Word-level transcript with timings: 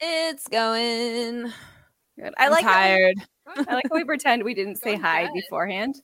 It's 0.00 0.48
going. 0.48 1.52
Good. 2.18 2.34
I 2.38 2.46
I'm 2.46 2.50
like 2.50 2.64
how 2.64 2.70
we- 2.70 2.74
tired. 2.74 3.16
I 3.68 3.74
like 3.74 3.84
how 3.90 3.96
we 3.96 4.04
pretend 4.04 4.44
we 4.44 4.54
didn't 4.54 4.76
say 4.82 4.96
hi 4.96 5.24
good. 5.26 5.34
beforehand. 5.34 5.96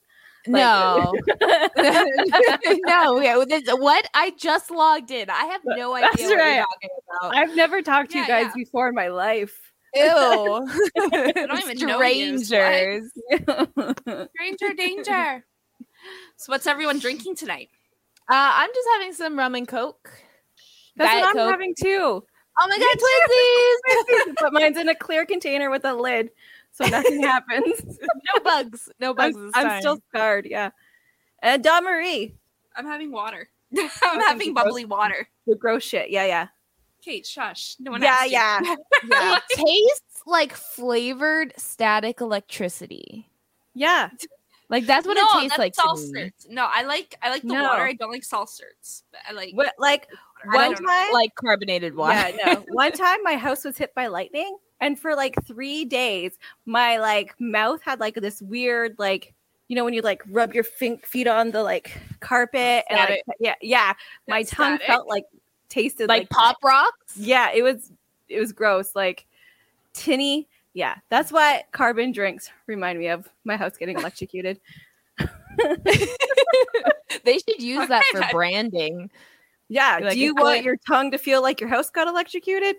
No. 0.45 1.13
no, 1.77 3.19
yeah, 3.19 3.43
this- 3.47 3.63
what? 3.73 4.07
I 4.13 4.31
just 4.37 4.71
logged 4.71 5.11
in. 5.11 5.29
I 5.29 5.45
have 5.45 5.61
no 5.65 5.93
idea 5.95 6.09
That's 6.09 6.21
what 6.23 6.29
you're 6.29 6.39
right. 6.39 6.59
talking 6.59 6.89
about. 7.21 7.35
I've 7.35 7.55
never 7.55 7.81
talked 7.81 8.11
to 8.11 8.19
you 8.19 8.27
guys 8.27 8.45
yeah. 8.47 8.51
before 8.55 8.87
in 8.89 8.95
my 8.95 9.09
life. 9.09 9.59
Ew. 9.93 10.03
don't 10.05 10.69
even 11.59 11.87
know 11.87 11.99
I- 11.99 12.35
Strangers. 12.37 13.11
Stranger 14.35 14.73
danger. 14.77 15.45
So 16.37 16.51
what's 16.51 16.67
everyone 16.67 16.99
drinking 16.99 17.35
tonight? 17.35 17.69
Uh, 18.29 18.33
I'm 18.55 18.69
just 18.73 18.87
having 18.93 19.13
some 19.13 19.37
rum 19.37 19.55
and 19.55 19.67
coke. 19.67 20.09
That's 20.95 21.11
Diet 21.11 21.21
what 21.21 21.29
I'm 21.29 21.35
Coke. 21.35 21.51
having 21.51 21.75
too. 21.81 22.23
Oh 22.59 22.67
my 22.67 22.77
god, 22.77 24.25
twinsies! 24.27 24.35
but 24.41 24.53
mine's 24.53 24.77
in 24.77 24.89
a 24.89 24.95
clear 24.95 25.25
container 25.25 25.69
with 25.69 25.85
a 25.85 25.93
lid, 25.93 26.31
so 26.71 26.85
nothing 26.85 27.21
happens. 27.23 27.99
no 28.35 28.41
bugs. 28.43 28.89
No 28.99 29.13
bugs. 29.13 29.35
I'm, 29.35 29.45
this 29.45 29.51
I'm 29.55 29.79
still 29.79 29.99
scarred, 30.09 30.45
yeah. 30.49 30.71
And 31.41 31.63
Dawn 31.63 31.83
Marie, 31.83 32.35
I'm 32.75 32.85
having 32.85 33.11
water. 33.11 33.49
Oh, 33.77 33.89
I'm 34.03 34.21
having 34.21 34.53
bubbly 34.53 34.85
water. 34.85 35.27
the 35.45 35.55
gross 35.55 35.83
shit. 35.83 36.09
Yeah, 36.09 36.25
yeah. 36.25 36.47
Kate, 37.01 37.25
shush. 37.25 37.75
No 37.79 37.91
one 37.91 38.01
Yeah, 38.01 38.23
yeah. 38.25 38.59
Yeah. 39.07 39.37
It 39.37 39.43
tastes 39.55 40.23
like 40.25 40.53
flavored 40.53 41.53
static 41.57 42.21
electricity. 42.21 43.29
Yeah. 43.73 44.09
Like 44.69 44.85
that's 44.85 45.05
what 45.07 45.15
no, 45.15 45.21
it 45.23 45.41
tastes 45.41 45.57
that's 45.57 45.77
like. 45.77 46.01
to 46.05 46.11
me. 46.13 46.31
No, 46.49 46.67
I 46.69 46.83
like 46.83 47.15
I 47.21 47.29
like 47.29 47.41
the 47.41 47.49
No. 47.49 47.63
water. 47.63 47.83
I 47.83 47.93
don't 47.93 48.11
like 48.11 48.23
seltzers. 48.23 49.03
But 49.11 49.21
I 49.29 49.33
like 49.33 49.53
What, 49.53 49.73
like 49.77 50.07
I 50.11 50.15
one 50.45 50.71
don't 50.73 50.81
know. 50.81 50.87
time, 50.87 51.13
Like 51.13 51.35
carbonated 51.35 51.95
water. 51.95 52.13
yeah, 52.13 52.53
no. 52.53 52.65
One 52.69 52.91
time, 52.91 53.21
my 53.23 53.35
house 53.35 53.63
was 53.65 53.77
hit 53.77 53.93
by 53.95 54.07
lightning, 54.07 54.57
and 54.81 54.99
for 54.99 55.15
like 55.15 55.35
three 55.45 55.85
days, 55.85 56.37
my 56.65 56.97
like 56.99 57.33
mouth 57.39 57.81
had 57.81 57.99
like 57.99 58.15
this 58.15 58.41
weird 58.41 58.95
like. 58.97 59.33
You 59.69 59.75
know 59.75 59.83
when 59.83 59.93
you 59.93 60.01
like 60.01 60.21
rub 60.31 60.53
your 60.53 60.63
fin- 60.63 60.99
feet 60.99 61.27
on 61.27 61.51
the 61.51 61.61
like 61.61 61.91
carpet 62.21 62.85
and 62.89 62.97
like, 62.99 63.07
Static. 63.09 63.23
yeah, 63.41 63.55
yeah, 63.61 63.93
my 64.25 64.39
That's 64.43 64.51
tongue 64.51 64.77
static. 64.77 64.87
felt 64.87 65.07
like 65.09 65.25
tasted 65.67 66.07
like 66.07 66.21
like 66.21 66.29
pop 66.29 66.55
rocks. 66.63 67.17
Yeah, 67.17 67.51
it 67.53 67.63
was 67.63 67.91
it 68.29 68.39
was 68.39 68.53
gross. 68.53 68.95
Like 68.95 69.25
tinny. 69.93 70.47
Yeah, 70.73 70.95
that's 71.09 71.33
what 71.33 71.65
carbon 71.73 72.13
drinks 72.13 72.49
remind 72.65 72.97
me 72.97 73.07
of. 73.09 73.27
My 73.43 73.57
house 73.57 73.75
getting 73.75 73.97
electrocuted. 73.97 74.61
they 77.25 77.37
should 77.39 77.61
use 77.61 77.87
that 77.89 78.03
for 78.11 78.21
branding. 78.31 79.09
Yeah. 79.69 79.99
Like 80.01 80.13
Do 80.13 80.19
you 80.19 80.33
want 80.33 80.45
like- 80.57 80.65
your 80.65 80.77
tongue 80.87 81.11
to 81.11 81.17
feel 81.17 81.41
like 81.41 81.59
your 81.59 81.69
house 81.69 81.89
got 81.89 82.07
electrocuted? 82.07 82.75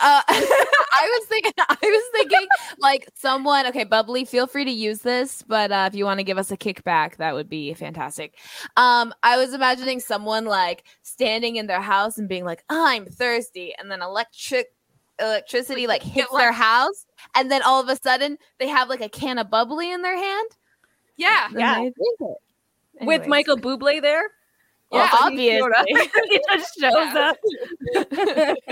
Uh, 0.00 0.22
I 0.28 1.18
was 1.18 1.26
thinking, 1.26 1.52
I 1.58 1.76
was 1.82 2.04
thinking, 2.12 2.46
like 2.78 3.08
someone. 3.16 3.66
Okay, 3.66 3.82
bubbly. 3.82 4.24
Feel 4.24 4.46
free 4.46 4.64
to 4.64 4.70
use 4.70 5.00
this, 5.00 5.42
but 5.42 5.72
uh, 5.72 5.88
if 5.90 5.96
you 5.96 6.04
want 6.04 6.20
to 6.20 6.24
give 6.24 6.38
us 6.38 6.52
a 6.52 6.56
kickback, 6.56 7.16
that 7.16 7.34
would 7.34 7.48
be 7.48 7.74
fantastic. 7.74 8.38
Um, 8.76 9.12
I 9.24 9.36
was 9.36 9.54
imagining 9.54 9.98
someone 9.98 10.44
like 10.44 10.84
standing 11.02 11.56
in 11.56 11.66
their 11.66 11.80
house 11.80 12.16
and 12.16 12.28
being 12.28 12.44
like, 12.44 12.62
"I'm 12.70 13.06
thirsty," 13.06 13.74
and 13.76 13.90
then 13.90 14.00
electric 14.00 14.68
electricity 15.20 15.88
like 15.88 16.04
hits 16.04 16.30
their 16.36 16.52
house, 16.52 17.04
and 17.34 17.50
then 17.50 17.62
all 17.62 17.82
of 17.82 17.88
a 17.88 17.96
sudden 17.96 18.38
they 18.60 18.68
have 18.68 18.88
like 18.88 19.00
a 19.00 19.08
can 19.08 19.36
of 19.38 19.50
bubbly 19.50 19.90
in 19.90 20.02
their 20.02 20.16
hand. 20.16 20.48
yeah. 21.16 21.48
Yeah. 21.52 21.74
they 21.74 21.90
drink 21.90 22.20
it. 22.20 22.36
With 23.04 23.26
Michael 23.26 23.56
Bublé 23.56 24.00
there? 24.00 24.30
Yeah, 24.92 25.08
he 25.08 25.16
obviously. 25.60 25.70
he 26.28 26.40
just 26.52 26.74
shows 26.80 26.92
Yeah. 27.14 27.32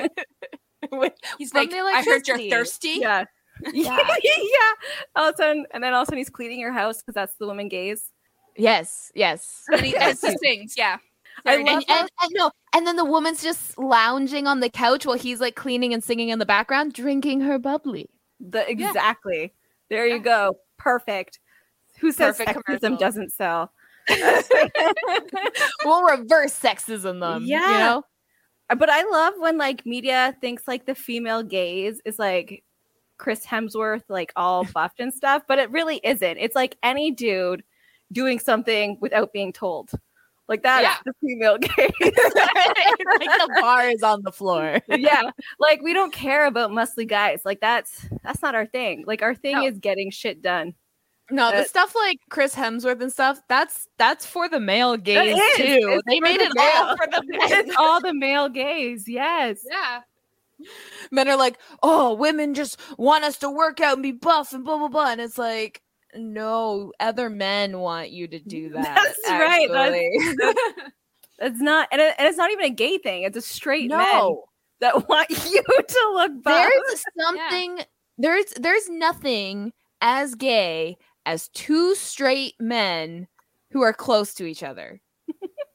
up. 0.03 0.11
He's 1.39 1.53
like, 1.55 1.73
I 1.73 2.03
heard 2.05 2.27
you're 2.29 2.39
thirsty. 2.51 2.99
Yeah. 3.01 3.25
Yeah. 3.73 3.99
yeah. 4.23 4.73
All 5.17 5.29
of 5.31 5.35
a 5.35 5.37
sudden, 5.39 5.67
and 5.73 5.83
then 5.83 5.95
all 5.95 6.03
of 6.03 6.05
a 6.05 6.07
sudden 6.07 6.19
he's 6.19 6.29
cleaning 6.31 6.61
your 6.61 6.73
house 6.73 6.99
because 6.99 7.15
that's 7.15 7.35
the 7.39 7.47
woman 7.47 7.69
gaze. 7.69 8.13
yes, 8.57 9.11
yes. 9.15 9.63
And 9.73 9.81
he, 9.81 9.93
sings, 10.43 10.75
yeah. 10.77 10.99
I 11.45 11.57
love 11.57 11.67
and, 11.67 11.85
and, 11.89 12.11
and 12.23 12.31
no, 12.33 12.51
and 12.75 12.87
then 12.87 12.97
the 12.97 13.05
woman's 13.05 13.43
just 13.43 13.77
lounging 13.79 14.47
on 14.47 14.61
the 14.61 14.71
couch 14.71 15.05
while 15.07 15.19
he's 15.19 15.41
like 15.41 15.55
cleaning 15.55 15.93
and 15.93 16.03
singing 16.05 16.29
in 16.31 16.39
the 16.39 16.47
background, 16.47 16.93
drinking 16.95 17.41
her 17.43 17.59
bubbly. 17.59 18.09
The 18.41 18.69
exactly. 18.71 19.53
There 19.91 20.07
you 20.07 20.15
Yeah. 20.17 20.23
go. 20.23 20.59
Perfect. 20.79 21.39
Who 22.01 22.13
says 22.13 22.37
Perfect 22.37 22.59
sexism 22.59 22.81
commercial. 22.81 22.97
doesn't 22.99 23.33
sell? 23.33 23.73
We'll 25.85 26.03
reverse 26.03 26.59
sexism 26.59 27.21
them. 27.21 27.43
You 27.43 27.57
Yeah. 27.59 27.79
know? 27.79 28.03
Uh, 28.71 28.75
but 28.75 28.91
I 28.91 29.03
love 29.05 29.35
when 29.39 29.59
like 29.59 29.87
media 29.87 30.37
thinks 30.41 30.67
like 30.67 30.87
the 30.87 30.95
female 30.95 31.43
gaze 31.43 32.01
is 32.05 32.19
like 32.19 32.65
Chris 33.19 33.45
Hemsworth, 33.47 34.03
like 34.09 34.33
all 34.37 34.65
buffed 34.75 35.01
and 35.01 35.13
stuff, 35.15 35.43
but 35.49 35.59
it 35.59 35.71
really 35.71 36.01
isn't. 36.03 36.39
It's 36.39 36.55
like 36.57 36.77
any 36.83 37.11
dude 37.13 37.63
doing 38.13 38.39
something 38.39 38.99
without 39.01 39.33
being 39.33 39.53
told. 39.53 39.91
Like 40.49 40.63
that 40.63 40.83
Yeah. 40.83 40.97
the 41.05 41.13
female 41.21 41.59
gaze. 41.61 41.91
like 42.01 43.39
the 43.39 43.59
bar 43.61 43.89
is 43.89 44.03
on 44.03 44.23
the 44.23 44.33
floor. 44.33 44.81
yeah. 44.89 45.31
Like 45.59 45.83
we 45.83 45.93
don't 45.93 46.13
care 46.13 46.47
about 46.47 46.71
muscly 46.71 47.07
guys. 47.09 47.43
Like 47.45 47.61
that's 47.61 48.09
that's 48.23 48.43
not 48.43 48.55
our 48.55 48.67
thing. 48.67 49.05
Like 49.07 49.23
our 49.23 49.35
thing 49.35 49.57
No. 49.57 49.67
is 49.67 49.79
getting 49.79 50.11
shit 50.11 50.43
done. 50.43 50.75
No, 51.31 51.51
the 51.51 51.59
Uh, 51.59 51.65
stuff 51.65 51.95
like 51.95 52.19
Chris 52.31 52.55
Hemsworth 52.55 53.01
and 53.01 53.13
stuff, 53.13 53.41
that's 53.49 53.89
that's 53.99 54.25
for 54.25 54.49
the 54.49 54.61
male 54.61 54.97
gaze 54.97 55.37
too. 55.57 55.63
It's 55.65 56.03
they 56.07 56.21
made 56.21 56.41
the 56.41 56.45
it 56.45 56.57
all 56.59 56.97
for 56.97 57.07
the 57.07 57.23
men. 57.27 57.41
It's 57.67 57.77
all 57.77 58.01
the 58.01 58.15
male 58.15 58.49
gaze. 58.49 59.05
Yes. 59.09 59.61
Yeah. 59.71 60.01
men 61.11 61.29
are 61.29 61.37
like, 61.37 61.59
oh, 61.83 62.15
women 62.15 62.55
just 62.55 62.81
want 62.99 63.25
us 63.25 63.39
to 63.39 63.51
work 63.51 63.81
out 63.81 63.95
and 63.95 64.03
be 64.03 64.13
buff 64.13 64.53
and 64.53 64.65
blah 64.65 64.79
blah 64.79 64.89
blah. 64.89 65.11
And 65.11 65.21
it's 65.21 65.37
like, 65.39 65.83
no, 66.15 66.93
other 67.01 67.29
men 67.29 67.79
want 67.81 68.11
you 68.11 68.29
to 68.29 68.39
do 68.39 68.69
that. 68.75 68.95
That's 68.95 69.31
right, 69.31 69.69
that's- 69.71 70.01
actually. 70.29 70.93
It's 71.39 71.61
not 71.61 71.89
and, 71.93 72.01
it, 72.01 72.15
and 72.19 72.27
it's 72.27 72.39
not 72.39 72.51
even 72.51 72.65
a 72.65 72.71
gay 72.71 72.97
thing. 72.97 73.25
It's 73.25 73.37
a 73.37 73.43
straight 73.43 73.91
men 73.91 73.99
no. 73.99 74.45
that 74.81 75.07
want 75.07 75.29
you 75.29 75.63
to 75.63 76.11
look 76.15 76.43
buff. 76.43 76.67
there's 76.87 77.05
something 77.21 77.81
there's 78.17 78.47
there's 78.59 78.89
nothing 78.89 79.75
as 80.01 80.35
gay 80.35 80.97
as 81.27 81.49
two 81.49 81.95
straight 81.95 82.55
men 82.59 83.29
who 83.71 83.83
are 83.83 83.93
close 83.93 84.33
to 84.35 84.47
each 84.47 84.63
other. 84.63 85.01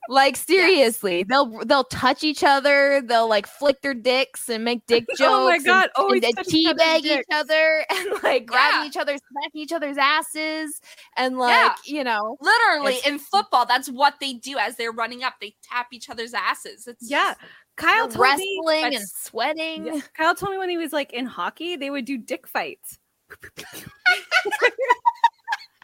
Like 0.10 0.36
seriously, 0.36 1.24
they'll 1.24 1.60
they'll 1.64 1.86
touch 1.86 2.22
each 2.26 2.44
other, 2.44 3.02
they'll 3.06 3.30
like 3.30 3.48
flick 3.48 3.82
their 3.82 3.94
dicks 3.94 4.50
and 4.50 4.66
make 4.66 4.86
dick 4.86 5.06
jokes. 5.16 5.22
Oh 5.22 5.46
my 5.48 5.56
and- 5.56 5.66
God, 5.66 5.84
and, 5.84 5.92
always 5.96 6.24
and 6.24 6.34
other's 6.38 6.48
teabag 6.54 7.04
each 7.06 7.26
other 7.32 7.86
and 7.90 8.24
like 8.24 8.46
grabbing 8.46 8.82
Yeah. 8.82 8.88
each 8.88 8.98
other, 8.98 9.16
smacking 9.16 9.62
each 9.62 9.72
other's 9.72 9.96
asses, 9.98 10.82
and 11.16 11.38
like 11.38 11.72
you 11.86 12.04
know, 12.04 12.36
Literally 12.42 12.98
in 13.06 13.20
football, 13.20 13.66
that's 13.66 13.90
what 13.90 14.16
they 14.20 14.34
do 14.34 14.58
as 14.58 14.76
they're 14.76 14.92
running 14.92 15.24
up. 15.24 15.36
They 15.40 15.56
tap 15.64 15.88
each 15.94 16.10
other's 16.10 16.34
asses. 16.34 16.88
It's 16.88 17.10
Yeah. 17.10 17.36
Kyle 17.78 18.10
told 18.10 18.38
me 18.38 18.60
wrestling 18.66 18.96
and 18.96 19.08
sweating. 19.08 19.86
Yeah. 19.86 20.02
Kyle 20.18 20.36
told 20.36 20.52
me 20.52 20.58
when 20.58 20.70
he 20.70 20.78
was 20.78 20.92
like 20.92 21.14
in 21.14 21.26
hockey, 21.26 21.78
they 21.78 21.90
would 21.90 22.04
do 22.06 22.18
dick 22.18 22.48
fights. 22.48 23.00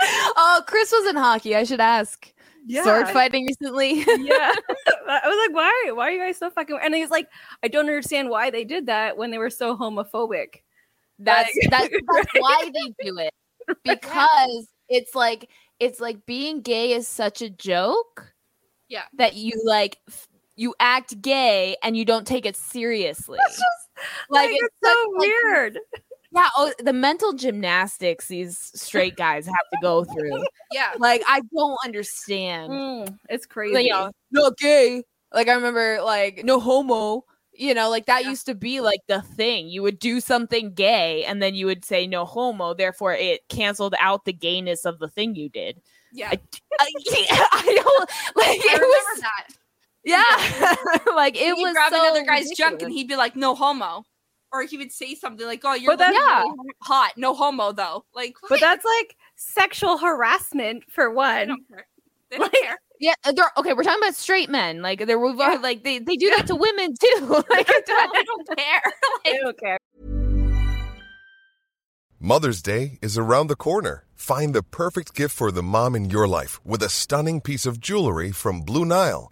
Oh, 0.01 0.61
Chris 0.67 0.91
was 0.91 1.07
in 1.09 1.15
hockey. 1.15 1.55
I 1.55 1.63
should 1.63 1.79
ask. 1.81 2.31
Yeah. 2.65 2.83
Sword 2.83 3.07
fighting 3.09 3.45
recently. 3.47 3.99
yeah. 3.99 4.53
I 5.07 5.21
was 5.25 5.47
like, 5.47 5.55
why? 5.55 5.91
Why 5.93 6.07
are 6.09 6.11
you 6.11 6.19
guys 6.19 6.37
so 6.37 6.49
fucking? 6.49 6.77
And 6.83 6.93
he's 6.93 7.09
like, 7.09 7.27
I 7.63 7.67
don't 7.69 7.85
understand 7.85 8.29
why 8.29 8.49
they 8.49 8.65
did 8.65 8.87
that 8.87 9.17
when 9.17 9.31
they 9.31 9.37
were 9.37 9.49
so 9.49 9.75
homophobic. 9.77 10.63
That's 11.17 11.49
Like- 11.63 11.71
that's, 11.71 12.03
that's 12.13 12.31
why 12.37 12.69
they 12.73 13.05
do 13.09 13.17
it 13.19 13.33
because 13.83 14.67
it's 14.89 15.15
like 15.15 15.49
it's 15.79 15.99
like 15.99 16.25
being 16.25 16.61
gay 16.61 16.91
is 16.93 17.07
such 17.07 17.41
a 17.41 17.49
joke. 17.49 18.33
Yeah. 18.89 19.03
that 19.17 19.35
you 19.35 19.51
like 19.65 19.97
f- 20.07 20.27
you 20.55 20.73
act 20.79 21.21
gay 21.21 21.75
and 21.83 21.95
you 21.97 22.05
don't 22.05 22.25
take 22.25 22.45
it 22.45 22.55
seriously. 22.55 23.37
It's 23.45 23.55
just 23.57 24.07
like, 24.29 24.49
it's, 24.51 24.75
such, 24.81 24.93
so 24.93 25.11
like, 25.17 25.19
weird. 25.27 25.79
Yeah, 26.31 26.49
oh, 26.57 26.71
the 26.79 26.93
mental 26.93 27.33
gymnastics 27.33 28.27
these 28.27 28.57
straight 28.75 29.15
guys 29.15 29.45
have 29.45 29.55
to 29.73 29.77
go 29.81 30.03
through. 30.03 30.43
yeah. 30.71 30.93
Like 30.99 31.23
I 31.27 31.41
don't 31.55 31.77
understand. 31.85 32.71
Mm, 32.71 33.17
it's 33.29 33.45
crazy. 33.45 33.73
Like, 33.75 33.85
you 33.85 33.91
know, 33.93 34.11
not 34.31 34.57
gay. 34.57 35.03
Like 35.33 35.47
I 35.47 35.53
remember, 35.53 35.99
like 36.03 36.43
no 36.43 36.59
homo. 36.59 37.23
You 37.59 37.73
know, 37.73 37.89
like 37.89 38.05
that 38.05 38.23
Yeah. 38.23 38.29
used 38.29 38.45
to 38.45 38.53
be 38.55 38.81
like 38.81 38.99
the 39.07 39.21
thing. 39.23 39.67
You 39.67 39.81
would 39.81 39.97
do 39.97 40.19
something 40.21 40.73
gay 40.75 41.25
and 41.25 41.41
then 41.41 41.55
you 41.55 41.65
would 41.65 41.83
say 41.83 42.05
no 42.05 42.23
homo, 42.23 42.75
therefore 42.75 43.13
it 43.13 43.41
canceled 43.49 43.95
out 43.99 44.25
the 44.25 44.33
gayness 44.33 44.85
of 44.85 44.99
the 44.99 45.09
thing 45.09 45.33
you 45.35 45.49
did. 45.49 45.81
Yeah, 46.13 46.29
I, 46.31 46.39
I, 46.79 46.87
I 47.51 47.81
don't 47.83 48.09
like 48.35 48.47
I 48.47 48.53
it 48.53 48.73
remember 48.73 48.87
was 48.87 49.21
that. 49.21 49.47
yeah. 50.03 50.75
like 51.15 51.35
it 51.35 51.55
He'd 51.55 51.63
was 51.63 51.73
grab 51.73 51.91
so 51.91 51.99
another 52.03 52.23
guy's 52.25 52.49
junk 52.51 52.81
and 52.83 52.91
he'd 52.91 53.07
be 53.07 53.15
like, 53.15 53.35
"No 53.35 53.55
homo," 53.55 54.03
or 54.51 54.63
he 54.63 54.77
would 54.77 54.91
say 54.91 55.15
something 55.15 55.45
like, 55.45 55.61
"Oh, 55.63 55.73
you're 55.73 55.91
But 55.93 55.99
that's- 55.99 56.15
looking 56.15 56.51
really 56.59 56.73
hot, 56.83 57.13
no 57.17 57.33
homo 57.33 57.71
though." 57.71 58.05
Like, 58.13 58.35
But 58.49 58.59
that's 58.59 58.85
like 58.85 59.15
sexual 59.35 59.97
harassment 59.97 60.83
for 60.91 61.09
they 61.09 61.15
one. 61.15 61.47
don't 61.49 61.67
care. 61.69 61.87
They 62.31 62.37
don't 62.37 62.53
Like- 62.53 62.61
care. 62.61 62.79
Yeah, 62.99 63.13
uh, 63.25 63.31
they're 63.31 63.51
okay. 63.57 63.73
We're 63.73 63.83
talking 63.83 64.01
about 64.01 64.15
straight 64.15 64.49
men. 64.49 64.81
Like 64.81 65.05
they're 65.05 65.23
Yeah. 65.23 65.59
like 65.61 65.83
they, 65.83 65.99
they 65.99 66.15
do 66.15 66.29
that 66.31 66.47
to 66.47 66.55
women 66.55 66.95
too. 66.99 67.43
like, 67.49 67.67
They 67.67 67.81
don't, 67.85 68.13
they 68.13 68.23
don't 68.23 68.57
care. 68.57 68.81
They 69.23 69.31
Like, 69.33 69.41
don't 69.41 69.59
care. 69.59 69.77
Mother's 72.19 72.61
Day 72.63 72.97
is 73.01 73.17
around 73.17 73.47
the 73.47 73.55
corner. 73.55 74.05
Find 74.15 74.55
the 74.55 74.63
perfect 74.63 75.13
gift 75.13 75.35
for 75.35 75.51
the 75.51 75.61
mom 75.61 75.95
in 75.95 76.09
your 76.09 76.27
life 76.27 76.59
with 76.65 76.81
a 76.81 76.89
stunning 76.89 77.39
piece 77.41 77.67
of 77.67 77.79
jewelry 77.79 78.31
from 78.31 78.61
Blue 78.61 78.85
Nile. 78.85 79.31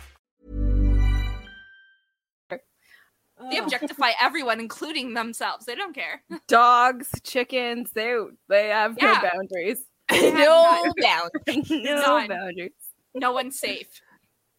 They 3.51 3.57
objectify 3.57 4.11
everyone, 4.21 4.59
including 4.59 5.13
themselves. 5.13 5.65
They 5.65 5.75
don't 5.75 5.93
care. 5.93 6.21
Dogs, 6.47 7.09
chickens, 7.23 7.91
they 7.91 8.15
they 8.49 8.69
have 8.69 8.97
Yeah. 8.99 9.19
no 9.23 9.29
boundaries. 9.29 9.83
no 10.11 10.83
none. 10.83 10.91
bounds. 11.01 11.69
no 11.69 12.27
boundaries. 12.27 12.71
No 13.13 13.31
one's 13.33 13.59
safe. 13.59 13.87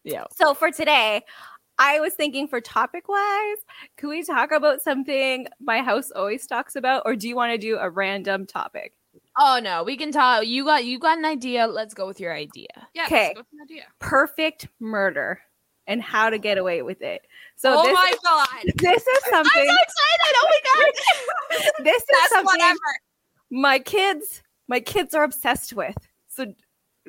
Yeah. 0.03 0.25
So 0.35 0.53
for 0.53 0.71
today, 0.71 1.21
I 1.79 1.99
was 1.99 2.13
thinking 2.13 2.47
for 2.47 2.61
topic 2.61 3.07
wise, 3.09 3.57
could 3.97 4.09
we 4.09 4.23
talk 4.23 4.51
about 4.51 4.81
something 4.81 5.47
my 5.59 5.81
house 5.81 6.11
always 6.11 6.45
talks 6.45 6.75
about, 6.75 7.03
or 7.05 7.15
do 7.15 7.27
you 7.27 7.35
want 7.35 7.51
to 7.51 7.57
do 7.57 7.77
a 7.77 7.89
random 7.89 8.45
topic? 8.45 8.93
Oh 9.37 9.59
no, 9.63 9.83
we 9.83 9.97
can 9.97 10.11
talk. 10.11 10.45
You 10.45 10.65
got 10.65 10.85
you 10.85 10.99
got 10.99 11.17
an 11.17 11.25
idea. 11.25 11.65
Let's 11.67 11.93
go 11.95 12.05
with 12.05 12.19
your 12.19 12.33
idea. 12.33 12.67
Yeah, 12.93 13.05
Okay. 13.05 13.27
let's 13.27 13.33
go 13.35 13.39
with 13.39 13.47
an 13.53 13.61
idea. 13.63 13.83
Perfect 13.99 14.67
murder 14.79 15.39
and 15.87 16.01
how 16.01 16.29
to 16.29 16.37
get 16.37 16.57
away 16.57 16.81
with 16.81 17.01
it. 17.01 17.21
So 17.55 17.75
oh 17.77 17.83
this, 17.83 17.93
my 17.93 18.13
god, 18.23 18.73
this 18.77 19.05
is 19.05 19.23
something. 19.29 19.61
I'm 19.61 19.67
so 19.67 19.77
excited! 19.81 20.35
Oh 20.35 20.49
my 20.49 20.59
god, 20.75 21.61
this 21.83 21.97
is 21.97 22.07
that's 22.09 22.29
something 22.31 22.59
whatever. 22.59 22.79
my 23.51 23.79
kids, 23.79 24.41
my 24.67 24.79
kids 24.79 25.13
are 25.13 25.23
obsessed 25.23 25.73
with. 25.73 25.95
So 26.27 26.53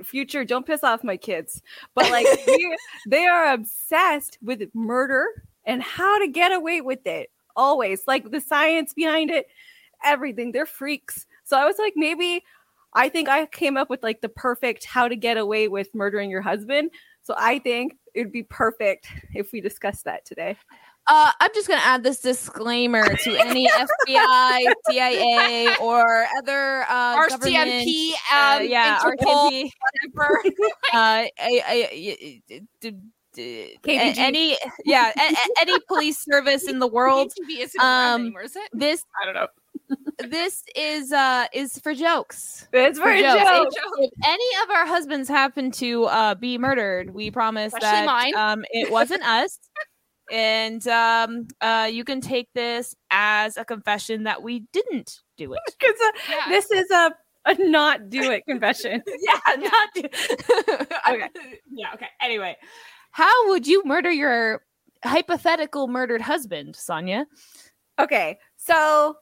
future, 0.03 0.44
don't 0.44 0.67
piss 0.67 0.82
off 0.82 1.05
my 1.05 1.17
kids, 1.17 1.62
but 1.94 2.11
like 2.11 2.26
they 3.09 3.26
are 3.26 3.53
obsessed 3.53 4.38
with 4.43 4.62
murder 4.75 5.27
and 5.65 5.82
how 5.82 6.19
to 6.19 6.29
get 6.29 6.53
away 6.53 6.81
with 6.81 7.06
it. 7.06 7.31
Always 7.56 8.03
like 8.06 8.31
the 8.31 8.41
science 8.41 8.93
behind 8.94 9.31
it, 9.31 9.47
everything. 10.05 10.53
They're 10.53 10.67
freaks. 10.67 11.27
So 11.44 11.56
I 11.56 11.65
was 11.65 11.79
like, 11.79 11.93
maybe 11.97 12.43
I 12.94 13.09
think 13.09 13.29
I 13.29 13.47
came 13.47 13.77
up 13.77 13.91
with 13.91 14.03
like 14.03 14.20
the 14.20 14.29
perfect 14.29 14.85
how 14.85 15.09
to 15.09 15.17
get 15.17 15.37
away 15.37 15.69
with 15.69 15.94
murdering 15.94 16.31
your 16.31 16.43
husband. 16.43 16.91
So 17.23 17.35
I 17.37 17.59
think 17.59 17.97
it'd 18.14 18.32
be 18.32 18.43
perfect 18.44 19.06
if 19.34 19.52
we 19.52 19.61
discussed 19.61 20.05
that 20.05 20.25
today. 20.25 20.56
Uh, 21.06 21.31
I'm 21.38 21.50
just 21.55 21.69
gonna 21.69 21.82
add 21.84 22.02
this 22.02 22.20
disclaimer 22.20 23.05
to 23.05 23.37
any 23.46 23.69
FBI, 23.69 24.72
CIA, 24.88 25.76
or 25.81 26.25
other 26.38 26.87
uh, 26.88 27.28
government, 27.28 27.55
RCMP, 27.69 28.12
uh, 28.32 28.56
um, 28.61 28.66
yeah, 28.66 28.99
Interpol, 29.00 29.50
RCMP, 29.50 29.70
whatever. 30.14 30.40
uh, 30.49 30.49
I, 30.94 31.31
I, 31.38 31.62
I, 31.69 32.43
d- 32.49 32.62
d- 32.81 32.96
a- 33.37 33.78
KGB. 33.82 34.17
any, 34.17 34.56
yeah, 34.87 35.12
a- 35.14 35.32
a- 35.34 35.60
any 35.60 35.78
police 35.88 36.25
service 36.25 36.67
in 36.69 36.78
the 36.78 36.87
world. 36.87 37.32
TV 37.32 37.58
isn't 37.60 37.81
um, 37.82 38.22
anymore, 38.22 38.43
is 38.43 38.56
it? 38.56 38.70
This, 38.72 39.05
I 39.20 39.26
don't 39.26 39.34
know. 39.34 39.49
This 40.19 40.62
is 40.76 41.12
uh 41.12 41.46
is 41.52 41.79
for 41.79 41.94
jokes. 41.94 42.69
It's 42.73 42.99
for 42.99 43.11
a 43.11 43.20
jokes. 43.20 43.43
joke. 43.44 43.69
If, 43.73 43.82
if 43.99 44.11
any 44.29 44.62
of 44.64 44.70
our 44.70 44.87
husbands 44.87 45.29
happen 45.29 45.70
to 45.73 46.05
uh, 46.05 46.35
be 46.35 46.58
murdered, 46.58 47.12
we 47.14 47.31
promise 47.31 47.73
Especially 47.75 48.06
that 48.06 48.06
mine. 48.06 48.35
um, 48.37 48.64
it 48.70 48.91
wasn't 48.91 49.23
us. 49.26 49.58
And 50.32 50.87
um, 50.88 51.49
uh, 51.61 51.88
you 51.93 52.02
can 52.05 52.20
take 52.23 52.49
this 52.55 52.94
as 53.11 53.56
a 53.58 53.64
confession 53.64 54.23
that 54.25 54.43
we 54.43 54.61
didn't 54.73 55.20
do 55.37 55.52
it. 55.52 55.61
Because 55.67 56.00
uh, 56.00 56.11
Yeah. 56.31 56.49
this 56.49 56.70
is 56.70 56.91
a, 56.91 57.12
a 57.46 57.55
not 57.69 58.08
do 58.08 58.31
it 58.31 58.43
confession. 58.49 59.02
yeah, 59.20 59.55
not 59.56 59.88
do- 59.94 60.08
okay. 61.11 61.29
Yeah, 61.70 61.93
okay. 61.94 62.06
Anyway, 62.23 62.56
how 63.11 63.49
would 63.50 63.67
you 63.67 63.82
murder 63.85 64.11
your 64.11 64.62
hypothetical 65.05 65.88
murdered 65.88 66.23
husband, 66.23 66.75
Sonia? 66.75 67.26
Okay, 68.00 68.38
so 68.56 69.17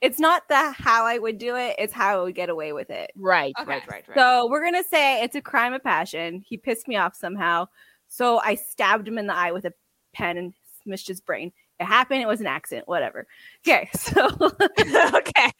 it's 0.00 0.18
not 0.18 0.42
the 0.48 0.72
how 0.72 1.04
I 1.06 1.18
would 1.18 1.38
do 1.38 1.56
it; 1.56 1.76
it's 1.78 1.92
how 1.92 2.20
I 2.20 2.22
would 2.22 2.34
get 2.34 2.48
away 2.50 2.72
with 2.72 2.90
it. 2.90 3.10
Right, 3.16 3.54
Okay. 3.60 3.68
right, 3.70 3.82
right, 3.90 4.04
right. 4.08 4.18
So 4.18 4.48
we're 4.50 4.64
gonna 4.64 4.84
say 4.84 5.22
it's 5.22 5.36
a 5.36 5.40
crime 5.40 5.72
of 5.72 5.82
passion. 5.82 6.42
He 6.46 6.56
pissed 6.56 6.88
me 6.88 6.96
off 6.96 7.14
somehow, 7.14 7.66
so 8.08 8.38
I 8.38 8.54
stabbed 8.54 9.08
him 9.08 9.18
in 9.18 9.26
the 9.26 9.34
eye 9.34 9.52
with 9.52 9.64
a 9.64 9.72
pen 10.12 10.36
and 10.36 10.54
smushed 10.86 11.08
his 11.08 11.20
brain. 11.20 11.52
It 11.80 11.86
happened. 11.86 12.22
It 12.22 12.28
was 12.28 12.40
an 12.40 12.46
accident. 12.46 12.86
Whatever. 12.88 13.26
Okay, 13.66 13.88
so 13.96 14.28
okay. 15.14 15.50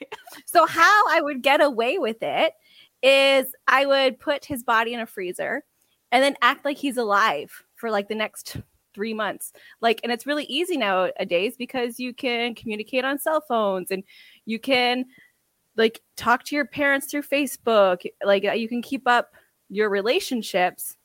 so 0.47 0.67
how 0.67 1.09
I 1.09 1.21
would 1.23 1.43
get 1.43 1.61
away 1.61 1.99
with 1.99 2.19
it 2.23 2.53
is 3.03 3.47
I 3.67 3.87
would 3.87 4.19
put 4.19 4.45
his 4.45 4.63
body 4.63 4.95
in 4.95 5.01
a 5.01 5.07
freezer 5.07 5.63
and 6.13 6.23
then 6.23 6.37
act 6.43 6.65
like 6.65 6.79
he's 6.79 6.97
alive 6.97 7.51
for 7.77 7.91
like 7.91 8.09
the 8.09 8.15
next 8.15 8.57
three 8.95 9.13
months. 9.15 9.53
Like, 9.81 10.01
and 10.03 10.13
it's 10.13 10.27
really 10.27 10.45
easy 10.45 10.77
nowadays 10.77 11.57
because 11.57 11.99
you 12.01 12.15
can 12.15 12.55
communicate 12.55 13.05
on 13.05 13.19
cell 13.19 13.41
phones 13.47 13.91
and 13.91 14.03
you 14.47 14.59
can 14.59 15.05
like 15.77 16.01
talk 16.17 16.45
to 16.45 16.55
your 16.57 16.65
parents 16.67 17.07
through 17.11 17.23
Facebook. 17.23 18.05
Like, 18.25 18.45
you 18.45 18.69
can 18.69 18.81
keep 18.83 19.07
up 19.09 19.35
your 19.69 19.89
relationships 19.91 20.97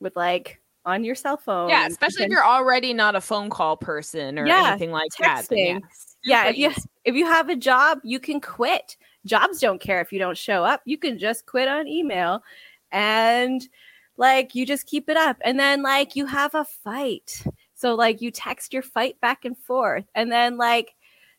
with 0.00 0.16
like 0.16 0.60
on 0.84 1.02
your 1.04 1.14
cell 1.14 1.36
phone. 1.36 1.68
Yeah, 1.68 1.86
especially 1.86 2.22
if 2.22 2.26
can- 2.26 2.30
you're 2.32 2.44
already 2.44 2.92
not 2.92 3.14
a 3.16 3.20
phone 3.20 3.50
call 3.50 3.76
person 3.76 4.38
or 4.38 4.46
Yeah, 4.46 4.68
anything 4.70 4.90
like 4.92 5.10
that. 5.20 5.44
texting. 5.44 5.80
yeah, 6.22 6.44
yeah 6.44 6.48
if 6.50 6.56
you 6.58 6.72
if 7.04 7.14
you 7.14 7.24
have 7.26 7.48
a 7.48 7.56
job 7.56 7.98
you 8.04 8.18
can 8.20 8.40
quit 8.40 8.96
jobs 9.24 9.60
don't 9.60 9.80
care 9.80 10.00
if 10.00 10.12
you 10.12 10.18
don't 10.18 10.36
show 10.38 10.64
up 10.64 10.80
you 10.84 10.96
can 10.98 11.18
just 11.18 11.46
quit 11.46 11.66
on 11.68 11.86
email 11.88 12.42
and 12.92 13.68
like 14.16 14.54
you 14.54 14.66
just 14.66 14.86
keep 14.86 15.08
it 15.08 15.16
up 15.16 15.36
and 15.42 15.58
then 15.58 15.82
like 15.82 16.16
you 16.16 16.26
have 16.26 16.54
a 16.54 16.64
fight 16.64 17.42
so 17.74 17.94
like 17.94 18.20
you 18.20 18.30
text 18.30 18.72
your 18.72 18.82
fight 18.82 19.20
back 19.20 19.44
and 19.44 19.56
forth 19.58 20.04
and 20.14 20.30
then 20.30 20.56
like 20.56 20.94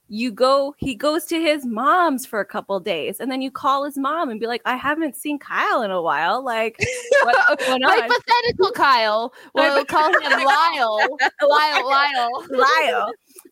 you 0.10 0.32
go 0.32 0.74
he 0.78 0.96
goes 0.96 1.26
to 1.26 1.42
his 1.42 1.66
mom's 1.66 2.26
for 2.26 2.40
a 2.40 2.46
couple 2.46 2.80
days 2.80 3.20
and 3.20 3.30
then 3.30 3.42
you 3.42 3.52
call 3.52 3.84
his 3.84 3.98
mom 3.98 4.30
and 4.30 4.40
be 4.40 4.48
like 4.48 4.62
i 4.66 4.76
haven't 4.76 5.18
seen 5.18 5.38
kyle 5.38 5.82
in 5.82 5.92
a 5.92 6.02
while 6.02 6.44
like 6.44 6.78
going 7.66 7.82
Hypothetical 7.82 8.72
Kyle. 8.72 9.34
We'll 9.54 9.86
call 9.86 10.12
him 10.12 10.46
Lyle. 10.46 11.18
Lyle, 11.42 11.90
Lyle. 11.90 12.46
Lyle. 12.50 13.12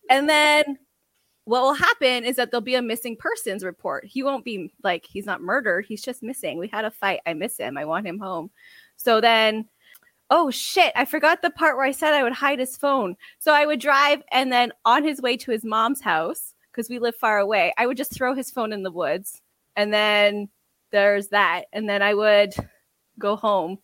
And 0.09 0.29
then 0.29 0.77
what 1.45 1.61
will 1.61 1.73
happen 1.73 2.23
is 2.23 2.35
that 2.35 2.51
there'll 2.51 2.61
be 2.61 2.75
a 2.75 2.81
missing 2.81 3.15
persons 3.17 3.63
report. 3.63 4.05
He 4.05 4.23
won't 4.23 4.45
be 4.45 4.71
like 4.83 5.05
he's 5.05 5.25
not 5.25 5.41
murdered. 5.41 5.85
He's 5.87 6.01
just 6.01 6.23
missing. 6.23 6.57
We 6.57 6.67
had 6.67 6.85
a 6.85 6.91
fight. 6.91 7.21
I 7.25 7.33
miss 7.33 7.57
him. 7.57 7.77
I 7.77 7.85
want 7.85 8.07
him 8.07 8.19
home. 8.19 8.49
So 8.97 9.21
then, 9.21 9.67
oh 10.29 10.49
shit, 10.51 10.91
I 10.95 11.05
forgot 11.05 11.41
the 11.41 11.49
part 11.49 11.77
where 11.77 11.85
I 11.85 11.91
said 11.91 12.13
I 12.13 12.23
would 12.23 12.33
hide 12.33 12.59
his 12.59 12.77
phone. 12.77 13.15
So 13.39 13.53
I 13.53 13.65
would 13.65 13.79
drive 13.79 14.23
and 14.31 14.51
then 14.51 14.71
on 14.85 15.03
his 15.03 15.21
way 15.21 15.37
to 15.37 15.51
his 15.51 15.63
mom's 15.63 16.01
house, 16.01 16.53
because 16.71 16.89
we 16.89 16.99
live 16.99 17.15
far 17.15 17.39
away, 17.39 17.73
I 17.77 17.87
would 17.87 17.97
just 17.97 18.13
throw 18.13 18.33
his 18.35 18.51
phone 18.51 18.73
in 18.73 18.83
the 18.83 18.91
woods 18.91 19.41
and 19.75 19.93
then 19.93 20.49
there's 20.91 21.29
that. 21.29 21.65
And 21.73 21.87
then 21.87 22.01
I 22.01 22.13
would 22.13 22.53
go 23.19 23.35
home. 23.35 23.79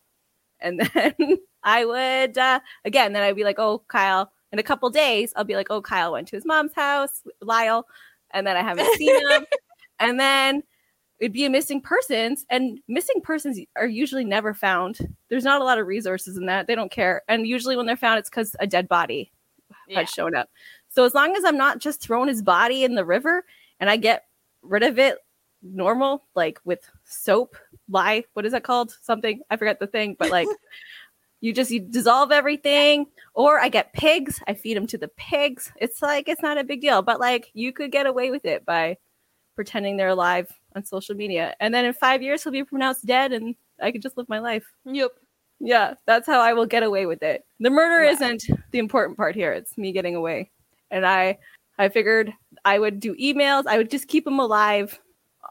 And 0.60 0.80
then 0.94 1.38
I 1.64 1.86
would 1.86 2.38
uh 2.38 2.60
again, 2.86 3.14
then 3.14 3.24
I'd 3.24 3.36
be 3.36 3.44
like, 3.44 3.60
oh 3.60 3.84
Kyle, 3.88 4.32
in 4.52 4.60
a 4.60 4.64
couple 4.64 4.90
days, 4.90 5.34
I'll 5.36 5.44
be 5.44 5.56
like, 5.56 5.68
oh 5.70 5.82
Kyle 5.82 6.14
went 6.14 6.28
to 6.30 6.36
his 6.36 6.46
mom's 6.46 6.74
house, 6.74 7.22
Lyle, 7.42 7.86
and 8.32 8.46
then 8.46 8.58
I 8.58 8.62
haven't 8.62 8.94
seen 8.98 9.32
him. 9.32 9.46
and 10.00 10.20
then 10.20 10.64
it'd 11.22 11.32
be 11.32 11.46
a 11.46 11.50
missing 11.50 11.80
persons, 11.80 12.46
and 12.50 12.80
missing 12.90 13.22
persons 13.22 13.58
are 13.78 13.86
usually 13.88 14.26
never 14.26 14.54
found. 14.54 14.98
There's 15.30 15.44
not 15.46 15.62
a 15.62 15.64
lot 15.64 15.78
of 15.80 15.86
resources 15.88 16.36
in 16.36 16.48
that. 16.48 16.66
They 16.68 16.76
don't 16.76 16.92
care. 16.92 17.22
And 17.30 17.48
usually 17.48 17.78
when 17.78 17.86
they're 17.86 17.96
found, 17.96 18.20
it's 18.20 18.30
because 18.30 18.56
a 18.60 18.66
dead 18.68 18.90
body 18.90 19.32
Yeah. 19.88 20.00
had 20.00 20.10
shown 20.10 20.36
up. 20.36 20.50
So 20.90 21.06
as 21.06 21.14
long 21.14 21.36
as 21.38 21.46
I'm 21.46 21.58
not 21.58 21.78
just 21.80 22.02
throwing 22.02 22.28
his 22.28 22.42
body 22.42 22.84
in 22.84 22.96
the 22.96 23.06
river 23.06 23.46
and 23.80 23.90
I 23.90 23.96
get 23.98 24.26
rid 24.64 24.84
of 24.84 24.98
it 25.00 25.20
normal, 25.62 26.26
like 26.36 26.60
with 26.66 26.90
soap, 27.06 27.56
lye, 27.88 28.26
what 28.34 28.46
is 28.46 28.52
that 28.52 28.64
called? 28.64 28.98
Something 29.02 29.42
I 29.50 29.58
forget 29.58 29.80
the 29.80 29.88
thing, 29.88 30.16
but 30.18 30.32
like 30.32 30.48
you 31.40 31.54
just 31.54 31.70
you 31.72 31.80
dissolve 31.82 32.32
everything, 32.32 33.06
or 33.36 33.60
I 33.60 33.70
get 33.70 33.94
pigs, 33.94 34.42
I 34.48 34.56
feed 34.56 34.76
them 34.76 34.88
to 34.88 34.98
the 34.98 35.08
pigs. 35.10 35.72
It's 35.78 36.02
like 36.02 36.28
it's 36.28 36.42
not 36.42 36.58
a 36.58 36.64
big 36.64 36.82
deal, 36.82 37.04
but 37.04 37.20
like 37.20 37.52
you 37.54 37.72
could 37.74 37.92
get 37.92 38.08
away 38.08 38.32
with 38.32 38.44
it 38.46 38.66
by 38.66 38.98
pretending 39.56 39.98
they're 39.98 40.08
alive 40.10 40.52
on 40.76 40.84
social 40.86 41.16
media, 41.16 41.56
and 41.60 41.74
then 41.74 41.86
in 41.86 41.94
five 41.94 42.22
years 42.22 42.44
he'll 42.44 42.52
be 42.54 42.64
pronounced 42.64 43.06
dead, 43.06 43.32
and 43.34 43.56
I 43.82 43.92
could 43.92 44.02
just 44.02 44.18
live 44.18 44.30
my 44.30 44.40
life. 44.40 44.66
Yep. 44.86 45.12
Yeah, 45.60 45.94
that's 46.08 46.26
how 46.28 46.40
I 46.40 46.54
will 46.54 46.66
get 46.66 46.84
away 46.84 47.06
with 47.06 47.22
it. 47.24 47.46
The 47.60 47.70
murder 47.70 48.04
Wow. 48.06 48.12
isn't 48.12 48.44
the 48.72 48.80
important 48.80 49.18
part 49.18 49.36
here. 49.36 49.52
It's 49.54 49.78
me 49.78 49.92
getting 49.92 50.16
away. 50.16 50.50
And 50.90 51.06
I 51.06 51.38
I 51.78 51.90
figured 51.90 52.34
I 52.66 52.80
would 52.80 53.00
do 53.00 53.16
emails. 53.16 53.66
I 53.68 53.78
would 53.78 53.92
just 53.92 54.08
keep 54.08 54.26
them 54.26 54.40
alive 54.40 55.00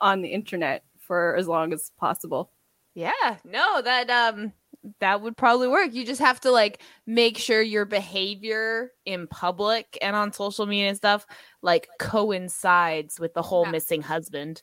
on 0.01 0.21
the 0.23 0.29
internet 0.29 0.85
for 0.99 1.37
as 1.37 1.47
long 1.49 1.73
as 1.73 1.91
possible. 1.99 2.51
Yeah, 2.95 3.37
no, 3.45 3.83
that 3.83 4.11
um 4.11 4.53
that 5.01 5.21
would 5.23 5.37
probably 5.37 5.69
work. 5.69 5.93
You 5.93 6.05
just 6.07 6.21
have 6.21 6.41
to 6.41 6.51
like 6.51 6.83
make 7.07 7.37
sure 7.39 7.61
your 7.63 7.85
behavior 7.85 8.93
in 9.05 9.27
public 9.29 9.97
and 10.03 10.17
on 10.17 10.33
social 10.33 10.67
media 10.67 10.89
and 10.89 10.97
stuff 10.97 11.27
like 11.63 11.89
coincides 11.99 13.21
with 13.21 13.35
the 13.35 13.43
whole 13.43 13.65
Yeah. 13.65 13.71
missing 13.73 14.03
husband. 14.03 14.63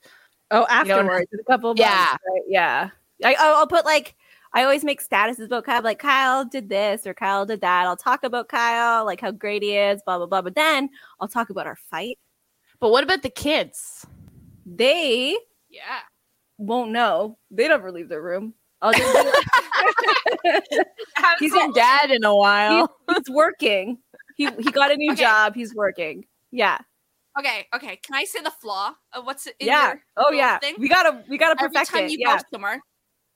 Oh, 0.51 0.65
afterwards, 0.69 1.27
a 1.39 1.43
couple 1.43 1.73
Yeah. 1.77 2.11
right? 2.11 2.41
Yeah. 2.47 2.89
I, 3.25 3.35
I'll 3.39 3.67
put 3.67 3.83
like 3.85 4.15
I 4.53 4.63
always 4.63 4.83
make 4.83 5.05
statuses 5.05 5.45
about 5.45 5.65
Kyle, 5.65 5.81
like 5.83 5.99
Kyle 5.99 6.45
did 6.45 6.69
this 6.69 7.05
or 7.05 7.13
Kyle 7.13 7.45
did 7.45 7.61
that. 7.61 7.85
I'll 7.85 7.97
talk 7.97 8.23
about 8.23 8.47
Kyle, 8.47 9.05
like 9.05 9.19
how 9.19 9.31
great 9.31 9.61
he 9.63 9.75
is, 9.75 10.01
blah 10.05 10.17
blah 10.17 10.27
blah. 10.27 10.41
But 10.41 10.55
then 10.55 10.89
I'll 11.19 11.27
talk 11.27 11.49
about 11.49 11.67
our 11.67 11.75
fight. 11.91 12.17
But 12.79 12.91
what 12.91 13.03
about 13.03 13.23
the 13.23 13.29
kids? 13.29 14.05
They 14.65 15.35
Yeah. 15.69 15.99
won't 16.57 16.91
know. 16.91 17.37
They 17.51 17.67
don't 17.67 17.83
leave 17.93 18.07
their 18.09 18.21
room. 18.21 18.53
I'll 18.81 18.93
just 18.93 19.43
He's 21.39 21.53
been 21.53 21.73
dad 21.73 22.11
in 22.11 22.23
a 22.23 22.35
while. 22.35 22.89
he's 23.09 23.29
working. 23.29 23.97
He 24.35 24.45
he 24.59 24.71
got 24.71 24.91
a 24.91 24.95
new 24.95 25.11
Okay. 25.13 25.21
job. 25.23 25.55
He's 25.55 25.73
working. 25.73 26.25
Yeah. 26.51 26.77
Okay, 27.39 27.67
okay. 27.75 27.99
Can 28.03 28.15
I 28.15 28.23
say 28.23 28.41
the 28.41 28.51
flaw 28.51 28.93
of 29.13 29.25
what's 29.25 29.45
in 29.45 29.53
yeah. 29.59 29.93
Oh 30.15 30.31
yeah. 30.31 30.57
thing? 30.59 30.75
We 30.79 30.89
gotta 30.89 31.23
we 31.29 31.37
gotta 31.37 31.55
perfect 31.55 31.75
every 31.75 31.85
perfect 31.85 31.91
time 31.91 32.05
it. 32.05 32.11
you 32.11 32.17
Yeah. 32.21 32.37
go 32.37 32.43
somewhere. 32.51 32.81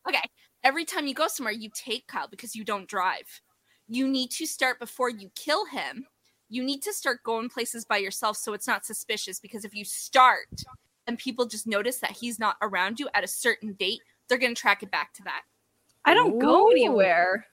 Okay, 0.08 0.24
every 0.64 0.86
time 0.86 1.06
you 1.08 1.14
go 1.14 1.28
somewhere, 1.28 1.54
you 1.54 1.70
take 1.74 2.08
Kyle 2.08 2.28
because 2.28 2.56
you 2.56 2.64
don't 2.64 2.88
drive. 2.88 3.42
You 3.88 4.08
need 4.08 4.32
to 4.32 4.46
start 4.48 4.80
before 4.80 5.10
you 5.10 5.30
kill 5.36 5.66
him. 5.66 6.08
You 6.50 6.64
need 6.64 6.82
to 6.84 6.94
start 6.94 7.24
going 7.24 7.50
places 7.50 7.86
by 7.86 7.98
yourself 7.98 8.38
so 8.38 8.54
it's 8.54 8.68
not 8.68 8.86
suspicious. 8.86 9.40
Because 9.40 9.66
if 9.66 9.76
you 9.76 9.86
start 9.86 10.48
and 11.08 11.18
people 11.18 11.46
just 11.46 11.68
notice 11.68 12.00
that 12.00 12.12
he's 12.12 12.40
not 12.40 12.56
around 12.62 13.00
you 13.00 13.10
at 13.14 13.24
a 13.24 13.28
certain 13.28 13.74
date, 13.74 14.02
they're 14.28 14.38
going 14.38 14.56
to 14.56 14.62
track 14.62 14.82
it 14.82 14.92
back 14.92 15.14
to 15.16 15.24
that. 15.24 15.44
I 16.06 16.14
don't 16.14 16.40
go 16.40 16.70
anywhere. 16.70 17.46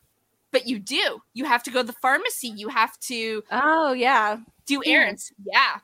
But 0.51 0.67
you 0.67 0.79
do. 0.79 1.21
You 1.35 1.45
have 1.45 1.63
to 1.65 1.71
go 1.71 1.83
to 1.83 1.87
the 1.87 1.93
pharmacy. 2.01 2.49
You 2.49 2.69
have 2.69 2.99
to 3.01 3.43
Oh 3.51 3.93
yeah. 3.93 4.39
do 4.67 4.77
hmm. 4.77 4.91
errands. 4.91 5.33
Yeah. 5.45 5.79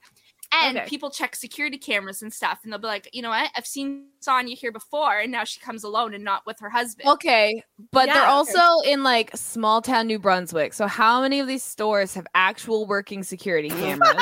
And 0.62 0.78
Okay. 0.78 0.88
people 0.88 1.10
check 1.10 1.34
security 1.34 1.78
cameras 1.78 2.22
and 2.22 2.32
stuff, 2.32 2.60
and 2.62 2.72
they'll 2.72 2.78
be 2.78 2.86
like, 2.86 3.08
you 3.12 3.22
know 3.22 3.30
what? 3.30 3.50
I've 3.56 3.66
seen 3.66 4.06
Sonya 4.20 4.54
here 4.54 4.70
before, 4.72 5.18
and 5.18 5.32
now 5.32 5.44
she 5.44 5.58
comes 5.60 5.82
alone 5.84 6.14
and 6.14 6.22
not 6.22 6.42
with 6.46 6.58
her 6.60 6.70
husband. 6.70 7.08
Okay, 7.08 7.62
but 7.90 8.06
they're 8.06 8.16
okay. 8.22 8.24
also 8.24 8.60
in 8.86 9.02
like 9.02 9.36
small 9.36 9.82
town 9.82 10.06
New 10.06 10.18
Brunswick. 10.18 10.72
So 10.74 10.86
how 10.86 11.20
many 11.22 11.40
of 11.40 11.46
these 11.46 11.62
stores 11.64 12.14
have 12.14 12.26
actual 12.34 12.86
working 12.86 13.22
security 13.24 13.68
cameras? 13.68 14.14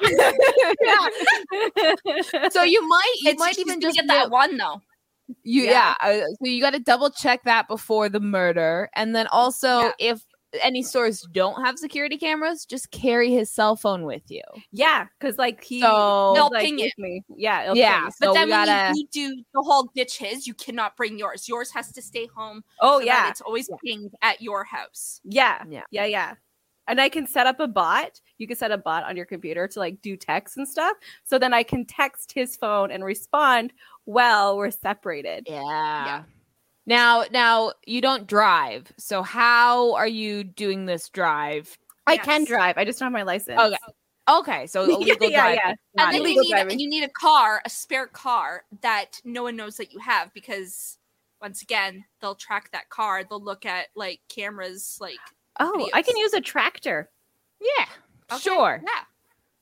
so 2.50 2.62
you 2.62 2.86
might 2.88 3.14
you 3.20 3.30
It's- 3.30 3.38
might 3.38 3.58
even 3.58 3.80
just 3.80 3.96
get 3.96 4.06
that 4.08 4.30
one 4.30 4.56
though. 4.56 4.80
You 5.44 5.64
Yeah. 5.64 5.94
yeah. 6.02 6.22
uh, 6.24 6.26
so 6.26 6.50
you 6.50 6.60
got 6.60 6.72
to 6.72 6.80
double 6.80 7.10
check 7.10 7.44
that 7.44 7.68
before 7.68 8.08
the 8.08 8.18
murder, 8.20 8.90
and 8.94 9.14
then 9.14 9.26
also 9.28 9.80
Yeah. 9.80 9.92
if 9.98 10.22
any 10.62 10.82
stores 10.82 11.22
don't 11.32 11.62
have 11.64 11.78
security 11.78 12.16
cameras, 12.18 12.64
just 12.64 12.90
carry 12.90 13.30
his 13.30 13.50
cell 13.50 13.76
phone 13.76 14.04
with 14.04 14.22
you. 14.30 14.42
yeah, 14.72 15.06
because 15.18 15.38
like 15.38 15.62
he 15.62 15.80
So- 15.80 16.32
They'll 16.34 16.50
like, 16.50 16.64
ping 16.64 16.80
it. 16.80 16.92
me. 16.98 17.22
Yeah, 17.36 17.62
it'll 17.64 17.76
Yeah, 17.76 18.00
ping. 18.00 18.12
But 18.20 18.26
So 18.26 18.32
then 18.34 18.46
we 18.46 18.50
gotta- 18.50 18.92
you, 18.96 19.06
do 19.12 19.36
the 19.54 19.62
whole 19.62 19.90
ditch 19.94 20.18
his, 20.18 20.46
you 20.46 20.54
cannot 20.54 20.96
bring 20.96 21.18
yours. 21.18 21.48
Yours 21.48 21.70
has 21.72 21.92
to 21.92 22.02
stay 22.02 22.26
home. 22.26 22.64
Oh 22.80 22.98
so 23.00 23.04
yeah. 23.06 23.28
it's 23.30 23.40
always 23.40 23.68
pinged 23.84 24.12
at 24.22 24.40
your 24.42 24.64
house. 24.64 25.20
Yeah. 25.24 25.62
Yeah. 25.68 25.82
Yeah. 25.90 26.06
Yeah. 26.06 26.34
And 26.88 27.00
I 27.00 27.08
can 27.08 27.26
set 27.28 27.46
up 27.46 27.60
a 27.60 27.68
bot. 27.68 28.20
You 28.38 28.48
can 28.48 28.56
set 28.56 28.72
a 28.72 28.78
bot 28.78 29.04
on 29.04 29.16
your 29.16 29.26
computer 29.26 29.68
to 29.68 29.78
like 29.78 30.02
do 30.02 30.16
text 30.16 30.56
and 30.56 30.66
stuff. 30.66 30.96
So 31.22 31.38
then 31.38 31.54
I 31.54 31.62
can 31.62 31.84
text 31.84 32.32
his 32.32 32.56
phone 32.56 32.90
and 32.90 33.04
respond 33.04 33.72
Well, 34.06 34.56
we're 34.56 34.72
separated. 34.72 35.46
yeah. 35.48 35.62
Yeah. 36.06 36.22
Now, 36.90 37.24
now 37.30 37.72
you 37.86 38.00
don't 38.00 38.26
drive. 38.26 38.92
So 38.98 39.22
how 39.22 39.94
are 39.94 40.08
you 40.08 40.42
doing 40.42 40.86
this 40.86 41.08
drive? 41.08 41.78
I 42.08 42.16
can 42.16 42.44
drive. 42.44 42.76
I 42.78 42.84
just 42.84 42.98
don't 42.98 43.06
have 43.06 43.12
my 43.12 43.22
license. 43.22 43.60
Okay. 43.60 43.76
Okay, 44.28 44.66
so 44.66 44.84
yeah, 44.84 44.94
illegal 44.96 45.30
yeah, 45.30 45.40
driving. 45.40 45.60
yeah. 45.64 45.74
not 45.94 46.14
And 46.14 46.24
then 46.24 46.32
you 46.32 46.42
need, 46.42 46.50
driving. 46.50 46.80
you 46.80 46.88
need 46.88 47.04
a 47.04 47.08
car, 47.08 47.62
a 47.64 47.70
spare 47.70 48.08
car 48.08 48.64
that 48.82 49.20
no 49.24 49.44
one 49.44 49.54
knows 49.56 49.76
that 49.76 49.92
you 49.92 50.00
have 50.00 50.34
because 50.34 50.98
once 51.40 51.62
again, 51.62 52.04
they'll 52.20 52.34
track 52.34 52.70
that 52.72 52.88
car. 52.90 53.22
They'll 53.22 53.42
look 53.42 53.64
at 53.64 53.86
like 53.94 54.20
cameras, 54.28 54.98
like 55.00 55.18
Oh, 55.60 55.88
I 55.94 56.02
can 56.02 56.16
use 56.16 56.32
a 56.34 56.40
tractor. 56.40 57.08
Yeah, 57.60 57.86
okay, 58.32 58.40
sure. 58.40 58.82
yeah. 58.84 59.04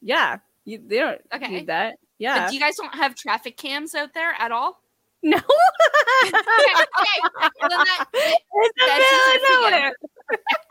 Yeah. 0.01 0.39
You, 0.65 0.83
they 0.87 0.99
don't 0.99 1.21
Okay. 1.35 1.49
need 1.49 1.67
that. 1.67 1.91
But 1.93 1.99
Yeah. 2.19 2.49
do 2.49 2.55
you 2.55 2.61
guys 2.61 2.77
don't 2.77 2.95
have 2.95 3.15
traffic 3.15 3.57
cams 3.59 3.95
out 3.95 4.15
there 4.15 4.33
at 4.39 4.51
all? 4.53 4.81
No. 5.23 5.37
Okay, 5.37 5.43
okay. 6.33 7.19
Well, 7.61 7.71
then 7.71 7.81
that, 7.85 8.07
It's 8.13 8.75
the 8.79 8.87
That's 8.87 9.13
easy 9.13 9.39
for 9.47 9.53
you. 9.53 9.71
nowhere. 9.71 9.93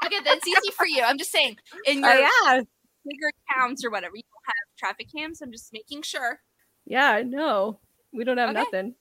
okay, 0.06 0.20
that's 0.24 0.48
easy 0.48 0.72
for 0.72 0.86
you. 0.86 1.04
I'm 1.04 1.18
just 1.18 1.32
saying, 1.32 1.58
in 1.88 2.04
oh, 2.04 2.14
your 2.14 2.28
Oh 2.28 2.54
yeah. 2.56 2.62
bigger 3.06 3.32
towns 3.56 3.84
or 3.86 3.90
whatever, 3.90 4.16
you 4.16 4.24
don't 4.24 4.46
have 4.46 4.78
traffic 4.78 5.08
cams. 5.16 5.42
I'm 5.42 5.52
just 5.52 5.72
making 5.74 6.02
sure. 6.04 6.40
Yeah, 6.86 7.24
no. 7.26 7.80
We 8.14 8.24
don't 8.24 8.38
have 8.38 8.50
Okay. 8.50 8.60
nothing. 8.60 8.96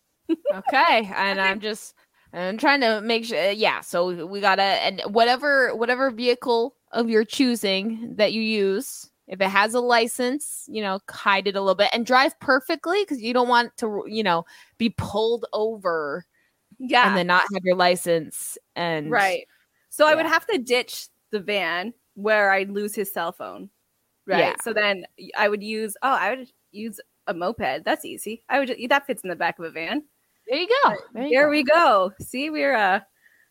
Okay, 0.53 1.11
and 1.15 1.41
I'm 1.41 1.61
just 1.61 1.95
I'm 2.33 2.59
trying 2.59 2.81
to 2.81 3.01
make 3.01 3.25
sure. 3.25 3.39
Uh, 3.39 3.51
yeah, 3.51 3.81
so 3.81 4.27
we 4.27 4.41
gotta 4.41 4.63
and 4.63 5.01
whatever 5.09 5.75
whatever 5.75 6.11
vehicle 6.11 6.75
of 6.93 7.09
your 7.09 7.25
choosing 7.25 8.15
that 8.17 8.33
you 8.33 8.43
use, 8.43 9.11
if 9.29 9.41
it 9.41 9.49
has 9.49 9.75
a 9.75 9.81
license, 9.81 10.65
you 10.69 10.83
know, 10.83 11.01
hide 11.11 11.47
it 11.49 11.57
a 11.57 11.61
little 11.61 11.75
bit 11.75 11.91
and 11.93 12.07
drive 12.07 12.39
perfectly 12.41 13.03
because 13.03 13.21
you 13.21 13.33
don't 13.35 13.49
want 13.49 13.77
to, 13.79 14.05
you 14.07 14.23
know, 14.23 14.45
be 14.79 14.91
pulled 14.91 15.47
over 15.53 16.25
Yeah. 16.79 17.09
and 17.09 17.17
then 17.17 17.27
not 17.27 17.43
have 17.53 17.65
your 17.65 17.77
license 17.77 18.57
and 18.77 19.11
Right. 19.11 19.47
So 19.91 20.07
I 20.07 20.15
would 20.15 20.27
have 20.27 20.47
to 20.49 20.59
ditch 20.59 21.09
the 21.31 21.41
van 21.41 21.93
where 22.15 22.51
I'd 22.53 22.71
lose 22.71 22.95
his 22.95 23.13
cell 23.13 23.33
phone. 23.33 23.71
Right. 24.27 24.39
Yeah. 24.39 24.55
So 24.63 24.73
then 24.73 25.07
I 25.37 25.49
would 25.49 25.63
use 25.63 25.97
oh, 26.03 26.11
I 26.11 26.35
would 26.35 26.49
use 26.73 27.01
a 27.27 27.35
moped. 27.35 27.85
That's 27.85 28.05
easy. 28.05 28.43
I 28.49 28.59
would 28.59 28.69
ju- 28.69 28.89
that 28.89 29.07
fits 29.07 29.23
in 29.23 29.31
the 29.31 29.37
back 29.37 29.59
of 29.59 29.65
a 29.65 29.71
van. 29.71 30.05
There 30.49 30.59
you 30.59 30.69
go. 30.85 30.95
There 31.15 31.23
you 31.25 31.31
There 31.31 31.47
go. 31.47 31.51
we 31.51 31.63
go. 31.65 32.13
See, 32.21 32.51
we're 32.51 32.77
uh 32.77 33.01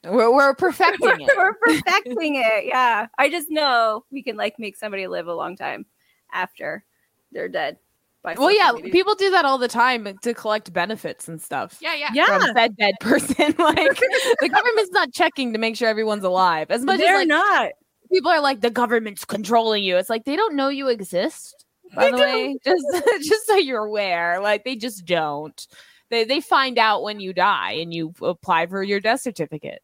We're, 0.05 0.31
we're 0.35 0.55
perfecting 0.55 1.21
it. 1.21 1.31
we're 1.35 1.53
perfecting 1.53 2.35
it. 2.43 2.65
Yeah. 2.65 3.07
I 3.17 3.29
just 3.29 3.49
know 3.49 4.05
we 4.11 4.23
can 4.23 4.35
like 4.37 4.59
make 4.59 4.75
somebody 4.77 5.07
live 5.07 5.27
a 5.27 5.33
long 5.35 5.55
time 5.55 5.85
after 6.33 6.83
they're 7.31 7.49
dead. 7.49 7.77
by 8.23 8.35
Well, 8.37 8.51
yeah, 8.55 8.71
media. 8.73 8.91
people 8.91 9.15
do 9.15 9.31
that 9.31 9.45
all 9.45 9.57
the 9.57 9.67
time 9.67 10.07
to 10.23 10.33
collect 10.33 10.71
benefits 10.73 11.27
and 11.27 11.41
stuff. 11.41 11.77
Yeah, 11.81 11.95
yeah. 11.95 12.09
Yeah. 12.13 12.39
From 12.39 12.55
said 12.55 12.75
dead 12.77 12.95
person. 13.01 13.35
like 13.57 13.97
the 14.39 14.49
government's 14.51 14.91
not 14.91 15.11
checking 15.13 15.53
to 15.53 15.59
make 15.59 15.75
sure 15.75 15.87
everyone's 15.89 16.23
alive. 16.23 16.71
As 16.71 16.83
much 16.83 16.99
they're 16.99 17.15
as 17.15 17.19
like 17.21 17.27
not. 17.27 17.71
people 18.11 18.31
are 18.31 18.41
like 18.41 18.61
the 18.61 18.69
government's 18.71 19.25
controlling 19.25 19.83
you. 19.83 19.97
It's 19.97 20.09
like 20.09 20.25
they 20.25 20.35
don't 20.35 20.55
know 20.55 20.69
you 20.69 20.87
exist. 20.89 21.65
By 21.95 22.05
They 22.05 22.11
the 22.11 22.17
way, 22.17 22.57
just 22.65 22.83
just 23.27 23.45
so 23.47 23.55
you're 23.57 23.85
aware, 23.85 24.39
like 24.41 24.63
they 24.65 24.75
just 24.75 25.05
don't. 25.05 25.67
They 26.09 26.23
they 26.23 26.41
find 26.41 26.77
out 26.79 27.03
when 27.03 27.19
you 27.19 27.31
die 27.31 27.73
and 27.73 27.93
you 27.93 28.13
apply 28.21 28.65
for 28.67 28.81
your 28.83 28.99
death 28.99 29.21
certificate. 29.21 29.81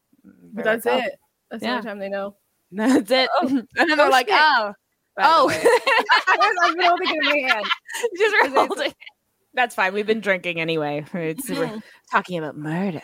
But 0.52 0.64
that's 0.64 0.86
Oh, 0.86 0.98
it. 0.98 1.18
That's 1.50 1.62
the 1.62 1.70
only 1.70 1.82
time 1.82 1.98
they 1.98 2.08
know. 2.08 2.36
That's 2.72 3.10
it. 3.10 3.28
Oh. 3.34 3.46
and 3.48 3.66
then 3.76 3.96
they're 3.98 4.06
Oh, 4.06 4.10
like, 4.10 4.28
shit. 4.28 4.38
oh, 4.38 4.72
by 5.16 5.22
oh. 5.26 5.50
I've 6.28 6.74
been 6.76 6.86
holding 6.86 7.08
it 7.08 7.14
in 7.16 7.24
my 7.44 7.48
hand. 7.52 7.66
just 8.16 8.34
Is 8.34 8.52
it- 8.52 8.52
holding. 8.52 8.94
That's 9.54 9.74
fine. 9.74 9.92
We've 9.92 10.06
been 10.06 10.20
drinking 10.22 10.58
anyway. 10.60 11.04
It's, 11.12 11.50
we're 11.50 11.82
talking 12.10 12.38
about 12.38 12.56
murder. 12.56 13.02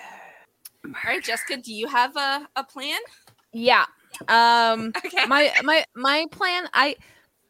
All 0.87 0.93
right, 1.05 1.23
Jessica, 1.23 1.59
do 1.59 1.75
you 1.75 1.87
have 1.89 2.17
a, 2.17 2.49
a 2.57 2.65
plan? 2.65 2.99
Yeah. 3.53 3.85
Um 4.29 4.93
Okay. 5.05 5.27
my 5.27 5.53
my 5.63 5.85
my 5.95 6.25
plan 6.33 6.67
I 6.73 6.97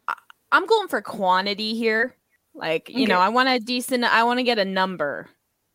I- 0.09 0.15
I'm 0.51 0.65
going 0.65 0.89
for 0.89 1.01
quantity 1.01 1.75
here. 1.75 2.15
Like, 2.53 2.89
you 2.89 3.07
know, 3.07 3.19
I 3.19 3.29
want 3.29 3.47
a 3.47 3.59
decent 3.59 4.03
I 4.03 4.23
want 4.25 4.39
to 4.39 4.43
get 4.43 4.59
a 4.59 4.65
number. 4.65 5.29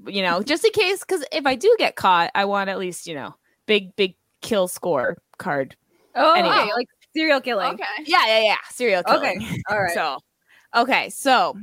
You 0.06 0.20
know, 0.22 0.42
just 0.42 0.62
in 0.66 0.72
case 0.72 1.02
cuz 1.04 1.24
if 1.32 1.46
I 1.46 1.54
do 1.54 1.74
get 1.78 1.96
caught, 1.96 2.30
I 2.34 2.44
want 2.44 2.68
at 2.68 2.78
least, 2.78 3.06
you 3.06 3.14
know, 3.14 3.34
big 3.66 3.94
big 3.96 4.14
kill 4.42 4.68
score 4.68 5.18
card. 5.38 5.76
Oh, 6.14 6.34
Anyway. 6.34 6.54
okay, 6.54 6.72
like 6.74 6.88
serial 7.14 7.40
killing. 7.40 7.74
Okay. 7.74 7.84
Yeah, 8.06 8.26
yeah, 8.26 8.40
yeah. 8.42 8.56
Serial 8.70 9.02
killing. 9.02 9.42
Okay. 9.42 9.62
All 9.70 9.82
right. 9.82 9.94
So, 9.94 10.18
okay. 10.76 11.10
So, 11.10 11.56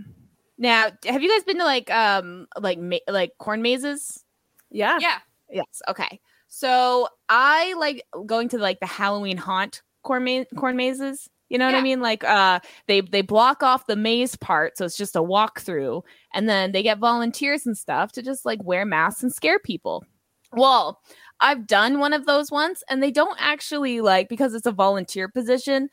now 0.58 0.90
have 1.06 1.22
you 1.24 1.30
guys 1.30 1.44
been 1.44 1.58
to 1.60 1.66
like 1.66 1.90
um 1.92 2.48
like 2.60 2.80
ma- 2.80 2.98
like 3.08 3.32
corn 3.38 3.62
mazes? 3.62 4.24
yeah. 4.70 4.98
Yeah. 5.00 5.20
Yes. 5.50 5.82
Okay. 5.90 6.20
So 6.48 7.08
I 7.30 7.74
like 7.78 8.04
going 8.26 8.50
to 8.50 8.58
like 8.58 8.80
the 8.80 8.86
Halloween 8.86 9.38
haunt 9.38 9.82
corn 10.04 10.24
ma- 10.26 10.44
corn 10.60 10.76
mazes. 10.76 11.30
You 11.50 11.58
know 11.58 11.66
what 11.66 11.76
I 11.76 11.82
mean? 11.82 12.00
Like 12.00 12.24
uh 12.24 12.62
they 12.88 13.02
they 13.02 13.22
block 13.22 13.62
off 13.64 13.86
the 13.88 13.98
maze 13.98 14.38
part, 14.38 14.78
so 14.78 14.86
it's 14.86 14.96
just 14.96 15.18
a 15.18 15.22
walkthrough, 15.22 16.02
and 16.34 16.48
then 16.48 16.72
they 16.72 16.82
get 16.84 16.98
volunteers 17.00 17.66
and 17.66 17.78
stuff 17.78 18.14
to 18.14 18.22
just 18.22 18.46
like 18.46 18.64
wear 18.64 18.86
masks 18.86 19.22
and 19.24 19.34
scare 19.34 19.60
people. 19.60 20.06
Well, 20.54 21.02
I've 21.42 21.68
done 21.68 22.00
one 22.00 22.14
of 22.14 22.26
those 22.26 22.52
once, 22.52 22.84
and 22.90 23.02
they 23.02 23.12
don't 23.12 23.38
actually 23.40 24.02
like 24.02 24.30
because 24.30 24.54
it's 24.54 24.68
a 24.68 24.72
volunteer 24.72 25.28
position 25.28 25.90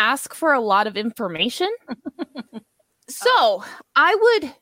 ask 0.00 0.34
for 0.34 0.52
a 0.52 0.60
lot 0.60 0.86
of 0.86 0.96
information. 0.96 1.68
Oh. 2.02 2.60
so 3.08 3.64
I 3.96 4.14
would, 4.14 4.54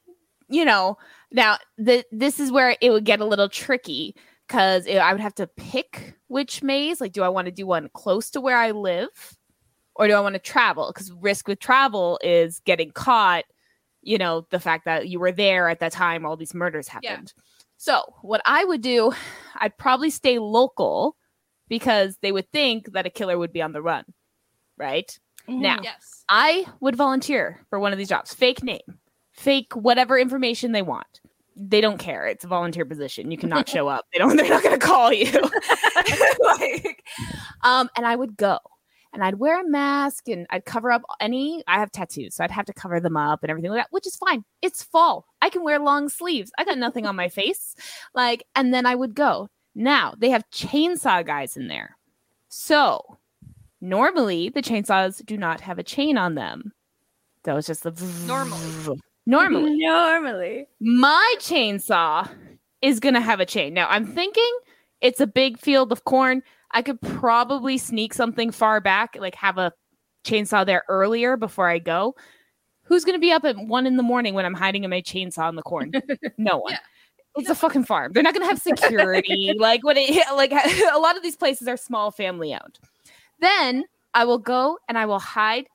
you 0.48 0.64
know, 0.64 0.96
now 1.30 1.58
the 1.76 2.04
this 2.10 2.40
is 2.40 2.50
where 2.50 2.76
it 2.80 2.90
would 2.90 3.04
get 3.04 3.20
a 3.20 3.26
little 3.26 3.48
tricky 3.48 4.16
because 4.46 4.88
I 4.88 5.12
would 5.12 5.20
have 5.20 5.34
to 5.34 5.46
pick 5.46 6.14
which 6.28 6.62
maze. 6.62 7.00
Like, 7.00 7.12
do 7.12 7.22
I 7.22 7.28
want 7.28 7.46
to 7.46 7.52
do 7.52 7.66
one 7.66 7.90
close 7.92 8.30
to 8.30 8.40
where 8.40 8.56
I 8.56 8.70
live, 8.70 9.36
or 9.94 10.08
do 10.08 10.14
I 10.14 10.20
want 10.20 10.34
to 10.34 10.40
travel? 10.40 10.90
Because 10.92 11.12
risk 11.12 11.46
with 11.46 11.60
travel 11.60 12.18
is 12.22 12.60
getting 12.60 12.90
caught. 12.90 13.44
You 14.02 14.16
know, 14.16 14.46
the 14.50 14.60
fact 14.60 14.86
that 14.86 15.08
you 15.08 15.20
were 15.20 15.32
there 15.32 15.68
at 15.68 15.80
that 15.80 15.92
time, 15.92 16.24
all 16.24 16.36
these 16.36 16.54
murders 16.54 16.88
Yeah. 17.02 17.20
Happened. 17.86 18.04
So, 18.06 18.14
what 18.22 18.40
I 18.44 18.64
would 18.64 18.82
do, 18.82 19.12
I'd 19.56 19.76
probably 19.78 20.10
stay 20.10 20.38
local 20.38 21.16
because 21.68 22.16
they 22.22 22.32
would 22.32 22.50
think 22.50 22.92
that 22.92 23.06
a 23.06 23.10
killer 23.10 23.38
would 23.38 23.52
be 23.52 23.62
on 23.62 23.72
the 23.72 23.82
run, 23.82 24.04
right? 24.76 25.10
Now, 25.46 25.78
Yes. 25.82 26.24
I 26.28 26.66
would 26.80 26.94
volunteer 26.96 27.64
for 27.70 27.78
one 27.78 27.92
of 27.92 27.98
these 27.98 28.08
jobs. 28.08 28.34
Fake 28.34 28.62
name, 28.62 28.98
fake 29.32 29.74
whatever 29.74 30.18
information 30.18 30.72
they 30.72 30.82
want. 30.82 31.20
They 31.56 31.80
don't 31.80 31.98
care. 31.98 32.26
It's 32.26 32.44
a 32.44 32.48
volunteer 32.48 32.84
position. 32.84 33.30
You 33.30 33.38
cannot 33.38 33.68
show 33.74 33.88
up. 33.88 34.04
They 34.12 34.18
don't. 34.18 34.36
They're 34.36 34.48
not 34.48 34.62
going 34.62 34.78
to 34.78 34.86
call 34.86 35.12
you. 35.12 35.30
Like, 36.40 37.02
um, 37.62 37.88
and 37.96 38.06
I 38.06 38.14
would 38.16 38.36
go, 38.36 38.58
and 39.12 39.22
I'd 39.22 39.38
wear 39.38 39.60
a 39.60 39.68
mask, 39.68 40.28
and 40.28 40.46
I'd 40.50 40.64
cover 40.64 40.90
up 40.90 41.02
any. 41.20 41.62
I 41.66 41.78
have 41.80 41.90
tattoos, 41.92 42.34
so 42.36 42.44
I'd 42.44 42.50
have 42.50 42.66
to 42.66 42.72
cover 42.72 43.00
them 43.00 43.16
up 43.16 43.40
and 43.42 43.50
everything 43.50 43.70
like 43.70 43.80
that, 43.80 43.88
which 43.90 44.06
is 44.06 44.16
fine. 44.16 44.44
It's 44.62 44.82
fall. 44.82 45.26
I 45.42 45.50
can 45.50 45.62
wear 45.62 45.78
long 45.78 46.08
sleeves. 46.08 46.50
I 46.58 46.64
got 46.64 46.78
nothing 46.78 47.06
on 47.06 47.16
my 47.16 47.28
face. 47.28 47.74
Like, 48.14 48.44
and 48.54 48.72
then 48.74 48.86
I 48.86 48.94
would 48.94 49.14
go. 49.14 49.48
Now 49.74 50.14
they 50.18 50.30
have 50.30 50.48
chainsaw 50.50 51.24
guys 51.24 51.56
in 51.56 51.68
there, 51.68 51.96
so 52.48 53.18
Normally, 53.80 54.48
the 54.48 54.62
chainsaws 54.62 55.24
do 55.24 55.36
not 55.36 55.60
have 55.60 55.78
a 55.78 55.84
chain 55.84 56.18
on 56.18 56.34
them. 56.34 56.72
That 57.44 57.54
was 57.54 57.66
just 57.66 57.84
the 57.84 57.92
Normally. 58.26 59.00
Normally, 59.26 59.76
Normally. 59.78 60.66
my 60.80 61.34
chainsaw 61.38 62.28
is 62.82 62.98
gonna 62.98 63.20
have 63.20 63.40
a 63.40 63.46
chain. 63.46 63.74
Now, 63.74 63.86
I'm 63.88 64.06
thinking 64.06 64.50
it's 65.00 65.20
a 65.20 65.26
big 65.26 65.58
field 65.58 65.92
of 65.92 66.04
corn. 66.04 66.42
I 66.72 66.82
could 66.82 67.00
probably 67.00 67.78
sneak 67.78 68.12
something 68.14 68.50
far 68.50 68.80
back, 68.80 69.16
like 69.18 69.36
have 69.36 69.58
a 69.58 69.72
chainsaw 70.24 70.66
there 70.66 70.82
earlier 70.88 71.36
before 71.36 71.68
I 71.68 71.78
go. 71.78 72.16
Who's 72.88 73.04
gonna 73.04 73.18
be 73.18 73.30
up 73.32 73.44
at 73.44 73.56
one 73.58 73.86
in 73.86 73.98
the 73.98 74.02
morning 74.02 74.32
when 74.32 74.46
I'm 74.46 74.54
hiding 74.54 74.84
in 74.84 74.90
my 74.90 75.02
chainsaw 75.02 75.48
in 75.50 75.56
the 75.56 75.62
corn? 75.62 75.92
No 76.38 76.56
one. 76.62 76.72
Yeah. 76.72 76.78
It's 77.36 77.50
a 77.50 77.54
fucking 77.54 77.84
farm. 77.84 78.12
They're 78.12 78.22
not 78.22 78.32
gonna 78.32 78.46
have 78.46 78.58
security. 78.58 79.52
like 79.58 79.84
when 79.84 79.96
it 79.98 80.24
like 80.34 80.52
a 80.52 80.98
lot 80.98 81.16
of 81.16 81.22
these 81.22 81.36
places 81.36 81.68
are 81.68 81.76
small 81.76 82.10
family 82.10 82.54
owned. 82.54 82.78
Then 83.40 83.84
I 84.14 84.24
will 84.24 84.38
go 84.38 84.78
and 84.88 84.96
I 84.96 85.04
will 85.04 85.18
hide. 85.18 85.66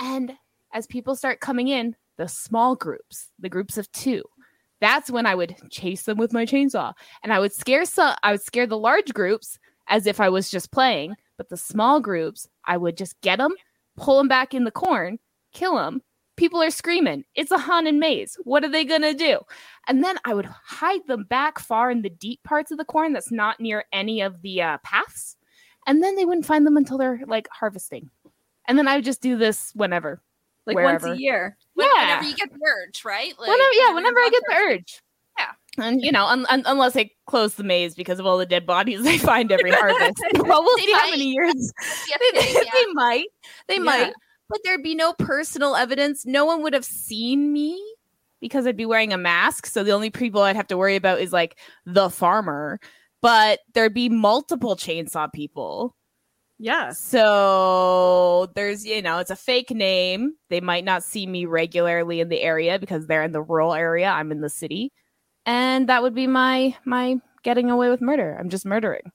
And 0.00 0.32
as 0.72 0.86
people 0.86 1.16
start 1.16 1.40
coming 1.40 1.68
in, 1.68 1.96
the 2.16 2.28
small 2.28 2.76
groups, 2.76 3.30
the 3.40 3.48
groups 3.48 3.76
of 3.76 3.90
two, 3.90 4.22
that's 4.80 5.10
when 5.10 5.26
I 5.26 5.34
would 5.34 5.56
chase 5.70 6.04
them 6.04 6.18
with 6.18 6.32
my 6.32 6.46
chainsaw. 6.46 6.92
And 7.24 7.32
I 7.32 7.40
would 7.40 7.52
scare 7.52 7.84
some 7.84 8.14
I 8.22 8.30
would 8.30 8.42
scare 8.42 8.68
the 8.68 8.78
large 8.78 9.12
groups 9.12 9.58
as 9.88 10.06
if 10.06 10.20
I 10.20 10.28
was 10.28 10.50
just 10.50 10.70
playing, 10.70 11.16
but 11.36 11.48
the 11.48 11.56
small 11.56 12.00
groups, 12.00 12.46
I 12.64 12.76
would 12.76 12.96
just 12.96 13.20
get 13.20 13.38
them, 13.38 13.54
pull 13.96 14.18
them 14.18 14.28
back 14.28 14.54
in 14.54 14.62
the 14.62 14.70
corn, 14.70 15.18
kill 15.52 15.74
them. 15.74 16.00
People 16.36 16.60
are 16.62 16.70
screaming. 16.70 17.24
It's 17.34 17.50
a 17.52 17.58
haunted 17.58 17.94
maze. 17.94 18.36
What 18.44 18.64
are 18.64 18.68
they 18.70 18.84
going 18.84 19.02
to 19.02 19.14
do? 19.14 19.38
And 19.86 20.02
then 20.02 20.16
I 20.24 20.34
would 20.34 20.46
hide 20.46 21.06
them 21.06 21.24
back 21.24 21.58
far 21.58 21.90
in 21.90 22.02
the 22.02 22.10
deep 22.10 22.42
parts 22.42 22.70
of 22.72 22.78
the 22.78 22.84
corn 22.84 23.12
that's 23.12 23.30
not 23.30 23.60
near 23.60 23.84
any 23.92 24.20
of 24.20 24.42
the 24.42 24.62
uh, 24.62 24.78
paths. 24.82 25.36
And 25.86 26.02
then 26.02 26.16
they 26.16 26.24
wouldn't 26.24 26.46
find 26.46 26.66
them 26.66 26.76
until 26.76 26.98
they're 26.98 27.20
like 27.26 27.46
harvesting. 27.52 28.10
And 28.66 28.76
then 28.78 28.88
I 28.88 28.96
would 28.96 29.04
just 29.04 29.20
do 29.20 29.36
this 29.36 29.70
whenever. 29.74 30.22
Like 30.66 30.76
Wherever. 30.76 31.08
once 31.08 31.18
a 31.18 31.22
year. 31.22 31.56
Yeah. 31.76 31.86
Whenever 32.00 32.24
you 32.24 32.34
get 32.36 32.50
the 32.50 32.58
urge, 32.66 33.04
right? 33.04 33.32
Like, 33.38 33.48
whenever, 33.50 33.72
yeah, 33.74 33.94
whenever 33.94 34.18
I 34.18 34.30
get 34.32 34.42
the 34.48 34.54
urge. 34.56 35.02
Yeah. 35.38 35.84
And 35.84 36.00
you 36.02 36.10
know, 36.10 36.24
un- 36.24 36.46
un- 36.48 36.62
unless 36.64 36.94
they 36.94 37.12
close 37.26 37.54
the 37.56 37.64
maze 37.64 37.94
because 37.94 38.18
of 38.18 38.24
all 38.26 38.38
the 38.38 38.46
dead 38.46 38.64
bodies 38.64 39.02
they 39.02 39.18
find 39.18 39.52
every 39.52 39.70
harvest. 39.74 40.18
well, 40.38 40.62
we'll 40.62 40.76
They 40.78 40.84
see 40.84 40.92
how 40.94 41.10
many 41.10 41.24
years 41.34 41.72
Yeah, 42.08 42.16
they, 42.40 42.52
yeah. 42.54 42.60
they 42.72 42.92
might. 42.94 43.26
They 43.68 43.74
Yeah. 43.76 43.80
might. 43.82 44.12
But 44.54 44.60
there'd 44.62 44.84
be 44.84 44.94
no 44.94 45.14
personal 45.14 45.74
evidence. 45.74 46.24
No 46.24 46.44
one 46.44 46.62
would 46.62 46.74
have 46.74 46.84
seen 46.84 47.52
me 47.52 47.76
because 48.40 48.68
I'd 48.68 48.76
be 48.76 48.86
wearing 48.86 49.12
a 49.12 49.18
mask. 49.18 49.66
So 49.66 49.82
the 49.82 49.90
only 49.90 50.10
people 50.10 50.42
I'd 50.42 50.54
have 50.54 50.68
to 50.68 50.76
worry 50.76 50.94
about 50.94 51.18
is 51.18 51.32
like 51.32 51.58
the 51.86 52.08
farmer. 52.08 52.78
But 53.20 53.58
there'd 53.72 53.94
be 53.94 54.08
multiple 54.08 54.76
chainsaw 54.76 55.32
people. 55.32 55.96
Yeah. 56.60 56.92
So 56.92 58.48
there's, 58.54 58.86
you 58.86 59.02
know, 59.02 59.18
it's 59.18 59.32
a 59.32 59.34
fake 59.34 59.72
name. 59.72 60.34
They 60.50 60.60
might 60.60 60.84
not 60.84 61.02
see 61.02 61.26
me 61.26 61.46
regularly 61.46 62.20
in 62.20 62.28
the 62.28 62.40
area 62.40 62.78
because 62.78 63.08
they're 63.08 63.24
in 63.24 63.32
the 63.32 63.42
rural 63.42 63.74
area. 63.74 64.06
I'm 64.06 64.30
in 64.30 64.40
the 64.40 64.48
city. 64.48 64.92
And 65.46 65.88
that 65.88 66.04
would 66.04 66.14
be 66.14 66.28
my 66.28 66.76
my 66.84 67.16
getting 67.42 67.70
away 67.70 67.90
with 67.90 68.00
murder. 68.00 68.36
I'm 68.38 68.50
just 68.50 68.64
murdering. 68.64 69.10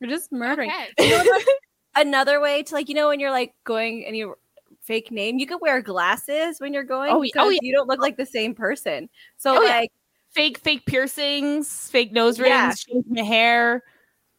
You're 0.00 0.10
just 0.10 0.30
murdering. 0.32 0.70
Okay. 0.70 1.08
You 1.08 1.16
know 1.16 1.24
what? 1.24 1.46
Another 1.96 2.42
way 2.42 2.62
to 2.62 2.74
like, 2.74 2.90
you 2.90 2.94
know, 2.94 3.08
when 3.08 3.20
you're 3.20 3.30
like 3.30 3.54
going 3.64 4.04
and 4.04 4.14
you 4.14 4.34
fake 4.82 5.10
name, 5.10 5.38
you 5.38 5.46
can 5.46 5.58
wear 5.60 5.80
glasses 5.80 6.60
when 6.60 6.72
you're 6.74 6.82
going 6.84 7.10
Oh, 7.12 7.18
y- 7.18 7.18
oh, 7.18 7.22
because 7.22 7.52
yeah. 7.54 7.58
you 7.62 7.72
don't 7.74 7.88
look 7.88 7.98
oh. 8.00 8.02
like 8.02 8.16
the 8.16 8.26
same 8.26 8.54
person. 8.54 9.08
So 9.38 9.58
Oh, 9.58 9.62
yeah. 9.62 9.78
like 9.80 9.92
Fake 10.34 10.58
fake 10.60 10.86
piercings, 10.86 11.90
fake 11.90 12.10
nose 12.12 12.40
rings, 12.40 12.48
Yeah. 12.50 12.72
shaving 12.74 13.04
the 13.14 13.22
hair. 13.24 13.82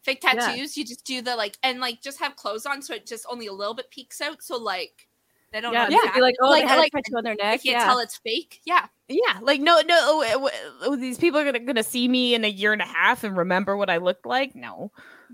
Fake 0.01 0.19
Yeah. 0.23 0.33
tattoos, 0.33 0.75
you 0.75 0.83
just 0.83 1.05
do 1.05 1.21
the 1.21 1.35
like, 1.35 1.55
and 1.61 1.79
like 1.79 2.01
just 2.01 2.19
have 2.19 2.35
clothes 2.35 2.65
on 2.65 2.81
so 2.81 2.95
it 2.95 3.05
just 3.05 3.25
only 3.29 3.45
a 3.45 3.53
little 3.53 3.75
bit 3.75 3.91
peeks 3.91 4.19
out. 4.19 4.41
So 4.41 4.57
like, 4.57 5.07
they 5.51 5.61
don't 5.61 5.71
yeah, 5.71 5.83
know 5.83 5.89
yeah. 5.91 5.97
exactly. 5.97 6.17
You're 6.19 6.27
like, 6.27 6.35
oh, 6.41 6.49
Like- 6.49 6.63
they 6.63 6.67
had 6.67 6.77
like- 6.77 6.91
a 6.93 6.97
tattoo 6.97 7.17
on 7.17 7.23
their 7.23 7.33
I 7.33 7.35
neck. 7.35 7.63
can't 7.63 7.65
Yeah. 7.65 7.85
tell 7.85 7.99
it's 7.99 8.17
fake. 8.17 8.61
Yeah. 8.65 8.87
Yeah, 9.07 9.37
like 9.43 9.61
no, 9.61 9.81
no. 9.81 9.95
oh, 9.99 10.23
oh, 10.25 10.49
oh, 10.81 10.95
these 10.95 11.19
people 11.19 11.39
are 11.39 11.45
gonna 11.45 11.59
gonna 11.59 11.83
see 11.83 12.07
me 12.07 12.33
in 12.33 12.43
a 12.43 12.47
year 12.49 12.73
and 12.73 12.81
a 12.81 12.85
half 12.85 13.23
and 13.23 13.37
remember 13.37 13.77
what 13.77 13.91
I 13.91 13.97
looked 13.97 14.25
like. 14.25 14.55
No, 14.55 14.91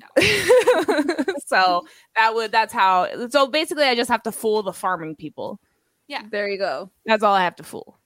so 1.46 1.86
that 2.16 2.34
would 2.36 2.52
that's 2.52 2.74
how. 2.74 3.08
So 3.30 3.48
basically, 3.48 3.84
I 3.86 3.96
just 3.96 4.10
have 4.10 4.24
to 4.24 4.32
fool 4.32 4.64
the 4.64 4.74
farming 4.74 5.16
people. 5.16 5.60
Yeah, 6.08 6.24
there 6.32 6.48
you 6.50 6.58
go. 6.58 6.90
That's 7.06 7.24
all 7.24 7.34
I 7.36 7.44
have 7.44 7.56
to 7.58 7.64
fool. 7.64 7.98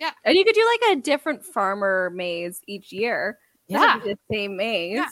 Yeah, 0.00 0.10
and 0.24 0.36
you 0.36 0.44
could 0.44 0.54
do 0.54 0.66
like 0.82 0.98
a 0.98 1.00
different 1.00 1.44
farmer 1.44 2.10
maze 2.14 2.60
each 2.66 2.92
year. 2.92 3.38
Yeah, 3.68 3.78
have 3.78 4.02
to 4.02 4.08
be 4.08 4.14
the 4.14 4.34
same 4.34 4.56
maze. 4.56 4.96
Yeah. 4.96 5.06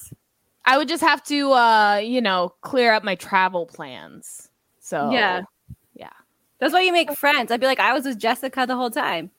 I 0.67 0.77
would 0.77 0.89
just 0.89 1.03
have 1.03 1.23
to, 1.25 1.53
uh, 1.53 1.97
you 2.05 2.21
know, 2.21 2.53
clear 2.61 2.93
up 2.93 3.03
my 3.03 3.15
travel 3.15 3.65
plans. 3.67 4.51
So 4.81 5.11
Yeah. 5.11 5.41
yeah, 5.95 6.11
That's 6.59 6.75
why 6.75 6.83
you 6.83 6.93
make 6.93 7.11
friends. 7.17 7.51
I'd 7.51 7.61
be 7.61 7.67
like, 7.67 7.81
I 7.81 7.95
was 7.95 8.05
with 8.05 8.19
Jessica 8.19 8.67
the 8.67 8.77
whole 8.77 8.91
time. 8.91 9.31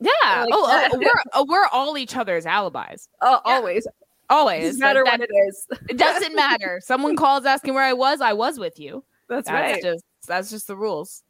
yeah. 0.00 0.10
Like 0.42 0.48
oh, 0.52 0.66
that. 0.66 0.92
uh, 0.92 0.98
we're 0.98 1.22
uh, 1.40 1.44
we're 1.48 1.66
all 1.72 1.96
each 1.96 2.14
other's 2.16 2.44
alibis. 2.44 3.08
Oh, 3.22 3.40
Yeah. 3.46 3.54
always. 3.54 3.86
Always. 4.30 4.64
Doesn't 4.64 4.80
matter 4.80 5.02
That- 5.04 5.20
what 5.20 5.28
it 5.30 5.34
is. 5.48 5.66
it 5.88 5.96
doesn't 5.98 6.34
matter. 6.34 6.80
Someone 6.84 7.16
calls 7.16 7.44
asking 7.46 7.74
where 7.74 7.84
I 7.84 7.92
was. 7.92 8.20
I 8.20 8.32
was 8.32 8.58
with 8.58 8.78
you. 8.78 9.04
That's, 9.28 9.48
That's 9.48 9.72
right. 9.74 9.82
just 9.82 10.04
that's 10.26 10.50
just 10.50 10.66
the 10.66 10.76
rules. 10.76 11.22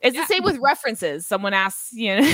It's 0.00 0.14
Yeah. 0.14 0.22
the 0.22 0.26
same 0.28 0.42
with 0.44 0.58
references. 0.58 1.26
Someone 1.26 1.52
asks, 1.54 1.92
you 1.92 2.14
know, 2.16 2.20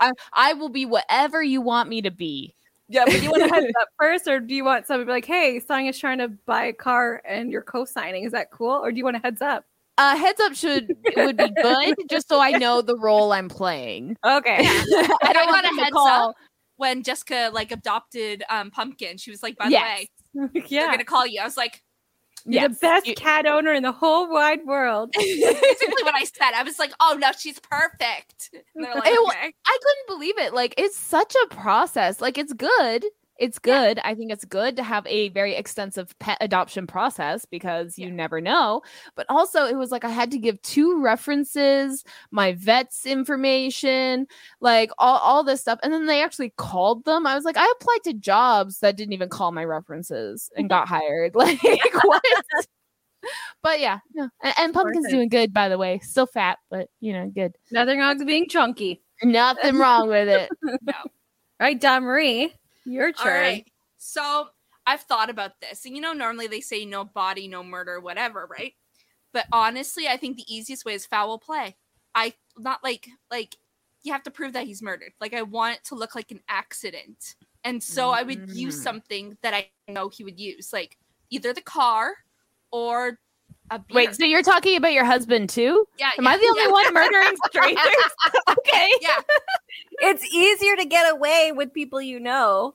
I, 0.00 0.12
I 0.32 0.54
will 0.54 0.68
be 0.70 0.86
whatever 0.86 1.42
you 1.42 1.60
want 1.60 1.88
me 1.88 2.02
to 2.02 2.10
be. 2.10 2.54
Yeah, 2.88 3.04
but 3.04 3.12
do 3.14 3.20
you 3.22 3.30
want 3.30 3.44
to 3.44 3.48
heads 3.48 3.72
up 3.80 3.88
first, 3.98 4.26
or 4.26 4.38
do 4.40 4.54
you 4.54 4.64
want 4.64 4.86
somebody 4.86 5.04
to 5.04 5.06
be 5.06 5.12
like, 5.12 5.24
"Hey, 5.24 5.60
Sonya's 5.60 5.98
trying 5.98 6.18
to 6.18 6.28
buy 6.28 6.64
a 6.64 6.72
car 6.72 7.22
and 7.24 7.50
you're 7.50 7.62
co-signing. 7.62 8.24
Is 8.24 8.32
that 8.32 8.50
cool?" 8.50 8.70
Or 8.84 8.90
do 8.90 8.98
you 8.98 9.04
want 9.04 9.16
a 9.16 9.20
heads 9.20 9.40
up? 9.40 9.64
uh, 9.98 10.16
heads 10.16 10.40
up 10.40 10.54
should 10.54 10.92
would 11.16 11.36
be 11.36 11.50
good, 11.62 11.94
just 12.10 12.28
so 12.28 12.40
I 12.40 12.50
know 12.52 12.82
the 12.82 12.96
role 12.98 13.32
I'm 13.32 13.48
playing. 13.48 14.16
Okay. 14.24 14.58
I 14.60 15.16
I 15.22 15.32
don't 15.32 15.46
got 15.46 15.64
want 15.64 15.66
a 15.66 15.80
heads 15.82 15.92
call. 15.92 16.06
up 16.30 16.36
when 16.82 17.02
Jessica 17.04 17.50
like 17.54 17.70
adopted 17.72 18.42
um 18.50 18.70
Pumpkin. 18.72 19.16
She 19.16 19.30
was 19.30 19.42
like, 19.42 19.56
by 19.56 19.68
Yes. 19.68 20.06
the 20.34 20.40
way, 20.40 20.62
they're 20.70 20.90
gonna 20.90 21.04
call 21.04 21.26
you. 21.26 21.40
I 21.40 21.44
was 21.44 21.56
like, 21.56 21.82
You're 22.44 22.62
Yes. 22.62 22.78
the 22.80 22.86
best 22.88 23.06
You- 23.06 23.14
cat 23.14 23.46
owner 23.46 23.72
in 23.72 23.82
the 23.84 23.92
whole 23.92 24.28
wide 24.28 24.66
world. 24.66 25.12
basically 25.16 26.02
what 26.02 26.14
I 26.14 26.24
said. 26.24 26.52
I 26.54 26.62
was 26.64 26.78
like, 26.80 26.92
oh 27.00 27.16
no, 27.20 27.30
she's 27.38 27.58
perfect. 27.60 28.50
Like, 28.74 29.06
It 29.06 29.18
okay. 29.28 29.54
I 29.66 29.78
couldn't 29.84 30.06
believe 30.08 30.38
it. 30.38 30.52
Like 30.54 30.74
it's 30.76 30.96
such 30.96 31.34
a 31.44 31.54
process. 31.54 32.20
Like 32.20 32.36
it's 32.36 32.52
good. 32.52 33.04
It's 33.38 33.58
good. 33.58 33.98
I 34.04 34.14
think 34.14 34.30
it's 34.30 34.44
good 34.44 34.76
to 34.76 34.82
have 34.82 35.06
a 35.06 35.30
very 35.30 35.54
extensive 35.54 36.16
pet 36.18 36.38
adoption 36.40 36.86
process 36.86 37.44
because 37.44 37.98
you 37.98 38.10
never 38.10 38.40
know. 38.40 38.82
But 39.16 39.26
also, 39.28 39.64
it 39.64 39.76
was 39.76 39.90
like 39.90 40.04
I 40.04 40.10
had 40.10 40.30
to 40.32 40.38
give 40.38 40.60
two 40.62 41.02
references, 41.02 42.04
my 42.30 42.52
vet's 42.52 43.06
information, 43.06 44.26
like 44.60 44.90
all, 44.98 45.18
all 45.18 45.44
this 45.44 45.60
stuff. 45.60 45.78
And 45.82 45.92
then 45.92 46.06
they 46.06 46.22
actually 46.22 46.50
called 46.56 47.04
them. 47.04 47.26
I 47.26 47.34
was 47.34 47.44
like, 47.44 47.56
I 47.56 47.72
applied 47.80 48.04
to 48.04 48.12
jobs 48.12 48.80
that 48.80 48.96
didn't 48.96 49.14
even 49.14 49.28
call 49.28 49.50
my 49.50 49.64
references 49.64 50.50
and 50.56 50.68
got 50.68 50.88
hired. 50.88 51.34
Like, 51.42 51.60
what? 52.04 52.22
But 53.62 53.78
yeah, 53.78 54.00
no. 54.14 54.28
And, 54.42 54.54
and 54.58 54.74
Pumpkin's 54.74 55.08
doing 55.08 55.28
good, 55.28 55.52
by 55.52 55.68
the 55.68 55.78
way. 55.78 56.00
Still 56.00 56.26
fat, 56.26 56.58
but 56.70 56.88
you 57.00 57.12
know, 57.12 57.30
good. 57.32 57.52
Nothing 57.70 58.00
wrong 58.00 58.18
with 58.18 58.26
being 58.26 58.48
chunky. 58.48 59.00
Nothing 59.22 59.76
wrong 59.78 60.08
with 60.08 60.28
it. 60.28 60.50
All 60.62 61.10
right, 61.60 61.80
Don 61.80 62.02
Marie, 62.02 62.52
your 62.84 63.12
All 63.18 63.30
turn. 63.30 63.32
right. 63.32 63.66
So 63.98 64.48
I've 64.86 65.02
thought 65.02 65.30
about 65.30 65.60
this. 65.60 65.84
And 65.84 65.94
you 65.94 66.02
know, 66.02 66.12
normally 66.12 66.46
they 66.46 66.60
say 66.60 66.84
no 66.84 67.04
body, 67.04 67.48
no 67.48 67.62
murder, 67.62 68.00
whatever, 68.00 68.46
right? 68.50 68.74
But 69.32 69.46
honestly, 69.52 70.08
I 70.08 70.16
think 70.16 70.36
the 70.36 70.54
easiest 70.54 70.84
way 70.84 70.94
is 70.94 71.06
foul 71.06 71.38
play. 71.38 71.76
I 72.14 72.34
not 72.58 72.82
like 72.84 73.08
like 73.30 73.56
you 74.02 74.12
have 74.12 74.22
to 74.24 74.30
prove 74.30 74.52
that 74.54 74.66
he's 74.66 74.82
murdered. 74.82 75.12
Like 75.20 75.34
I 75.34 75.42
want 75.42 75.76
it 75.76 75.84
to 75.86 75.94
look 75.94 76.14
like 76.14 76.30
an 76.30 76.42
accident. 76.48 77.36
And 77.64 77.82
so 77.82 78.10
I 78.10 78.22
would 78.24 78.44
use 78.52 78.76
Mm. 78.76 78.82
something 78.82 79.38
that 79.42 79.54
I 79.54 79.70
know 79.90 80.08
he 80.08 80.24
would 80.24 80.40
use, 80.40 80.72
like 80.72 80.98
either 81.30 81.52
the 81.52 81.62
car 81.62 82.14
or. 82.72 83.20
Wait, 83.90 84.14
so 84.14 84.24
you're 84.24 84.42
talking 84.42 84.76
about 84.76 84.92
your 84.92 85.04
husband 85.04 85.48
too? 85.48 85.84
yeah, 85.98 86.10
Am 86.18 86.24
yeah, 86.24 86.30
I 86.30 86.36
the 86.36 86.46
only 86.46 86.62
yeah. 86.62 86.70
one 86.70 86.94
murdering 86.94 87.36
strangers? 87.46 87.86
okay. 88.50 88.90
Yeah. 89.00 89.20
It's 90.00 90.24
easier 90.34 90.76
to 90.76 90.84
get 90.84 91.10
away 91.12 91.52
with 91.54 91.72
people 91.72 92.00
you 92.02 92.20
know, 92.20 92.74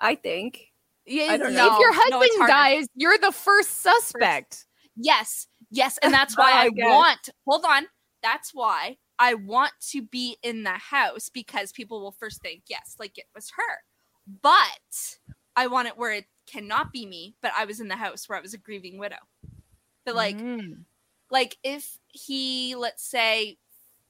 I 0.00 0.14
think. 0.14 0.68
Yeah, 1.06 1.24
I 1.32 1.36
don't 1.38 1.52
if 1.52 1.78
your 1.80 1.92
husband 1.92 2.30
harder. 2.38 2.52
dies, 2.52 2.86
you're 2.94 3.18
the 3.18 3.32
first 3.32 3.82
suspect. 3.82 4.66
Yes, 4.96 5.46
yes, 5.70 5.98
and 6.02 6.12
that's 6.14 6.34
Oh, 6.38 6.42
why 6.42 6.52
I 6.52 6.64
I 6.66 6.68
want. 6.68 7.28
Hold 7.46 7.64
on, 7.66 7.86
that's 8.22 8.50
why 8.54 8.96
I 9.18 9.34
want 9.34 9.72
to 9.90 10.02
be 10.02 10.36
in 10.42 10.62
the 10.64 10.70
house 10.70 11.28
because 11.32 11.72
people 11.72 12.00
will 12.00 12.12
first 12.12 12.40
think 12.42 12.62
yes, 12.68 12.96
like 12.98 13.18
it 13.18 13.26
was 13.34 13.50
her. 13.56 13.82
But 14.42 15.18
I 15.56 15.66
want 15.66 15.88
it 15.88 15.96
where 15.96 16.12
it 16.12 16.26
cannot 16.46 16.92
be 16.92 17.06
me, 17.06 17.36
but 17.42 17.52
I 17.56 17.64
was 17.64 17.80
in 17.80 17.88
the 17.88 17.96
house 17.96 18.28
where 18.28 18.38
I 18.38 18.42
was 18.42 18.54
a 18.54 18.58
grieving 18.58 18.98
widow. 18.98 19.16
But 20.08 20.16
like, 20.16 20.38
Mm. 20.38 20.84
like 21.30 21.58
if 21.62 21.98
he, 22.08 22.74
let's 22.74 23.04
say, 23.04 23.58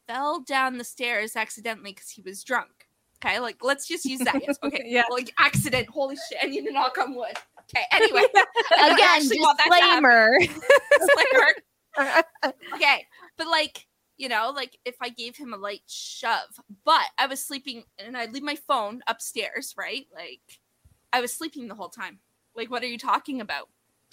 fell 0.07 0.39
down 0.39 0.79
the 0.79 0.85
stairs 0.85 1.35
accidentally 1.35 1.91
because 1.93 2.11
he 2.11 2.23
was 2.23 2.45
drunk. 2.45 2.71
Okay, 3.17 3.41
like 3.41 3.57
let's 3.65 3.89
just 3.89 4.05
use 4.05 4.21
that. 4.21 4.41
Yes. 4.47 4.59
Okay. 4.63 4.85
Yeah. 4.87 5.03
Like 5.11 5.35
accident. 5.41 5.89
Holy 5.89 6.15
shit! 6.15 6.39
I 6.41 6.47
need 6.47 6.65
to 6.67 6.73
knock 6.73 6.97
on 6.99 7.17
wood. 7.17 7.37
Okay. 7.63 7.83
Anyway, 7.93 8.23
Again, 8.31 8.97
actually 9.03 9.41
want 9.41 9.59
that 9.59 9.65
to 9.65 9.71
disclaimer. 9.71 10.39
Disclaimer. 11.99 12.25
okay, 12.77 13.07
but 13.37 13.49
like 13.49 13.89
you 14.19 14.29
know, 14.29 14.53
like 14.55 14.79
if 14.85 14.95
I 15.01 15.09
gave 15.09 15.37
him 15.37 15.53
a 15.53 15.57
light 15.57 15.83
shove, 15.89 16.61
but 16.85 17.07
I 17.19 17.27
was 17.27 17.45
sleeping 17.45 17.83
and 17.99 18.17
I 18.17 18.27
leave 18.27 18.45
my 18.45 18.55
phone 18.69 19.03
upstairs, 19.09 19.75
right? 19.77 20.07
Like 20.15 20.61
I 21.13 21.21
was 21.21 21.33
sleeping 21.33 21.67
the 21.67 21.75
whole 21.75 21.89
time. 21.89 22.21
Like, 22.55 22.71
what 22.71 22.85
are 22.85 22.87
you 22.87 22.99
talking 22.99 23.41
about? 23.41 23.69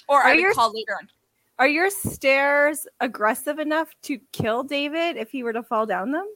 Or 0.10 0.17
Are 0.21 0.30
I 0.30 0.34
would 0.34 0.41
your- 0.41 0.54
call 0.56 0.71
later 0.74 0.95
on. 1.00 1.10
Are 1.58 1.68
your 1.68 1.89
stairs 1.89 2.86
aggressive 3.00 3.60
enough 3.60 3.96
to 4.04 4.20
kill 4.34 4.63
David 4.63 5.15
if 5.18 5.32
he 5.32 5.44
were 5.44 5.54
to 5.54 5.63
fall 5.63 5.86
down 5.86 6.12
them? 6.12 6.28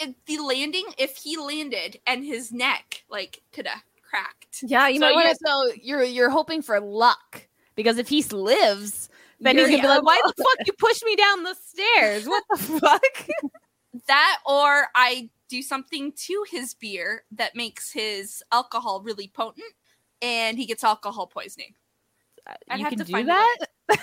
If 0.00 0.14
the 0.26 0.38
landing, 0.38 0.84
if 0.98 1.16
he 1.16 1.36
landed 1.36 1.98
and 2.06 2.24
his 2.24 2.52
neck 2.52 3.04
like 3.08 3.42
could 3.52 3.66
have 3.66 3.82
cracked. 4.02 4.62
Yeah, 4.62 4.88
you 4.88 4.98
so, 4.98 5.06
might 5.06 5.10
you're, 5.12 5.24
want 5.24 5.38
so 5.44 5.72
you're 5.80 6.02
you're 6.04 6.30
hoping 6.30 6.62
for 6.62 6.80
luck 6.80 7.46
because 7.76 7.96
if 7.98 8.08
he 8.08 8.22
lives, 8.24 9.08
then 9.40 9.56
You're- 9.56 9.70
he's 9.70 9.80
gonna 9.80 10.00
be 10.00 10.04
like, 10.04 10.04
"Why 10.04 10.20
the 10.24 10.42
fuck 10.42 10.66
you 10.66 10.72
pushed 10.78 11.04
me 11.04 11.16
down 11.16 11.44
the 11.44 11.54
stairs? 11.54 12.26
What 12.26 12.44
the 12.50 12.56
fuck?" 12.80 13.28
That 14.08 14.38
or 14.44 14.88
I 14.94 15.30
do 15.48 15.62
something 15.62 16.12
to 16.12 16.44
his 16.50 16.74
beer 16.74 17.24
that 17.32 17.54
makes 17.54 17.92
his 17.92 18.42
alcohol 18.52 19.00
really 19.00 19.28
potent 19.28 19.72
and 20.20 20.58
he 20.58 20.66
gets 20.66 20.82
alcohol 20.84 21.26
poisoning. 21.26 21.74
Uh, 22.46 22.54
I'd 22.68 22.78
you 22.78 22.84
have 22.84 22.90
can 22.90 22.98
to 22.98 23.04
do 23.04 23.12
find 23.12 23.28
that. 23.28 23.56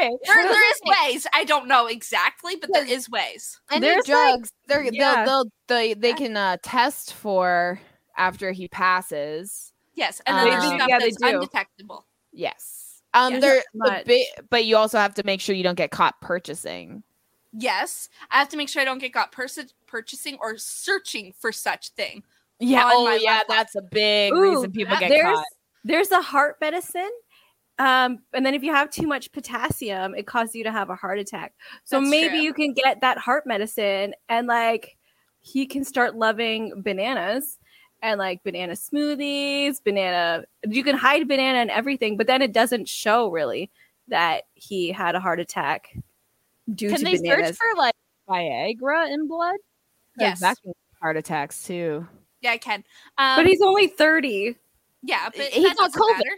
Yeah. 0.00 0.08
okay. 0.08 0.18
There, 0.26 0.42
there 0.44 0.70
is 0.72 0.80
ways. 0.84 1.26
I 1.34 1.44
don't 1.44 1.68
know 1.68 1.86
exactly, 1.86 2.56
but 2.56 2.70
there 2.72 2.86
is 2.88 3.08
ways. 3.10 3.60
Any 3.70 3.80
There's, 3.80 3.96
like- 3.98 4.06
drugs, 4.06 4.52
they're, 4.66 4.82
Yeah. 4.84 5.24
they'll, 5.24 5.44
they'll 5.44 5.50
they 5.68 5.94
they 5.94 6.12
can 6.12 6.36
uh, 6.36 6.56
test 6.62 7.14
for 7.14 7.80
after 8.16 8.52
he 8.52 8.68
passes. 8.68 9.72
Yes, 9.94 10.20
and 10.26 10.36
then 10.36 10.46
there's 10.50 10.64
Um, 10.64 10.76
stuff 10.78 10.88
yeah, 10.88 10.98
they 10.98 11.04
that's 11.10 11.16
do. 11.16 11.26
undetectable. 11.28 12.06
Yes. 12.32 13.02
Um, 13.12 13.34
Yes. 13.34 13.42
they're 13.42 13.62
Not 13.74 13.88
a 13.88 13.92
much. 13.98 14.06
bit, 14.06 14.26
but 14.50 14.64
you 14.64 14.76
also 14.76 14.98
have 14.98 15.14
to 15.14 15.24
make 15.24 15.40
sure 15.40 15.54
you 15.54 15.64
don't 15.64 15.74
get 15.74 15.90
caught 15.90 16.20
purchasing. 16.20 17.02
Yes, 17.52 18.08
I 18.30 18.38
have 18.38 18.48
to 18.50 18.56
make 18.56 18.68
sure 18.68 18.80
I 18.80 18.84
don't 18.84 18.98
get 18.98 19.12
caught 19.12 19.32
pers- 19.32 19.74
purchasing 19.88 20.38
or 20.40 20.56
searching 20.56 21.34
for 21.38 21.50
such 21.50 21.88
thing. 21.90 22.22
Yeah. 22.60 22.88
Oh, 22.92 23.12
yeah. 23.16 23.30
laptop. 23.32 23.48
That's 23.48 23.74
a 23.74 23.82
big 23.82 24.32
Ooh, 24.32 24.40
reason 24.40 24.70
people 24.70 24.94
that- 24.94 25.00
get 25.00 25.08
there's 25.08 25.34
caught. 25.36 25.44
there's 25.82 26.10
a 26.12 26.22
heart 26.22 26.56
medicine. 26.60 27.10
Um, 27.80 28.18
and 28.34 28.44
then 28.44 28.54
if 28.54 28.62
you 28.62 28.72
have 28.74 28.90
too 28.90 29.06
much 29.06 29.32
potassium, 29.32 30.14
it 30.14 30.26
causes 30.26 30.54
you 30.54 30.64
to 30.64 30.70
have 30.72 30.90
a 30.90 30.94
heart 30.94 31.18
attack. 31.18 31.54
So 31.84 31.98
That's 31.98 32.10
maybe 32.10 32.34
true. 32.34 32.40
you 32.42 32.52
can 32.54 32.74
get 32.74 33.00
that 33.00 33.16
heart 33.16 33.46
medicine 33.46 34.14
and 34.28 34.46
like 34.46 34.96
he 35.40 35.64
can 35.64 35.82
start 35.84 36.14
loving 36.14 36.82
bananas 36.82 37.58
and 38.02 38.18
like 38.18 38.42
banana 38.42 38.74
smoothies, 38.74 39.82
banana 39.82 40.44
you 40.68 40.84
can 40.84 40.94
hide 40.96 41.26
banana 41.26 41.58
and 41.58 41.70
everything, 41.70 42.18
but 42.18 42.26
then 42.26 42.42
it 42.42 42.52
doesn't 42.52 42.86
show 42.86 43.30
really 43.30 43.70
that 44.08 44.42
he 44.54 44.92
had 44.92 45.14
a 45.14 45.20
heart 45.20 45.40
attack 45.40 45.96
due 46.74 46.90
Can 46.90 46.98
to 46.98 47.04
they 47.04 47.16
search 47.16 47.56
for 47.56 47.78
like 47.78 47.94
Viagra 48.28 49.10
in 49.10 49.26
blood? 49.26 49.56
'Cause 50.18 50.20
Yes. 50.20 50.40
that 50.40 50.58
can 50.62 50.72
heart 51.00 51.16
attacks 51.16 51.62
too. 51.64 52.06
Yeah, 52.42 52.50
I 52.52 52.58
can. 52.58 52.84
Um, 53.16 53.36
but 53.36 53.46
he's 53.46 53.62
only 53.62 53.86
30. 53.86 54.56
yeah, 55.02 55.30
but 55.34 55.46
he 55.46 55.62
got 55.64 55.76
doesn't 55.78 55.98
COVID. 56.02 56.18
matter. 56.18 56.36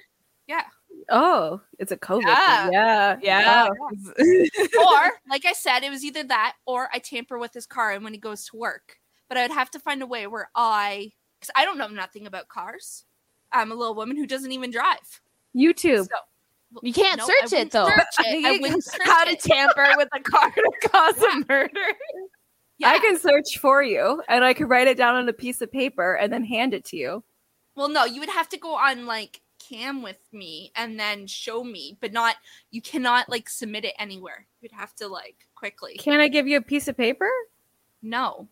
Oh, 1.10 1.60
it's 1.78 1.92
a 1.92 1.96
COVID. 1.96 2.22
Yeah. 2.24 2.64
thing. 2.64 2.72
Yeah. 2.72 3.16
Yeah. 3.22 3.68
Oh. 3.70 5.04
or 5.06 5.12
like 5.28 5.44
I 5.44 5.52
said, 5.52 5.82
it 5.82 5.90
was 5.90 6.04
either 6.04 6.22
that 6.24 6.54
or 6.66 6.88
I 6.92 6.98
tamper 6.98 7.38
with 7.38 7.52
his 7.54 7.66
car 7.66 7.92
and 7.92 8.04
when 8.04 8.12
he 8.12 8.18
goes 8.18 8.44
to 8.46 8.56
work. 8.56 8.98
But 9.28 9.38
I 9.38 9.42
would 9.42 9.50
have 9.50 9.70
to 9.72 9.78
find 9.78 10.02
a 10.02 10.06
way 10.06 10.26
where 10.26 10.50
I, 10.54 11.12
because 11.40 11.50
I 11.56 11.64
don't 11.64 11.78
know 11.78 11.88
nothing 11.88 12.26
about 12.26 12.48
cars. 12.48 13.04
I'm 13.52 13.72
a 13.72 13.74
little 13.74 13.94
woman 13.94 14.16
who 14.16 14.26
doesn't 14.26 14.52
even 14.52 14.70
drive. 14.70 15.20
YouTube. 15.56 16.04
So, 16.06 16.80
You 16.82 16.92
can't 16.92 17.18
Nope, 17.18 17.28
I 17.30 17.46
search 17.46 17.60
it 17.60 17.70
though. 17.70 17.86
search 17.86 18.26
it. 18.26 18.44
I 18.46 18.58
wouldn't 18.60 18.84
search 18.84 19.00
How 19.04 19.24
to 19.24 19.36
tamper 19.36 19.86
with 19.96 20.08
a 20.14 20.20
car 20.20 20.50
to 20.50 20.72
cause 20.88 21.18
a 21.18 21.44
murder. 21.48 21.94
Yeah. 22.78 22.88
I 22.90 22.98
can 22.98 23.18
search 23.18 23.58
for 23.58 23.82
you 23.82 24.22
and 24.28 24.44
I 24.44 24.54
could 24.54 24.68
write 24.68 24.88
it 24.88 24.96
down 24.96 25.16
on 25.16 25.28
a 25.28 25.32
piece 25.32 25.60
of 25.60 25.70
paper 25.70 26.14
and 26.14 26.32
then 26.32 26.44
hand 26.44 26.72
it 26.74 26.84
to 26.86 26.96
you. 26.96 27.22
Well, 27.76 27.88
no, 27.88 28.04
you 28.04 28.20
would 28.20 28.30
have 28.30 28.48
to 28.50 28.58
go 28.58 28.74
on 28.74 29.06
like 29.06 29.40
cam 29.72 30.02
with 30.02 30.18
me 30.32 30.72
and 30.76 30.98
then 30.98 31.26
show 31.26 31.62
me, 31.64 31.96
but 32.00 32.12
not. 32.12 32.36
You 32.70 32.82
cannot 32.82 33.28
like 33.28 33.48
submit 33.48 33.84
it 33.84 33.94
anywhere. 33.98 34.46
You'd 34.60 34.72
have 34.72 34.94
to 34.96 35.08
like 35.08 35.46
quickly. 35.54 35.94
Can 35.98 36.20
I 36.20 36.28
give 36.28 36.46
you 36.46 36.56
a 36.58 36.62
piece 36.62 36.88
of 36.88 36.96
paper? 36.96 37.30
No, 38.02 38.48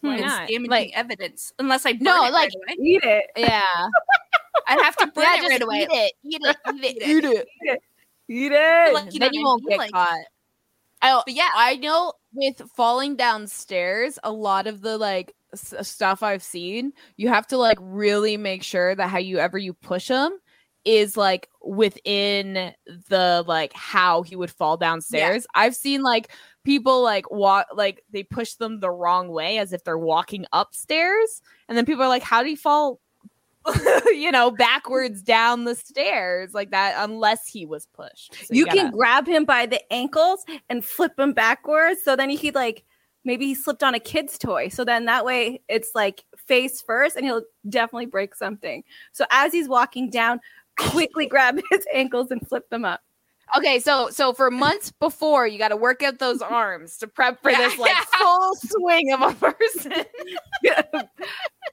hmm. 0.00 0.06
Why 0.08 0.14
it's 0.16 0.24
not? 0.26 0.48
damaging 0.48 0.70
Like- 0.70 0.92
evidence 0.94 1.52
unless 1.58 1.84
I 1.86 1.92
burn 1.92 2.02
No, 2.02 2.24
it 2.24 2.32
like- 2.32 2.50
right 2.66 2.76
away. 2.78 2.86
Eat 2.86 3.02
it. 3.04 3.24
Yeah. 3.36 3.62
I'd 4.66 4.82
have 4.82 4.96
to 4.96 5.06
burn 5.06 5.24
yeah, 5.24 5.34
it 5.34 5.38
just 5.38 5.50
right 5.50 5.62
away. 5.62 5.80
eat 5.82 5.88
it. 5.90 6.12
Eat 6.24 6.40
it. 6.42 6.56
Eat 6.74 6.84
it. 6.84 6.96
Eat 6.96 7.24
Eat 7.24 7.24
it. 7.24 7.80
Eat 8.28 8.52
it. 8.52 8.94
Like, 8.94 9.14
you 9.14 9.20
then 9.20 9.32
you 9.32 9.42
won't 9.44 9.66
get 9.68 9.78
Like- 9.78 9.92
caught. 9.92 10.18
Oh, 11.00 11.22
But 11.24 11.34
yeah, 11.34 11.50
I 11.54 11.76
know 11.76 12.12
with 12.34 12.60
falling 12.76 13.14
downstairs, 13.16 14.18
a 14.24 14.32
lot 14.32 14.66
of 14.66 14.80
the 14.80 14.98
like 14.98 15.32
s- 15.52 15.72
stuff 15.88 16.22
I've 16.24 16.42
seen, 16.42 16.92
you 17.16 17.28
have 17.28 17.46
to 17.48 17.56
like 17.56 17.78
really 17.80 18.36
make 18.36 18.62
sure 18.64 18.94
that 18.96 19.08
how 19.08 19.18
you 19.18 19.38
ever 19.38 19.56
you 19.58 19.74
push 19.74 20.08
him 20.08 20.32
is 20.84 21.16
like 21.16 21.48
within 21.62 22.72
the 23.08 23.44
like 23.46 23.72
how 23.74 24.22
he 24.22 24.36
would 24.36 24.50
fall 24.50 24.76
downstairs. 24.76 25.46
I've 25.54 25.76
seen 25.76 26.02
like 26.02 26.30
people 26.64 27.02
like 27.02 27.30
walk 27.30 27.66
like 27.74 28.02
they 28.10 28.22
push 28.22 28.54
them 28.54 28.80
the 28.80 28.90
wrong 28.90 29.28
way 29.28 29.58
as 29.58 29.72
if 29.72 29.84
they're 29.84 29.98
walking 29.98 30.46
upstairs, 30.52 31.42
and 31.68 31.76
then 31.76 31.84
people 31.84 32.02
are 32.02 32.08
like, 32.08 32.22
"How 32.22 32.42
do 32.42 32.50
you 32.50 32.56
fall 32.56 33.00
you 34.06 34.30
know, 34.30 34.50
backwards 34.50 35.22
down 35.22 35.64
the 35.64 35.74
stairs 35.74 36.54
like 36.54 36.70
that 36.70 36.94
unless 36.98 37.46
he 37.46 37.66
was 37.66 37.86
pushed. 37.86 38.34
So 38.34 38.54
you 38.54 38.66
can 38.66 38.86
gotta- 38.86 38.96
grab 38.96 39.26
him 39.26 39.44
by 39.44 39.66
the 39.66 39.80
ankles 39.92 40.44
and 40.68 40.84
flip 40.84 41.18
him 41.18 41.32
backwards. 41.32 42.02
So 42.02 42.16
then 42.16 42.30
he 42.30 42.38
could 42.38 42.54
like 42.54 42.84
maybe 43.24 43.46
he 43.46 43.54
slipped 43.54 43.82
on 43.82 43.94
a 43.94 44.00
kid's 44.00 44.38
toy. 44.38 44.68
So 44.68 44.84
then 44.84 45.04
that 45.04 45.24
way 45.24 45.60
it's 45.68 45.90
like 45.94 46.24
face 46.36 46.80
first 46.80 47.16
and 47.16 47.24
he'll 47.24 47.42
definitely 47.68 48.06
break 48.06 48.34
something. 48.34 48.84
So 49.12 49.24
as 49.30 49.52
he's 49.52 49.68
walking 49.68 50.08
down, 50.08 50.40
quickly 50.78 51.26
grab 51.26 51.60
his 51.70 51.86
ankles 51.92 52.30
and 52.30 52.46
flip 52.48 52.68
them 52.70 52.84
up. 52.84 53.00
Okay, 53.56 53.78
so 53.78 54.10
so 54.10 54.34
for 54.34 54.50
months 54.50 54.92
before, 55.00 55.46
you 55.46 55.58
got 55.58 55.68
to 55.68 55.76
work 55.76 56.02
out 56.02 56.18
those 56.18 56.42
arms 56.42 56.98
to 56.98 57.06
prep 57.06 57.40
for 57.42 57.50
Yeah, 57.50 57.58
this 57.58 57.78
like 57.78 57.92
yeah. 57.92 58.04
full 58.18 58.54
swing 58.56 59.12
of 59.12 59.22
a 59.22 59.32
person. 59.34 59.92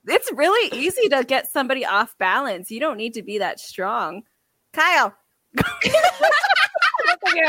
it's 0.07 0.31
really 0.31 0.77
easy 0.77 1.09
to 1.09 1.23
get 1.25 1.51
somebody 1.51 1.85
off 1.85 2.17
balance. 2.17 2.71
You 2.71 2.79
don't 2.79 2.95
need 2.97 3.13
to 3.15 3.23
be 3.23 3.39
that 3.39 3.59
strong. 3.59 4.23
Kyle. 4.71 5.13
I 5.57 5.63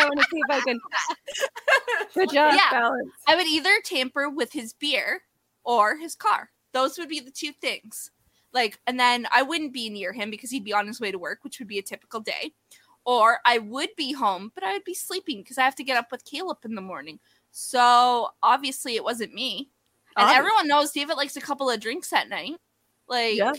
want 0.08 0.20
to 0.20 0.26
see 0.30 0.38
if 0.38 0.50
I 0.50 0.60
can. 0.60 0.80
Good 2.14 2.30
job, 2.32 2.54
Yeah. 2.54 2.70
balance. 2.70 3.10
I 3.28 3.36
would 3.36 3.46
either 3.46 3.80
tamper 3.84 4.28
with 4.28 4.52
his 4.52 4.72
beer 4.72 5.22
or 5.64 5.96
his 5.96 6.14
car. 6.14 6.50
Those 6.72 6.98
would 6.98 7.08
be 7.08 7.20
the 7.20 7.30
two 7.30 7.52
things. 7.52 8.10
Like, 8.56 8.80
and 8.86 8.98
then 8.98 9.28
I 9.30 9.42
wouldn't 9.42 9.74
be 9.74 9.90
near 9.90 10.14
him 10.14 10.30
because 10.30 10.48
he'd 10.50 10.64
be 10.64 10.72
on 10.72 10.86
his 10.86 10.98
way 10.98 11.12
to 11.12 11.18
work, 11.18 11.40
which 11.42 11.58
would 11.58 11.68
be 11.68 11.78
a 11.78 11.82
typical 11.82 12.20
day. 12.20 12.52
Or 13.04 13.38
I 13.44 13.58
would 13.58 13.90
be 13.98 14.12
home, 14.12 14.50
but 14.54 14.64
I 14.64 14.72
would 14.72 14.82
be 14.84 14.94
sleeping 14.94 15.42
because 15.42 15.58
I 15.58 15.62
have 15.64 15.74
to 15.76 15.84
get 15.84 15.98
up 15.98 16.10
with 16.10 16.24
Caleb 16.24 16.58
in 16.64 16.74
the 16.74 16.80
morning. 16.80 17.18
So 17.52 18.30
obviously 18.42 18.96
it 18.96 19.04
wasn't 19.04 19.34
me. 19.34 19.68
And 20.16 20.24
Obvious. 20.24 20.38
everyone 20.38 20.68
knows 20.68 20.90
David 20.92 21.18
likes 21.18 21.36
a 21.36 21.40
couple 21.42 21.68
of 21.68 21.78
drinks 21.80 22.14
at 22.14 22.30
night. 22.30 22.54
Like 23.08 23.36
Yeah. 23.36 23.52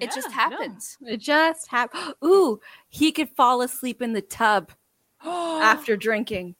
it 0.00 0.10
just 0.14 0.28
Yeah, 0.30 0.34
happens. 0.34 0.96
It 1.02 1.18
just 1.18 1.68
happened. 1.68 2.14
Ooh, 2.24 2.60
he 2.88 3.12
could 3.12 3.28
fall 3.36 3.60
asleep 3.60 4.00
in 4.00 4.14
the 4.14 4.22
tub 4.22 4.72
after 5.22 5.96
drinking. 5.98 6.54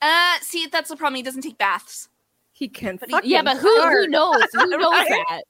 Uh 0.00 0.36
see 0.40 0.66
that's 0.66 0.88
the 0.88 0.96
problem. 0.96 1.16
He 1.16 1.22
doesn't 1.22 1.42
take 1.42 1.58
baths. 1.58 2.08
He 2.52 2.68
can. 2.68 2.96
But 2.96 3.22
he- 3.22 3.32
yeah, 3.32 3.42
but 3.42 3.58
who 3.58 3.82
who 3.90 4.06
knows? 4.08 4.42
Who 4.54 4.66
knows 4.78 4.92
Right? 4.92 5.24
that? 5.28 5.42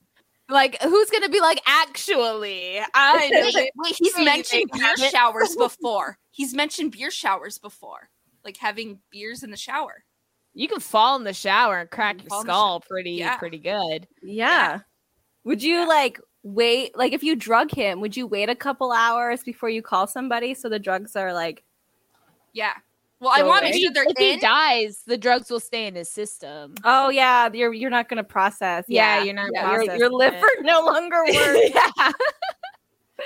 Like, 0.50 0.80
who's 0.82 1.11
gonna 1.11 1.28
be 1.28 1.40
like, 1.40 1.61
actually, 1.66 2.80
I 2.94 3.28
know 3.28 3.50
Wait, 3.54 3.70
wait, 3.76 3.94
he's 3.98 4.16
mentioned 4.16 4.70
beer 4.72 4.96
showers 5.11 5.54
before. 5.58 6.16
He's 6.30 6.54
mentioned 6.54 6.92
beer 6.92 7.11
showers 7.11 7.58
before. 7.58 8.08
Like 8.44 8.56
having 8.56 9.00
beers 9.11 9.42
in 9.42 9.50
the 9.50 9.56
shower. 9.58 10.04
you 10.54 10.66
can 10.68 10.80
fall 10.80 11.16
in 11.16 11.24
the 11.24 11.34
shower 11.34 11.78
and 11.80 11.90
crack 11.90 12.16
can 12.16 12.24
your 12.24 12.30
fall 12.30 12.40
in 12.40 12.46
the 12.46 12.52
skull 12.52 12.80
pretty 12.80 13.11
Yeah. 13.12 13.37
pretty 13.37 13.58
good. 13.58 14.06
Yeah. 14.22 14.80
Would 15.44 15.62
you 15.62 15.87
like 15.87 16.18
wait? 16.42 16.96
Like, 16.96 17.12
if 17.12 17.22
you 17.22 17.37
drug 17.37 17.70
him, 17.70 18.00
would 18.00 18.16
you 18.16 18.26
wait 18.26 18.48
a 18.48 18.54
couple 18.54 18.90
hours 18.92 19.42
before 19.42 19.68
you 19.68 19.82
call 19.82 20.06
somebody 20.06 20.54
so 20.54 20.68
the 20.70 20.78
drugs 20.78 21.14
are 21.16 21.32
like? 21.34 21.62
Yeah. 22.54 22.72
Well, 23.20 23.33
I 23.35 23.42
want 23.42 23.62
to 23.62 23.68
away. 23.68 23.72
make 23.72 23.83
sure 23.83 23.92
they're 23.92 24.04
If 24.09 24.16
he 24.16 24.37
dies, 24.38 25.02
the 25.07 25.16
drugs 25.18 25.50
will 25.50 25.59
stay 25.61 25.87
in 25.87 25.94
his 25.96 26.09
system. 26.09 26.74
Oh 26.85 27.09
yeah, 27.09 27.50
you're 27.52 27.72
you're 27.72 27.90
not 27.90 28.09
gonna 28.09 28.22
process. 28.24 28.85
Yeah, 28.87 29.22
you're 29.24 29.35
not 29.35 29.50
your, 29.52 29.96
your 29.96 30.11
liver 30.11 30.46
it. 30.59 30.62
no 30.64 30.83
longer 30.85 31.24
works. 31.24 31.70
yeah. 31.74 32.12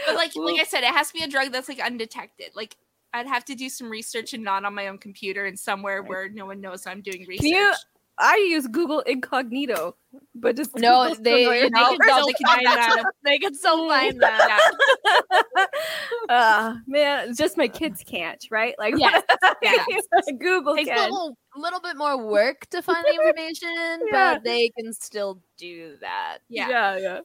But 0.07 0.15
like 0.15 0.33
like 0.35 0.59
I 0.61 0.65
said, 0.65 0.81
it 0.83 0.95
has 0.95 1.09
to 1.09 1.15
be 1.15 1.23
a 1.25 1.29
drug 1.29 1.53
that's 1.53 1.69
like 1.69 1.81
undetected. 1.81 2.53
Like 2.57 2.77
I'd 3.13 3.27
have 3.27 3.45
to 3.47 3.55
do 3.55 3.69
some 3.69 3.91
research 3.91 4.33
and 4.33 4.43
not 4.43 4.65
on 4.65 4.75
my 4.75 4.89
own 4.89 4.97
computer 4.97 5.45
and 5.45 5.59
somewhere 5.59 6.03
where 6.03 6.31
no 6.31 6.47
one 6.47 6.61
knows 6.63 6.87
I'm 6.87 7.03
doing 7.03 7.27
research. 7.29 7.47
you- 7.49 7.73
I 8.19 8.37
use 8.37 8.67
Google 8.67 9.01
Incognito, 9.01 9.97
but 10.43 10.57
just 10.57 10.77
No, 10.77 11.15
they, 11.21 11.45
they 11.47 11.71
can 11.71 11.97
still 12.03 12.27
they 12.27 12.33
can 12.35 12.47
find 12.47 12.67
that. 12.67 13.05
They 13.25 13.39
can 13.39 13.55
still 13.55 13.89
find 13.89 14.21
that. 14.21 14.71
uh, 16.29 16.75
man, 16.87 17.35
just 17.35 17.57
my 17.57 17.69
kids 17.69 18.03
can't, 18.05 18.45
right? 18.51 18.75
Like, 18.79 18.95
Yes, 18.99 19.23
yes. 19.63 20.05
Google 20.39 20.77
Takes 20.77 20.91
a 20.91 21.05
little, 21.05 21.37
little 21.57 21.81
bit 21.81 21.97
more 21.97 22.19
work 22.19 22.67
to 22.71 22.83
find 22.83 23.05
the 23.05 23.15
information, 23.15 24.07
Yeah. 24.13 24.35
but 24.35 24.45
they 24.45 24.71
can 24.79 24.93
still 24.93 25.41
do 25.57 25.97
that. 26.01 26.39
yeah. 26.49 26.69
yeah, 26.69 26.99
yeah. 26.99 27.21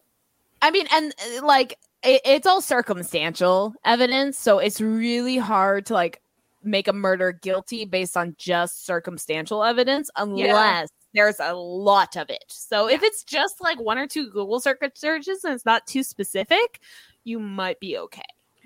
I 0.62 0.72
mean, 0.72 0.88
and 0.92 1.14
uh, 1.38 1.46
like 1.46 1.78
it, 2.04 2.22
it's 2.26 2.48
all 2.48 2.62
circumstantial 2.62 3.74
evidence, 3.86 4.40
so 4.40 4.58
it's 4.60 4.82
really 4.82 5.38
hard 5.38 5.86
to 5.88 5.94
like 5.94 6.22
make 6.64 6.88
a 6.88 6.94
murder 6.94 7.32
guilty 7.32 7.86
based 7.86 8.18
on 8.18 8.36
just 8.40 8.86
circumstantial 8.86 9.64
evidence 9.64 10.10
unless 10.16 10.90
there's 11.14 11.40
a 11.40 11.54
lot 11.54 12.16
of 12.16 12.30
it. 12.30 12.46
So 12.48 12.90
if 12.90 13.02
it's 13.04 13.24
just 13.24 13.62
like 13.62 13.80
one 13.80 13.98
or 13.98 14.08
two 14.08 14.30
Google 14.30 14.60
circuit 14.60 14.98
searches 14.98 15.44
and 15.44 15.54
it's 15.54 15.66
not 15.66 15.88
too 15.88 16.04
specific, 16.04 16.82
you 17.24 17.40
might 17.40 17.80
be 17.80 17.98
okay. 17.98 18.22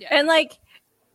And 0.09 0.27
like 0.27 0.59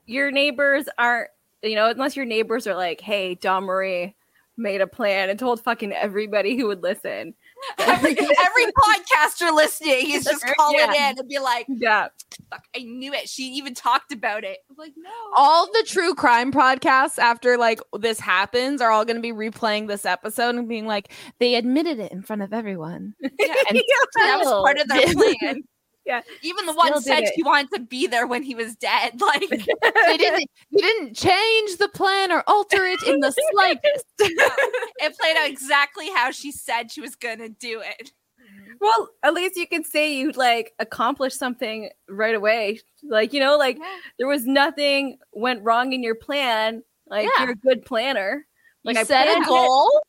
your 0.06 0.30
neighbors 0.30 0.88
aren't, 0.98 1.30
you 1.62 1.74
know, 1.74 1.90
unless 1.90 2.16
your 2.16 2.24
neighbors 2.24 2.66
are 2.66 2.74
like, 2.76 3.00
hey, 3.00 3.34
Don 3.34 3.64
Marie 3.64 4.14
made 4.56 4.80
a 4.80 4.86
plan 4.86 5.28
and 5.28 5.38
told 5.38 5.60
fucking 5.60 5.92
everybody 5.92 6.56
who 6.56 6.66
would 6.68 6.82
listen. 6.82 7.34
Every, 7.78 8.10
every 8.12 8.66
podcaster 8.72 9.54
listening 9.54 10.10
is 10.10 10.24
just 10.24 10.44
calling 10.56 10.78
Yeah. 10.78 11.10
in 11.10 11.18
and 11.18 11.28
be 11.28 11.38
like, 11.38 11.66
Yeah. 11.68 12.08
"Fuck, 12.50 12.62
I 12.74 12.80
knew 12.80 13.12
it." 13.12 13.28
She 13.28 13.44
even 13.54 13.74
talked 13.74 14.12
about 14.12 14.44
it. 14.44 14.58
I'm 14.70 14.76
like, 14.78 14.92
no. 14.96 15.10
All 15.36 15.66
the 15.66 15.84
true 15.86 16.14
crime 16.14 16.52
podcasts 16.52 17.18
after 17.18 17.56
like 17.56 17.80
this 17.98 18.20
happens 18.20 18.80
are 18.80 18.90
all 18.90 19.04
going 19.04 19.16
to 19.16 19.22
be 19.22 19.32
replaying 19.32 19.88
this 19.88 20.04
episode 20.06 20.54
and 20.54 20.68
being 20.68 20.86
like, 20.86 21.12
they 21.40 21.54
admitted 21.56 21.98
it 21.98 22.12
in 22.12 22.22
front 22.22 22.42
of 22.42 22.52
everyone. 22.52 23.14
Yeah, 23.20 23.54
And 23.68 23.78
that 24.16 24.38
was 24.38 24.46
part 24.48 24.78
of 24.78 24.88
their 24.88 25.06
plan. 25.40 25.62
Yeah. 26.06 26.22
Even 26.42 26.66
the 26.66 26.72
Still 26.72 26.90
one 26.92 27.02
said 27.02 27.24
it. 27.24 27.32
she 27.34 27.42
wanted 27.42 27.70
to 27.74 27.80
be 27.80 28.06
there 28.06 28.26
when 28.28 28.42
he 28.44 28.54
was 28.54 28.76
dead. 28.76 29.12
Like, 29.20 29.40
they 29.50 30.16
didn't 30.16 30.48
you 30.70 30.78
didn't 30.80 31.14
change 31.16 31.76
the 31.78 31.88
plan 31.92 32.30
or 32.32 32.44
alter 32.46 32.84
it 32.86 33.02
in 33.02 33.20
the 33.20 33.32
slightest. 33.52 34.04
it 34.18 35.18
played 35.18 35.36
out 35.36 35.48
exactly 35.50 36.08
how 36.14 36.30
she 36.30 36.52
said 36.52 36.90
she 36.92 37.00
was 37.00 37.16
gonna 37.16 37.48
do 37.48 37.80
it. 37.80 38.12
Mm-hmm. 38.40 38.72
Well, 38.80 39.08
at 39.24 39.34
least 39.34 39.56
you 39.56 39.66
can 39.66 39.82
say 39.82 40.14
you 40.16 40.30
like 40.32 40.72
accomplished 40.78 41.38
something 41.38 41.90
right 42.08 42.34
away. 42.36 42.80
Like, 43.02 43.32
you 43.32 43.40
know, 43.40 43.56
like 43.58 43.78
there 44.18 44.28
was 44.28 44.46
nothing 44.46 45.18
went 45.32 45.62
wrong 45.64 45.92
in 45.92 46.02
your 46.04 46.14
plan. 46.14 46.82
Like 47.08 47.28
Yeah. 47.36 47.44
you're 47.44 47.52
a 47.52 47.56
good 47.56 47.84
planner. 47.84 48.46
Like 48.84 48.94
you 48.94 49.00
I 49.00 49.04
set 49.04 49.24
planned 49.26 49.42
a 49.44 49.46
it, 49.46 49.48
goal 49.48 50.00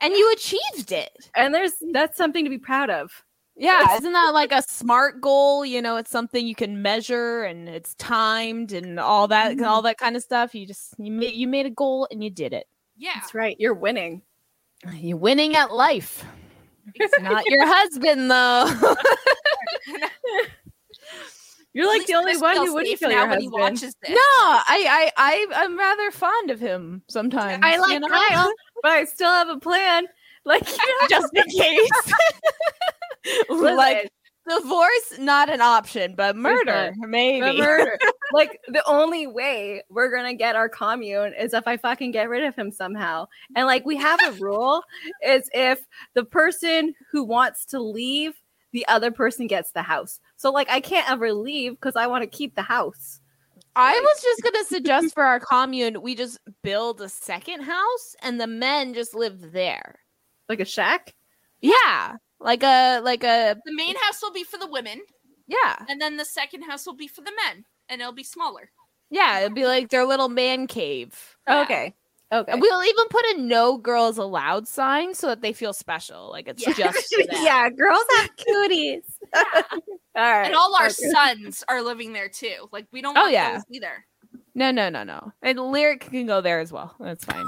and 0.00 0.12
you 0.12 0.32
achieved 0.32 0.90
it. 0.92 1.30
and 1.36 1.54
there's 1.54 1.72
that's 1.92 2.16
something 2.16 2.42
to 2.44 2.50
be 2.50 2.58
proud 2.58 2.90
of. 2.90 3.10
Yeah, 3.58 3.96
isn't 3.96 4.12
that 4.12 4.34
like 4.34 4.52
a 4.52 4.62
smart 4.62 5.20
goal? 5.22 5.64
You 5.64 5.80
know, 5.80 5.96
it's 5.96 6.10
something 6.10 6.46
you 6.46 6.54
can 6.54 6.82
measure 6.82 7.44
and 7.44 7.68
it's 7.68 7.94
timed 7.94 8.72
and 8.72 9.00
all 9.00 9.28
that, 9.28 9.60
all 9.62 9.80
mm. 9.80 9.84
that 9.84 9.96
kind 9.96 10.14
of 10.14 10.22
stuff. 10.22 10.54
You 10.54 10.66
just 10.66 10.94
you 10.98 11.10
made 11.10 11.34
you 11.34 11.48
made 11.48 11.64
a 11.64 11.70
goal 11.70 12.06
and 12.10 12.22
you 12.22 12.28
did 12.28 12.52
it. 12.52 12.66
Yeah. 12.96 13.12
That's 13.14 13.34
right. 13.34 13.56
You're 13.58 13.74
winning. 13.74 14.22
You're 14.92 15.16
winning 15.16 15.56
at 15.56 15.72
life. 15.72 16.24
It's 16.94 17.20
not 17.20 17.46
your 17.46 17.66
husband 17.66 18.30
though. 18.30 18.66
You're 21.72 21.86
like 21.86 22.06
the 22.06 22.14
only 22.14 22.32
Chris 22.32 22.40
one 22.40 22.56
who 22.56 22.72
wouldn't 22.72 22.88
safe 22.92 23.00
kill 23.00 23.10
now 23.10 23.20
your 23.20 23.28
when 23.28 23.40
he 23.40 23.46
husband. 23.46 23.60
watches 23.60 23.94
this. 24.00 24.10
no, 24.10 24.16
I, 24.16 24.64
I 24.66 25.10
I 25.18 25.46
I'm 25.56 25.78
rather 25.78 26.10
fond 26.10 26.50
of 26.50 26.58
him 26.58 27.02
sometimes. 27.06 27.62
I 27.62 27.76
like 27.76 27.92
you 27.92 28.00
know? 28.00 28.08
Kyle, 28.08 28.50
but 28.82 28.92
I 28.92 29.04
still 29.04 29.30
have 29.30 29.50
a 29.50 29.58
plan. 29.58 30.06
Like, 30.46 30.64
just 31.10 31.34
in 31.34 31.44
case. 31.44 31.90
like 33.48 34.10
divorce, 34.48 35.18
not 35.18 35.50
an 35.50 35.60
option, 35.60 36.14
but 36.14 36.36
murder, 36.36 36.94
maybe. 36.98 37.46
the 37.46 37.52
murder. 37.54 37.98
like 38.32 38.60
the 38.68 38.82
only 38.86 39.26
way 39.26 39.82
we're 39.90 40.14
gonna 40.14 40.34
get 40.34 40.56
our 40.56 40.68
commune 40.68 41.34
is 41.34 41.54
if 41.54 41.66
I 41.66 41.76
fucking 41.76 42.12
get 42.12 42.28
rid 42.28 42.44
of 42.44 42.54
him 42.54 42.70
somehow. 42.70 43.26
And 43.54 43.66
like 43.66 43.84
we 43.84 43.96
have 43.96 44.20
a 44.26 44.32
rule 44.32 44.82
is 45.24 45.48
if 45.52 45.84
the 46.14 46.24
person 46.24 46.94
who 47.10 47.24
wants 47.24 47.64
to 47.66 47.80
leave, 47.80 48.34
the 48.72 48.86
other 48.88 49.10
person 49.10 49.46
gets 49.46 49.72
the 49.72 49.82
house. 49.82 50.20
So 50.36 50.50
like 50.50 50.70
I 50.70 50.80
can't 50.80 51.10
ever 51.10 51.32
leave 51.32 51.72
because 51.72 51.96
I 51.96 52.06
want 52.06 52.22
to 52.22 52.36
keep 52.38 52.54
the 52.54 52.62
house. 52.62 53.20
I 53.74 54.00
was 54.00 54.22
just 54.22 54.42
gonna 54.42 54.64
suggest 54.64 55.14
for 55.14 55.22
our 55.22 55.40
commune, 55.40 56.00
we 56.00 56.14
just 56.14 56.38
build 56.62 57.00
a 57.02 57.08
second 57.10 57.62
house 57.62 58.16
and 58.22 58.40
the 58.40 58.46
men 58.46 58.94
just 58.94 59.14
live 59.14 59.52
there. 59.52 59.96
Like 60.48 60.60
a 60.60 60.64
shack. 60.64 61.14
Yeah, 61.60 62.16
like 62.40 62.62
a 62.62 63.00
like 63.00 63.24
a 63.24 63.56
The 63.64 63.74
main 63.74 63.96
house 63.96 64.20
will 64.22 64.32
be 64.32 64.44
for 64.44 64.58
the 64.58 64.66
women, 64.68 65.00
yeah 65.46 65.76
and 65.88 66.00
then 66.00 66.16
the 66.16 66.24
second 66.24 66.62
house 66.62 66.86
will 66.86 66.96
be 66.96 67.08
for 67.08 67.20
the 67.22 67.32
men, 67.46 67.64
and 67.88 68.00
it'll 68.00 68.12
be 68.12 68.24
smaller. 68.24 68.70
yeah. 69.10 69.40
it'll 69.40 69.54
be 69.54 69.66
like 69.66 69.88
their 69.90 70.04
little 70.04 70.28
man 70.28 70.66
cave. 70.66 71.36
Okay. 71.48 71.94
Okay. 72.32 72.50
And 72.52 72.60
We'll 72.60 72.82
even 72.82 73.06
put 73.08 73.24
a 73.36 73.40
no 73.40 73.78
girls 73.78 74.18
allowed 74.18 74.66
sign 74.66 75.14
so 75.14 75.28
that 75.28 75.42
they 75.42 75.52
feel 75.52 75.72
special. 75.72 76.28
Like 76.30 76.48
it's 76.48 76.66
Yeah. 76.66 76.72
just 76.74 77.14
yeah, 77.32 77.68
girls 77.70 78.02
have 78.16 78.30
cooties. 78.36 79.04
all 79.34 79.70
right. 80.16 80.46
And 80.46 80.54
all 80.56 80.74
our 80.74 80.86
okay. 80.86 81.08
sons 81.12 81.62
are 81.68 81.82
living 81.82 82.12
there 82.12 82.28
too. 82.28 82.68
Like 82.72 82.86
we 82.92 83.00
don't 83.00 83.16
Oh, 83.16 83.28
yeah. 83.28 83.52
those 83.54 83.62
either. 83.70 84.04
No, 84.56 84.72
no, 84.72 84.88
no, 84.88 85.04
no. 85.04 85.32
And 85.40 85.60
lyric 85.60 86.00
can 86.10 86.26
go 86.26 86.40
there 86.40 86.58
as 86.58 86.72
well. 86.72 86.96
That's 86.98 87.24
fine. 87.24 87.44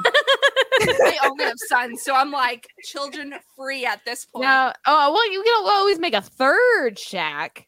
They 0.98 1.16
only 1.24 1.44
have 1.44 1.54
sons, 1.68 2.02
so 2.02 2.14
I'm 2.14 2.30
like 2.30 2.66
children 2.84 3.34
free 3.56 3.84
at 3.86 4.04
this 4.04 4.24
point. 4.24 4.44
No, 4.44 4.72
oh 4.86 5.12
well, 5.12 5.32
you 5.32 5.42
can 5.42 5.64
always 5.66 5.98
make 5.98 6.14
a 6.14 6.20
third 6.22 6.98
shack, 6.98 7.66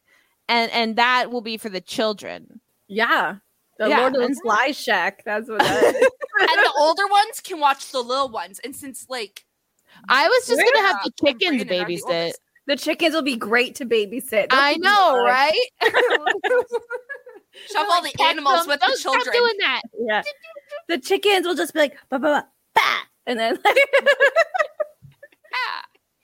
and 0.49 0.71
and 0.71 0.95
that 0.97 1.31
will 1.31 1.41
be 1.41 1.57
for 1.57 1.69
the 1.69 1.81
children. 1.81 2.59
Yeah. 2.87 3.37
The 3.79 3.89
Yeah, 3.89 3.99
Lord 4.01 4.15
of 4.15 4.19
the 4.21 4.25
and- 4.27 4.41
Flies 4.41 4.77
shack. 4.77 5.23
That's 5.25 5.49
what 5.49 5.59
that 5.59 5.83
is. 5.95 5.95
and 6.39 6.49
the 6.49 6.71
older 6.79 7.07
ones 7.07 7.39
can 7.41 7.59
watch 7.59 7.91
the 7.91 8.01
little 8.01 8.29
ones. 8.29 8.59
And 8.63 8.75
since 8.75 9.05
like 9.09 9.45
I 10.07 10.27
was 10.27 10.47
just 10.47 10.61
gonna 10.73 10.87
have 10.87 10.97
the 11.03 11.11
chickens 11.25 11.63
Brandon 11.63 11.87
the 11.87 11.95
babysit. 11.95 12.31
the 12.67 12.75
chickens 12.75 13.13
will 13.15 13.21
be 13.23 13.35
great 13.37 13.75
to 13.75 13.85
babysit. 13.85 14.29
They'll 14.49 14.59
I 14.59 14.75
know, 14.75 15.23
fine. 15.25 15.25
right? 15.25 15.67
shove 17.71 17.87
all 17.89 18.01
the 18.01 18.13
animals 18.23 18.61
them. 18.61 18.67
with 18.67 18.79
the 18.79 18.85
Don't 18.87 18.97
stop 18.97 19.13
children. 19.13 19.35
doing 19.35 19.55
that. 19.59 19.81
Yeah. 19.99 20.21
The 20.87 20.97
chickens 20.99 21.45
will 21.47 21.55
just 21.55 21.73
be 21.73 21.79
like, 21.79 21.93
ba 22.09 22.19
ba 22.19 22.27
ba, 22.27 22.47
ba, 22.75 22.81
and 23.27 23.39
then 23.39 23.57
like, 23.63 23.75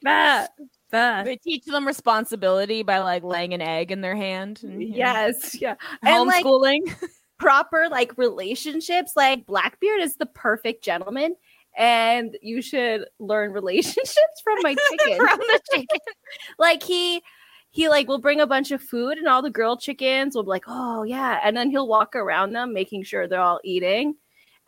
ba, 0.03 0.47
ba. 0.91 1.21
They 1.25 1.37
teach 1.37 1.65
them 1.65 1.85
responsibility 1.87 2.83
by 2.83 2.99
like 2.99 3.23
laying 3.23 3.53
an 3.53 3.61
egg 3.61 3.91
in 3.91 4.01
their 4.01 4.15
hand. 4.15 4.61
and, 4.63 4.81
you 4.81 4.89
know, 4.89 4.97
Yes, 4.97 5.59
yeah. 5.59 5.75
And 6.03 6.27
like 6.27 6.45
homeschooling. 6.45 6.95
proper 7.39 7.87
like 7.89 8.17
relationships, 8.17 9.13
like 9.15 9.45
Blackbeard 9.45 10.01
is 10.01 10.15
the 10.15 10.25
perfect 10.27 10.83
gentleman. 10.83 11.35
And 11.77 12.35
you 12.41 12.61
should 12.63 13.05
learn 13.19 13.51
relationships 13.51 14.41
from 14.43 14.57
my 14.63 14.75
chicken. 14.89 15.17
From 15.17 15.37
the 15.39 15.59
chicken. 15.73 15.99
like 16.59 16.81
he 16.83 17.21
he 17.69 17.89
like 17.89 18.07
will 18.07 18.17
bring 18.19 18.39
a 18.39 18.47
bunch 18.47 18.71
of 18.71 18.81
food 18.81 19.17
and 19.19 19.27
all 19.27 19.41
the 19.43 19.51
girl 19.51 19.77
chickens 19.77 20.35
will 20.35 20.43
be 20.43 20.49
like, 20.49 20.63
oh 20.67 21.03
yeah. 21.03 21.39
And 21.43 21.55
then 21.55 21.69
he'll 21.69 21.87
walk 21.87 22.15
around 22.15 22.53
them 22.53 22.73
making 22.73 23.03
sure 23.03 23.27
they're 23.27 23.41
all 23.41 23.59
eating. 23.63 24.15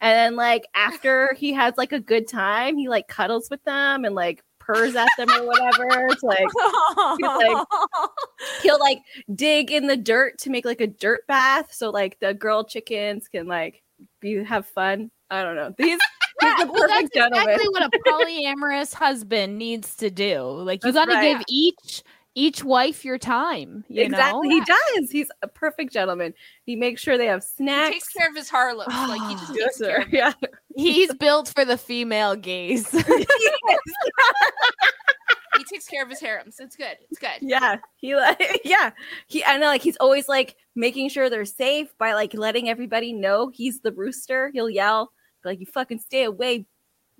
And 0.02 0.16
then 0.16 0.36
like 0.36 0.68
after 0.76 1.34
he 1.38 1.54
has 1.54 1.74
like 1.78 1.92
a 1.92 2.00
good 2.00 2.28
time, 2.28 2.78
he 2.78 2.88
like 2.88 3.08
cuddles 3.08 3.50
with 3.50 3.64
them 3.64 4.06
and 4.06 4.16
like 4.16 4.44
purrs 4.60 4.96
at 4.96 5.08
them 5.18 5.30
or 5.32 5.46
whatever. 5.46 6.08
It's 6.08 6.24
like 6.24 6.48
like- 7.20 7.68
he'll 8.62 8.80
like 8.80 9.00
dig 9.34 9.72
in 9.72 9.88
the 9.88 9.98
dirt 9.98 10.38
to 10.40 10.50
make 10.50 10.66
like 10.66 10.82
a 10.82 10.88
dirt 10.88 11.28
bath 11.28 11.74
so 11.74 11.90
like 11.90 12.20
the 12.20 12.34
girl 12.34 12.64
chickens 12.64 13.28
can 13.28 13.48
like 13.48 13.84
be 14.20 14.44
have 14.44 14.66
fun. 14.66 15.12
I 15.30 15.44
don't 15.44 15.56
know. 15.56 15.74
These 15.78 16.00
he's 16.42 16.56
the 16.58 16.72
well, 16.72 16.88
that's 16.88 17.10
gentleman. 17.14 17.50
exactly 17.50 17.70
what 17.70 17.84
a 17.84 17.90
polyamorous 18.08 18.94
husband 18.94 19.58
needs 19.58 19.96
to 19.98 20.10
do. 20.10 20.42
Like 20.42 20.84
you 20.84 20.92
got 20.94 21.06
to 21.06 21.16
right. 21.16 21.38
give 21.38 21.44
each 21.50 22.04
each 22.36 22.64
wife 22.64 23.04
your 23.04 23.18
time. 23.18 23.84
You 23.90 24.04
exactly. 24.04 24.48
know? 24.48 24.56
He 24.56 24.62
does. 24.62 25.12
He's 25.12 25.30
a 25.42 25.48
perfect 25.48 25.94
gentleman. 25.94 26.34
He 26.64 26.76
makes 26.76 27.02
sure 27.02 27.18
they 27.18 27.26
have 27.26 27.44
snacks. 27.44 27.88
He 27.88 27.94
takes 27.94 28.10
care 28.10 28.30
of 28.30 28.36
his 28.36 28.50
harlots. 28.50 28.90
like 28.90 29.22
he 29.22 29.36
ah, 29.36 29.40
just 29.40 29.54
Yes, 29.56 29.78
takes 29.78 29.80
care 29.80 30.04
sir. 30.04 30.10
Yeah. 30.12 30.34
He's 30.76 31.14
built 31.16 31.50
for 31.50 31.66
the 31.66 31.78
female 31.78 32.36
gaze. 32.36 32.90
he 32.92 33.04
takes 35.66 35.88
care 35.88 36.04
of 36.04 36.10
his 36.10 36.22
harems. 36.22 36.58
It's 36.60 36.76
good. 36.76 36.98
It's 37.10 37.20
good. 37.20 37.40
yeah. 37.42 37.78
He 37.98 38.16
like 38.16 38.62
yeah. 38.64 38.92
He 39.28 39.44
I 39.44 39.58
know 39.58 39.66
like 39.66 39.82
he's 39.82 39.98
always 39.98 40.30
like 40.30 40.56
making 40.76 41.10
sure 41.10 41.30
they're 41.30 41.46
safe 41.46 41.90
by 41.98 42.14
like 42.14 42.34
letting 42.34 42.70
everybody 42.70 43.12
know 43.12 43.52
he's 43.54 43.82
the 43.82 43.92
rooster. 43.92 44.52
He'll 44.54 44.70
yell, 44.70 45.12
like, 45.44 45.60
you 45.60 45.66
fucking 45.66 46.00
stay 46.00 46.24
away. 46.24 46.66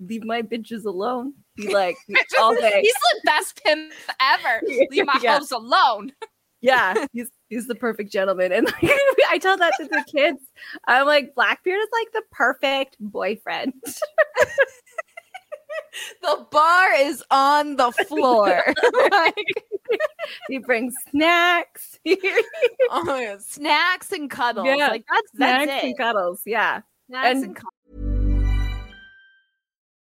Leave 0.00 0.24
my 0.24 0.42
bitches 0.42 0.84
alone. 0.84 1.34
He 1.56 1.68
like 1.74 1.96
all 2.38 2.54
day. 2.54 2.80
He's 2.82 2.92
the 2.94 3.20
best 3.24 3.62
pimp 3.62 3.92
ever. 4.20 4.62
Leave 4.90 5.06
my 5.06 5.18
Yeah. 5.22 5.38
hoes 5.38 5.50
alone. 5.52 6.12
yeah, 6.62 7.06
he's 7.12 7.30
he's 7.48 7.66
the 7.66 7.74
perfect 7.74 8.10
gentleman. 8.12 8.52
And 8.52 8.66
like, 8.66 8.90
I 9.30 9.38
tell 9.38 9.56
that 9.58 9.72
to 9.78 9.84
the 9.86 10.04
kids. 10.10 10.40
I'm 10.86 11.06
like, 11.06 11.34
Blackbeard 11.34 11.78
is 11.80 11.88
like 11.92 12.12
the 12.12 12.22
perfect 12.32 12.96
boyfriend. 13.00 13.74
the 16.22 16.46
bar 16.50 16.94
is 16.94 17.22
on 17.30 17.76
the 17.76 17.92
floor. 18.06 18.62
like, 19.10 19.34
he 20.48 20.58
brings 20.58 20.94
snacks. 21.10 21.98
oh 22.90 23.36
Snacks 23.40 24.12
and 24.12 24.30
cuddles. 24.30 24.66
Yeah, 24.66 24.88
Like 24.88 25.04
that's 25.10 25.30
that's 25.34 25.64
snacks 25.64 25.82
it. 25.84 25.86
and 25.88 25.98
cuddles. 25.98 26.42
Yeah. 26.46 26.80
Snacks 27.08 27.28
and- 27.36 27.44
and 27.44 27.56
cuddles. 27.56 27.74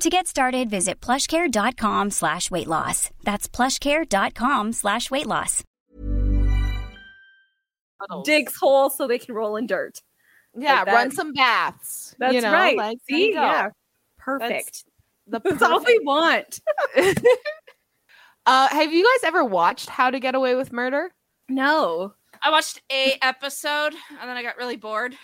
To 0.00 0.10
get 0.10 0.26
started, 0.26 0.68
visit 0.68 1.00
plushcare.com 1.00 2.10
slash 2.10 2.50
weight 2.50 2.66
loss. 2.66 3.10
That's 3.24 3.48
plushcare.com 3.48 4.72
slash 4.74 5.10
weight 5.10 5.26
loss. 5.26 5.62
Digs 8.24 8.54
holes 8.60 8.96
so 8.96 9.06
they 9.06 9.18
can 9.18 9.34
roll 9.34 9.56
in 9.56 9.66
dirt. 9.66 10.02
Yeah, 10.54 10.80
Like 10.80 10.86
run 10.88 11.10
some 11.12 11.32
baths. 11.32 12.14
That's 12.18 12.34
you 12.34 12.40
know, 12.42 12.52
right. 12.52 12.76
Like, 12.76 12.98
there 13.08 13.18
you 13.18 13.26
See, 13.26 13.32
yeah, 13.32 13.70
perfect. 14.18 14.84
The 15.26 15.40
That's 15.40 15.62
all 15.62 15.82
we 15.82 15.98
want. 16.04 16.60
Uh, 18.48 18.68
have 18.68 18.92
you 18.92 19.02
guys 19.02 19.26
ever 19.26 19.44
watched 19.44 19.88
How 19.88 20.08
to 20.08 20.20
Get 20.20 20.36
Away 20.36 20.54
with 20.54 20.72
Murder? 20.72 21.10
No. 21.48 22.14
I 22.40 22.50
watched 22.50 22.80
a 22.92 23.18
episode 23.20 23.92
and 24.20 24.30
then 24.30 24.36
I 24.36 24.42
got 24.44 24.56
really 24.56 24.76
bored. 24.76 25.16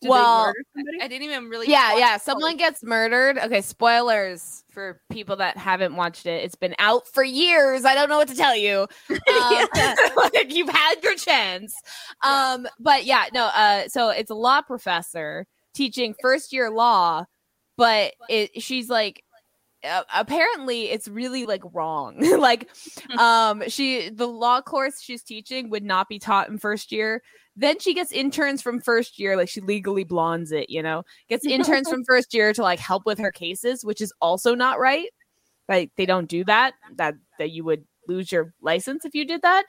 Did 0.00 0.08
well, 0.08 0.46
murder? 0.46 0.88
I 1.02 1.08
didn't 1.08 1.24
even 1.24 1.48
really. 1.50 1.68
yeah, 1.68 1.96
yeah. 1.98 2.16
Someone 2.16 2.56
gets 2.56 2.82
murdered. 2.82 3.36
Okay, 3.36 3.60
spoilers 3.60 4.64
for 4.70 5.00
people 5.10 5.36
that 5.36 5.58
haven't 5.58 5.94
watched 5.94 6.24
it. 6.24 6.42
It's 6.42 6.54
been 6.54 6.74
out 6.78 7.06
for 7.06 7.22
years. 7.22 7.84
I 7.84 7.94
don't 7.94 8.08
know 8.08 8.16
what 8.16 8.28
to 8.28 8.36
tell 8.36 8.56
you. 8.56 8.86
Um, 9.10 9.66
like, 10.16 10.46
you've 10.52 10.68
had 10.68 10.96
your 11.02 11.14
chance. 11.14 11.74
Um, 12.24 12.66
but 12.78 13.04
yeah, 13.04 13.26
no. 13.32 13.44
Uh, 13.46 13.88
so 13.88 14.10
it's 14.10 14.30
a 14.30 14.34
law 14.34 14.60
professor 14.62 15.46
teaching 15.74 16.14
first 16.20 16.52
year 16.52 16.70
law, 16.70 17.24
but 17.76 18.14
it, 18.28 18.62
she's 18.62 18.88
like 18.88 19.22
uh, 19.82 20.02
apparently 20.14 20.90
it's 20.90 21.08
really 21.08 21.46
like 21.46 21.62
wrong. 21.72 22.18
like 22.38 22.68
um 23.18 23.62
she 23.68 24.10
the 24.10 24.28
law 24.28 24.60
course 24.60 25.00
she's 25.00 25.22
teaching 25.22 25.70
would 25.70 25.84
not 25.84 26.08
be 26.08 26.18
taught 26.18 26.48
in 26.48 26.58
first 26.58 26.92
year. 26.92 27.22
Then 27.60 27.78
she 27.78 27.92
gets 27.92 28.10
interns 28.10 28.62
from 28.62 28.80
first 28.80 29.18
year, 29.18 29.36
like 29.36 29.50
she 29.50 29.60
legally 29.60 30.02
blondes 30.02 30.50
it, 30.50 30.70
you 30.70 30.82
know, 30.82 31.02
gets 31.28 31.44
interns 31.44 31.88
from 31.90 32.04
first 32.04 32.32
year 32.32 32.54
to 32.54 32.62
like 32.62 32.78
help 32.78 33.04
with 33.04 33.18
her 33.18 33.30
cases, 33.30 33.84
which 33.84 34.00
is 34.00 34.14
also 34.22 34.54
not 34.54 34.80
right. 34.80 35.10
Like 35.68 35.92
they 35.96 36.06
don't 36.06 36.26
do 36.26 36.42
that. 36.44 36.72
That 36.96 37.16
that 37.38 37.50
you 37.50 37.62
would 37.64 37.84
lose 38.08 38.32
your 38.32 38.54
license 38.62 39.04
if 39.04 39.14
you 39.14 39.26
did 39.26 39.42
that. 39.42 39.64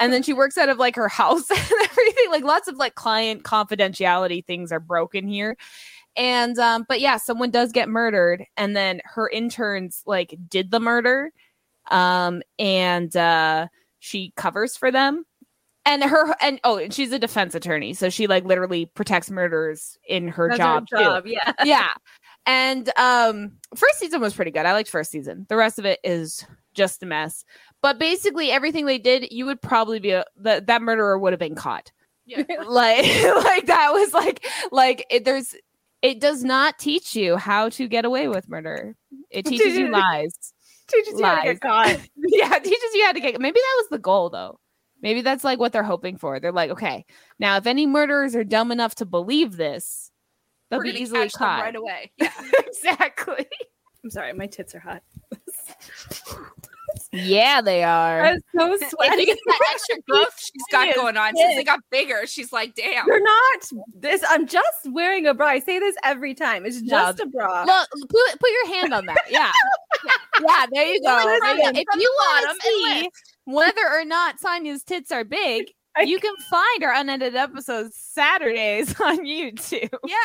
And 0.00 0.12
then 0.12 0.22
she 0.24 0.32
works 0.32 0.58
out 0.58 0.68
of 0.68 0.78
like 0.78 0.96
her 0.96 1.08
house 1.08 1.48
and 1.50 1.58
everything. 1.60 2.30
Like 2.30 2.42
lots 2.42 2.66
of 2.66 2.78
like 2.78 2.96
client 2.96 3.44
confidentiality 3.44 4.44
things 4.44 4.72
are 4.72 4.80
broken 4.80 5.28
here. 5.28 5.56
And 6.16 6.58
um, 6.58 6.84
but 6.88 7.00
yeah, 7.00 7.16
someone 7.16 7.52
does 7.52 7.70
get 7.70 7.88
murdered, 7.88 8.44
and 8.56 8.74
then 8.74 9.02
her 9.04 9.28
interns 9.28 10.02
like 10.04 10.36
did 10.48 10.72
the 10.72 10.80
murder. 10.80 11.30
Um, 11.92 12.42
and 12.58 13.16
uh 13.16 13.68
she 14.00 14.32
covers 14.36 14.76
for 14.76 14.90
them. 14.90 15.24
And 15.86 16.02
her 16.02 16.34
and 16.40 16.60
oh, 16.64 16.78
and 16.78 16.92
she's 16.92 17.12
a 17.12 17.18
defense 17.18 17.54
attorney, 17.54 17.94
so 17.94 18.10
she 18.10 18.26
like 18.26 18.44
literally 18.44 18.86
protects 18.86 19.30
murderers 19.30 19.96
in 20.08 20.26
her 20.26 20.48
That's 20.48 20.58
her 20.90 20.96
job, 20.96 21.24
too 21.24 21.30
yeah. 21.30 21.52
yeah. 21.64 21.88
And 22.44 22.90
um 22.98 23.52
first 23.76 24.00
season 24.00 24.20
was 24.20 24.34
pretty 24.34 24.50
good. 24.50 24.66
I 24.66 24.72
liked 24.72 24.90
first 24.90 25.12
season. 25.12 25.46
The 25.48 25.56
rest 25.56 25.78
of 25.78 25.84
it 25.84 26.00
is 26.02 26.44
just 26.74 27.04
a 27.04 27.06
mess. 27.06 27.44
But 27.82 28.00
basically 28.00 28.50
everything 28.50 28.86
they 28.86 28.98
did, 28.98 29.28
you 29.30 29.46
would 29.46 29.62
probably 29.62 30.00
be 30.00 30.10
a, 30.10 30.24
that 30.38 30.66
that 30.66 30.82
murderer 30.82 31.18
would 31.18 31.32
have 31.32 31.40
been 31.40 31.54
caught. 31.54 31.92
Yeah. 32.26 32.42
like 32.66 33.06
like 33.44 33.66
that 33.66 33.90
was 33.92 34.12
like 34.12 34.44
like 34.72 35.06
it, 35.08 35.24
there's 35.24 35.54
it 36.02 36.20
does 36.20 36.42
not 36.42 36.80
teach 36.80 37.14
you 37.14 37.36
how 37.36 37.68
to 37.70 37.86
get 37.86 38.04
away 38.04 38.26
with 38.26 38.48
murder. 38.48 38.96
It 39.30 39.46
teaches 39.46 39.76
you 39.76 39.88
lies. 39.90 40.34
Teaches 40.88 41.18
you 41.18 41.24
how 41.24 41.36
to 41.36 41.52
get 41.52 41.60
caught. 41.60 42.00
yeah, 42.16 42.56
it 42.56 42.64
teaches 42.64 42.94
you 42.94 43.04
how 43.06 43.12
to 43.12 43.20
get 43.20 43.40
maybe 43.40 43.58
that 43.58 43.76
was 43.78 43.88
the 43.90 43.98
goal 43.98 44.30
though. 44.30 44.58
Maybe 45.02 45.20
that's 45.20 45.44
like 45.44 45.58
what 45.58 45.72
they're 45.72 45.82
hoping 45.82 46.16
for. 46.16 46.40
They're 46.40 46.52
like, 46.52 46.70
okay, 46.70 47.04
now 47.38 47.56
if 47.56 47.66
any 47.66 47.86
murderers 47.86 48.34
are 48.34 48.44
dumb 48.44 48.72
enough 48.72 48.94
to 48.96 49.04
believe 49.06 49.56
this, 49.56 50.10
they'll 50.70 50.78
We're 50.80 50.84
be 50.92 51.00
easily 51.00 51.28
caught 51.30 51.62
right 51.62 51.76
away. 51.76 52.12
Yeah. 52.18 52.30
exactly. 52.66 53.46
I'm 54.02 54.10
sorry, 54.10 54.32
my 54.32 54.46
tits 54.46 54.74
are 54.74 54.80
hot. 54.80 55.02
Yeah, 57.12 57.60
they 57.60 57.82
are. 57.82 58.22
I'm 58.24 58.38
so 58.56 58.76
sweaty. 58.88 59.22
it's 59.22 59.40
that 59.46 59.60
extra 59.72 59.96
growth 60.08 60.34
she's 60.38 60.62
got 60.70 60.94
going 60.94 61.16
on. 61.16 61.36
Since 61.36 61.56
they 61.56 61.64
got 61.64 61.80
bigger, 61.90 62.26
she's 62.26 62.52
like, 62.52 62.74
damn. 62.74 63.06
You're 63.06 63.22
not 63.22 63.68
this. 63.94 64.24
I'm 64.28 64.46
just 64.46 64.86
wearing 64.86 65.26
a 65.26 65.34
bra. 65.34 65.46
I 65.48 65.58
say 65.60 65.78
this 65.78 65.96
every 66.04 66.34
time. 66.34 66.64
It's 66.64 66.80
No, 66.82 66.88
just 66.88 67.20
a 67.20 67.26
bra. 67.26 67.64
Look, 67.64 67.88
put, 68.08 68.40
put 68.40 68.50
your 68.50 68.74
hand 68.74 68.94
on 68.94 69.06
that. 69.06 69.18
Yeah. 69.28 69.50
yeah. 70.04 70.12
Yeah, 70.42 70.66
there 70.72 70.86
you 70.86 71.02
go. 71.02 71.22
Listen, 71.24 71.40
There 71.42 71.56
you 71.56 71.62
go. 71.62 71.66
from 71.68 71.76
If 71.76 72.00
you 72.00 72.14
want 72.18 72.60
to 72.60 72.66
see. 72.66 73.10
Whether 73.46 73.88
or 73.90 74.04
not 74.04 74.38
Sonya's 74.38 74.84
tits 74.84 75.10
are 75.10 75.24
big, 75.24 75.72
I- 75.96 76.02
you 76.02 76.20
can 76.20 76.34
find 76.50 76.84
our 76.84 76.92
unedited 76.92 77.34
episodes 77.36 77.96
Saturdays 77.96 79.00
on 79.00 79.24
YouTube. 79.24 79.88
Yeah. 80.06 80.16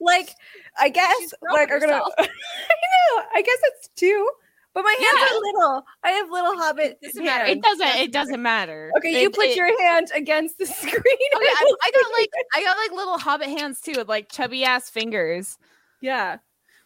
like 0.00 0.30
I 0.78 0.88
guess 0.88 1.32
like 1.52 1.70
are 1.70 1.78
gonna. 1.78 2.00
I 2.18 2.24
know. 2.26 3.22
I 3.34 3.42
guess 3.42 3.58
it's 3.62 3.88
two, 3.94 4.28
but 4.74 4.82
my 4.82 4.90
hands 4.98 5.18
Yeah. 5.30 5.36
are 5.36 5.40
little. 5.40 5.84
I 6.02 6.10
have 6.10 6.30
little 6.30 6.56
hobbit 6.56 6.98
It 7.02 7.06
Doesn't 7.08 7.24
matter. 7.24 7.44
It 7.44 7.62
doesn't. 7.62 7.86
It 7.96 8.12
doesn't 8.12 8.42
matter. 8.42 8.90
Okay, 8.98 9.22
you 9.22 9.30
put 9.30 9.46
it- 9.46 9.56
your 9.56 9.80
hand 9.82 10.08
against 10.14 10.58
the 10.58 10.66
screen. 10.80 10.90
Okay, 10.92 11.44
I, 11.46 11.74
I 11.84 11.90
got 11.92 12.12
like 12.18 12.30
I 12.54 12.62
got 12.64 12.76
like 12.76 12.90
little 12.92 13.18
hobbit 13.18 13.48
hands 13.48 13.80
too, 13.80 13.94
with 13.96 14.08
like 14.08 14.30
chubby 14.32 14.64
ass 14.64 14.90
fingers. 14.90 15.58
yeah. 16.00 16.38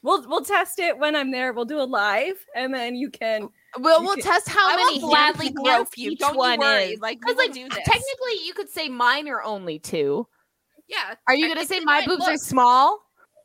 We'll 0.03 0.29
we'll 0.29 0.45
test 0.45 0.81
it 0.81 0.99
when 0.99 1.17
I'm 1.17 1.31
there. 1.31 1.55
We'll 1.55 1.65
do 1.65 1.81
a 1.81 1.85
live, 1.89 2.37
and 2.55 2.75
then 2.75 2.95
you 2.95 3.09
can. 3.09 3.49
We'll 3.79 4.03
we'll 4.03 4.17
test 4.17 4.49
how 4.49 4.69
I 4.73 4.77
many 4.77 5.01
will 5.01 5.09
gladly 5.11 5.55
hands 5.67 5.89
you. 5.97 6.11
each 6.13 6.19
Don't 6.21 6.37
one 6.37 6.55
you 6.55 6.59
worry. 6.61 6.85
is. 6.85 7.01
Like, 7.01 7.19
we 7.25 7.33
Because 7.33 7.37
will 7.37 7.45
like 7.47 7.55
do 7.55 7.69
this. 7.69 7.85
technically, 7.85 8.47
you 8.47 8.55
could 8.55 8.69
say 8.69 8.89
mine 8.89 9.29
are 9.29 9.43
only 9.43 9.79
two. 9.79 10.27
Yeah. 10.89 11.15
Are 11.27 11.35
you 11.35 11.49
gonna 11.49 11.67
say 11.67 11.81
my 11.81 12.01
mine 12.01 12.09
boobs 12.09 12.25
are 12.29 12.37
small? 12.37 13.01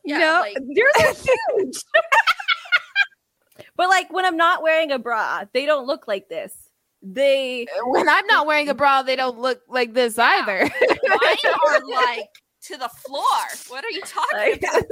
Yeah, 0.06 0.20
no, 0.20 0.40
like- 0.42 0.58
yours 0.68 0.94
are 1.00 1.14
huge. 1.58 1.76
but 3.76 3.90
like 3.90 4.12
when 4.12 4.26
I'm 4.26 4.38
not 4.38 4.62
wearing 4.62 4.92
a 4.92 5.00
bra, 5.00 5.44
they 5.54 5.66
don't 5.66 5.88
look 5.88 6.08
like 6.08 6.30
this. 6.30 6.54
They 7.02 7.66
uh, 7.66 7.88
When 7.90 8.10
I'm 8.10 8.26
not 8.28 8.46
wearing 8.46 8.68
a 8.70 8.74
bra, 8.74 9.04
they 9.04 9.16
don't 9.16 9.40
look 9.40 9.62
like 9.70 9.94
this 9.94 10.20
either. 10.20 10.70
Mine 11.08 11.38
are 11.66 11.80
like 11.88 12.30
to 12.64 12.78
the 12.78 12.90
floor. 12.90 13.24
What 13.70 13.86
are 13.86 13.90
you 13.92 14.02
talking 14.02 14.38
like 14.38 14.58
about? 14.64 14.84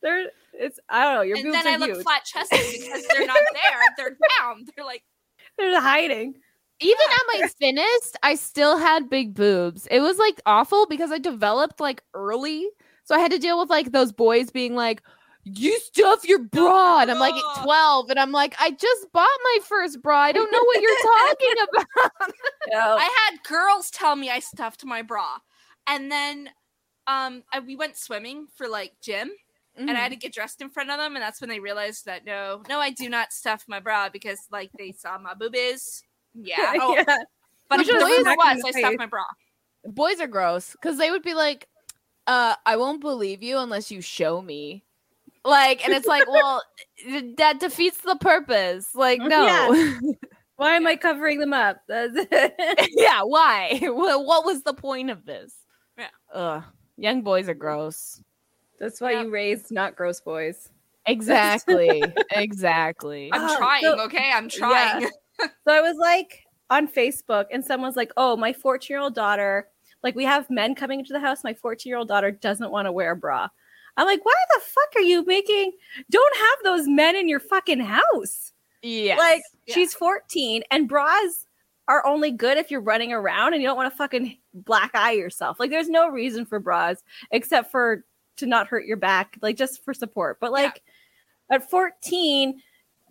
they're 0.00 0.26
it's 0.58 0.78
I 0.88 1.04
don't 1.04 1.14
know. 1.14 1.22
Your 1.22 1.36
And 1.36 1.44
boobs 1.46 1.56
then 1.56 1.66
are 1.66 1.70
I 1.70 1.76
look 1.76 1.90
huge. 1.90 2.02
flat 2.02 2.24
chested 2.24 2.60
because 2.72 3.06
they're 3.08 3.26
not 3.26 3.38
there. 3.52 3.80
They're 3.96 4.16
down. 4.40 4.66
They're 4.76 4.84
like, 4.84 5.02
They're 5.56 5.80
hiding. 5.80 6.34
Even 6.80 7.06
at 7.10 7.40
my 7.40 7.48
thinnest, 7.60 8.16
I 8.22 8.34
still 8.36 8.76
had 8.78 9.08
big 9.10 9.34
boobs. 9.34 9.88
It 9.90 10.00
was 10.00 10.18
like 10.18 10.40
awful 10.46 10.86
because 10.86 11.10
I 11.10 11.18
developed 11.18 11.80
like 11.80 12.02
early. 12.14 12.68
So 13.04 13.14
I 13.14 13.18
had 13.20 13.30
to 13.32 13.38
deal 13.38 13.58
with 13.58 13.70
like 13.70 13.90
those 13.92 14.12
boys 14.12 14.50
being 14.50 14.74
like, 14.76 15.02
you 15.44 15.78
stuff 15.80 16.28
your 16.28 16.40
bra. 16.40 17.00
And 17.00 17.10
I'm 17.10 17.18
like 17.18 17.32
bra. 17.34 17.64
12. 17.64 18.10
And 18.10 18.18
I'm 18.20 18.32
like, 18.32 18.54
I 18.60 18.70
just 18.70 19.10
bought 19.12 19.26
my 19.44 19.58
first 19.66 20.02
bra. 20.02 20.18
I 20.18 20.32
don't 20.32 20.52
know 20.52 20.62
what 20.62 20.80
you're 20.82 21.02
talking 21.02 21.54
about. 21.96 22.32
No. 22.70 22.96
I 22.98 23.02
had 23.30 23.42
girls 23.48 23.90
tell 23.90 24.14
me 24.14 24.28
I 24.30 24.40
stuffed 24.40 24.84
my 24.84 25.00
bra, 25.02 25.38
and 25.86 26.12
then 26.12 26.50
um, 27.06 27.42
I, 27.52 27.60
we 27.60 27.76
went 27.76 27.96
swimming 27.96 28.46
for 28.56 28.68
like 28.68 28.92
gym, 29.02 29.30
and 29.78 29.90
I 29.90 30.00
had 30.00 30.12
to 30.12 30.16
get 30.16 30.32
dressed 30.32 30.60
in 30.60 30.70
front 30.70 30.90
of 30.90 30.98
them, 30.98 31.14
and 31.14 31.22
that's 31.22 31.40
when 31.40 31.48
they 31.50 31.60
realized 31.60 32.06
that 32.06 32.24
no, 32.24 32.62
no, 32.68 32.80
I 32.80 32.90
do 32.90 33.08
not 33.08 33.32
stuff 33.32 33.64
my 33.68 33.80
bra 33.80 34.08
because 34.08 34.38
like 34.50 34.70
they 34.78 34.92
saw 34.92 35.18
my 35.18 35.34
boobies. 35.34 36.02
Yeah, 36.34 36.74
oh, 36.80 36.94
yeah. 36.94 37.18
but 37.68 37.78
You 37.78 37.84
should've 37.84 38.02
boys 38.02 38.20
smacked 38.20 38.38
was 38.38 38.64
I 38.64 38.70
stuffed 38.80 38.98
my 38.98 39.06
bra. 39.06 39.24
boys 39.84 40.20
are 40.20 40.26
gross 40.26 40.72
because 40.72 40.98
they 40.98 41.10
would 41.10 41.22
be 41.22 41.34
like, 41.34 41.68
uh, 42.26 42.54
I 42.66 42.76
won't 42.76 43.00
believe 43.00 43.42
you 43.42 43.58
unless 43.58 43.90
you 43.90 44.00
show 44.00 44.42
me. 44.42 44.84
Like, 45.44 45.84
and 45.84 45.94
it's 45.94 46.06
like, 46.06 46.28
well, 46.30 46.62
that 47.36 47.60
defeats 47.60 47.98
the 47.98 48.16
purpose. 48.16 48.94
Like, 48.94 49.20
no. 49.20 49.46
Yeah. 49.46 50.00
Why 50.56 50.74
am 50.74 50.88
I 50.88 50.96
covering 50.96 51.38
them 51.38 51.52
up? 51.52 51.76
Yeah, 51.88 53.22
why? 53.22 53.78
What 53.80 54.26
what 54.26 54.44
was 54.44 54.64
the 54.64 54.74
point 54.74 55.08
of 55.08 55.24
this? 55.24 55.54
Yeah. 55.96 56.08
Ugh. 56.34 56.64
Young 56.96 57.22
boys 57.22 57.48
are 57.48 57.54
gross. 57.54 58.20
That's 58.80 59.00
why 59.00 59.12
you 59.20 59.30
raised 59.30 59.70
not 59.72 59.96
gross 59.96 60.20
boys. 60.20 60.70
Exactly. 61.06 62.02
exactly. 62.32 63.30
I'm 63.32 63.42
Oh, 63.50 63.56
trying. 63.58 63.82
so- 63.82 64.00
okay, 64.04 64.30
I'm 64.32 64.48
trying. 64.48 65.08
So 65.64 65.72
I 65.72 65.80
was 65.80 65.96
like 65.98 66.42
on 66.68 66.88
Facebook, 66.88 67.44
and 67.52 67.64
someone's 67.64 67.94
like, 67.94 68.10
"Oh, 68.16 68.36
my 68.36 68.52
14 68.52 68.92
year 68.92 68.98
old 69.00 69.14
daughter, 69.14 69.68
like 70.02 70.16
we 70.16 70.24
have 70.24 70.50
men 70.50 70.74
coming 70.74 70.98
into 70.98 71.12
the 71.12 71.20
house. 71.20 71.44
My 71.44 71.54
14 71.54 71.88
year 71.88 71.96
old 71.96 72.08
daughter 72.08 72.32
doesn't 72.32 72.72
want 72.72 72.86
to 72.86 72.92
wear 72.92 73.12
a 73.12 73.16
bra." 73.16 73.46
I'm 73.96 74.06
like, 74.06 74.24
"Why 74.24 74.34
the 74.56 74.60
fuck 74.64 74.96
are 74.96 75.02
you 75.02 75.24
making? 75.26 75.70
Don't 76.10 76.36
have 76.36 76.58
those 76.64 76.88
men 76.88 77.14
in 77.14 77.28
your 77.28 77.38
fucking 77.38 77.78
house." 77.78 78.52
Yeah. 78.82 79.14
Like 79.16 79.42
Yeah. 79.66 79.74
she's 79.76 79.94
14, 79.94 80.64
and 80.72 80.88
bras 80.88 81.46
are 81.86 82.04
only 82.04 82.32
good 82.32 82.58
if 82.58 82.68
you're 82.68 82.80
running 82.80 83.12
around 83.12 83.52
and 83.54 83.62
you 83.62 83.68
don't 83.68 83.76
want 83.76 83.92
to 83.92 83.96
fucking 83.96 84.36
black 84.54 84.90
eye 84.94 85.12
yourself. 85.12 85.60
Like 85.60 85.70
there's 85.70 85.88
no 85.88 86.08
reason 86.08 86.44
for 86.46 86.58
bras 86.58 87.04
except 87.30 87.70
for 87.70 88.04
to 88.38 88.46
not 88.46 88.66
hurt 88.68 88.84
your 88.86 88.96
back, 88.96 89.36
like 89.42 89.56
just 89.56 89.84
for 89.84 89.94
support. 89.94 90.38
But 90.40 90.52
like 90.52 90.82
at 91.50 91.68
14, 91.70 92.60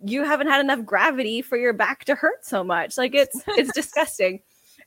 you 0.04 0.24
haven't 0.24 0.46
had 0.48 0.60
enough 0.60 0.84
gravity 0.84 1.42
for 1.42 1.56
your 1.56 1.72
back 1.72 2.04
to 2.06 2.14
hurt 2.14 2.44
so 2.44 2.62
much. 2.62 2.96
Like 2.98 3.14
it's 3.14 3.40
it's 3.48 3.72
disgusting. 3.72 4.40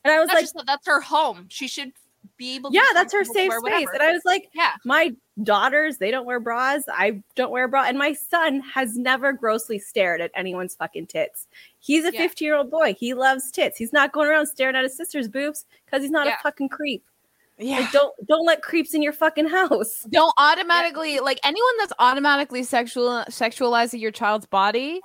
And 0.04 0.12
I 0.12 0.18
was 0.20 0.28
That's 0.28 0.54
like, 0.54 0.66
that's 0.66 0.86
her 0.86 1.00
home. 1.00 1.46
She 1.48 1.68
should 1.68 1.92
be 2.36 2.54
able. 2.56 2.70
to 2.70 2.76
yeah, 2.76 2.82
that's 2.94 3.12
her 3.12 3.24
safe 3.24 3.52
space. 3.52 3.62
whatever. 3.62 3.92
And 3.92 4.02
I 4.02 4.12
was 4.12 4.22
like, 4.24 4.48
yeah, 4.54 4.72
my 4.84 5.14
daughters, 5.42 5.98
they 5.98 6.10
don't 6.10 6.24
wear 6.26 6.40
bras. 6.40 6.84
I 6.88 7.22
don't 7.36 7.50
wear 7.52 7.64
a 7.64 7.68
bra. 7.68 7.84
And 7.84 7.98
my 7.98 8.12
son 8.14 8.60
has 8.60 8.96
never 8.96 9.32
grossly 9.32 9.78
stared 9.78 10.20
at 10.20 10.30
anyone's 10.34 10.74
fucking 10.74 11.06
tits. 11.06 11.46
He's 11.78 12.04
a 12.04 12.12
Yeah. 12.12 12.20
15 12.20 12.46
year 12.46 12.56
old 12.56 12.70
boy. 12.70 12.94
He 12.98 13.14
loves 13.14 13.50
tits. 13.52 13.76
He's 13.78 13.92
not 13.92 14.12
going 14.12 14.28
around 14.28 14.46
staring 14.46 14.74
at 14.76 14.82
his 14.82 14.96
sister's 14.96 15.28
boobs 15.28 15.66
because 15.84 16.02
he's 16.02 16.10
not 16.10 16.26
Yeah. 16.26 16.36
a 16.38 16.42
fucking 16.42 16.70
creep. 16.70 17.04
Yeah. 17.58 17.80
Like, 17.80 17.92
don't 17.92 18.14
don't 18.26 18.46
let 18.46 18.62
creeps 18.62 18.94
in 18.94 19.02
your 19.02 19.12
fucking 19.12 19.48
house. 19.48 20.06
don't 20.10 20.32
automatically 20.38 21.20
like 21.20 21.38
anyone 21.44 21.72
that's 21.78 21.92
automatically 21.98 22.62
sexual 22.62 23.24
sexualizing 23.28 24.00
your 24.00 24.10
child's 24.10 24.46
body, 24.46 25.00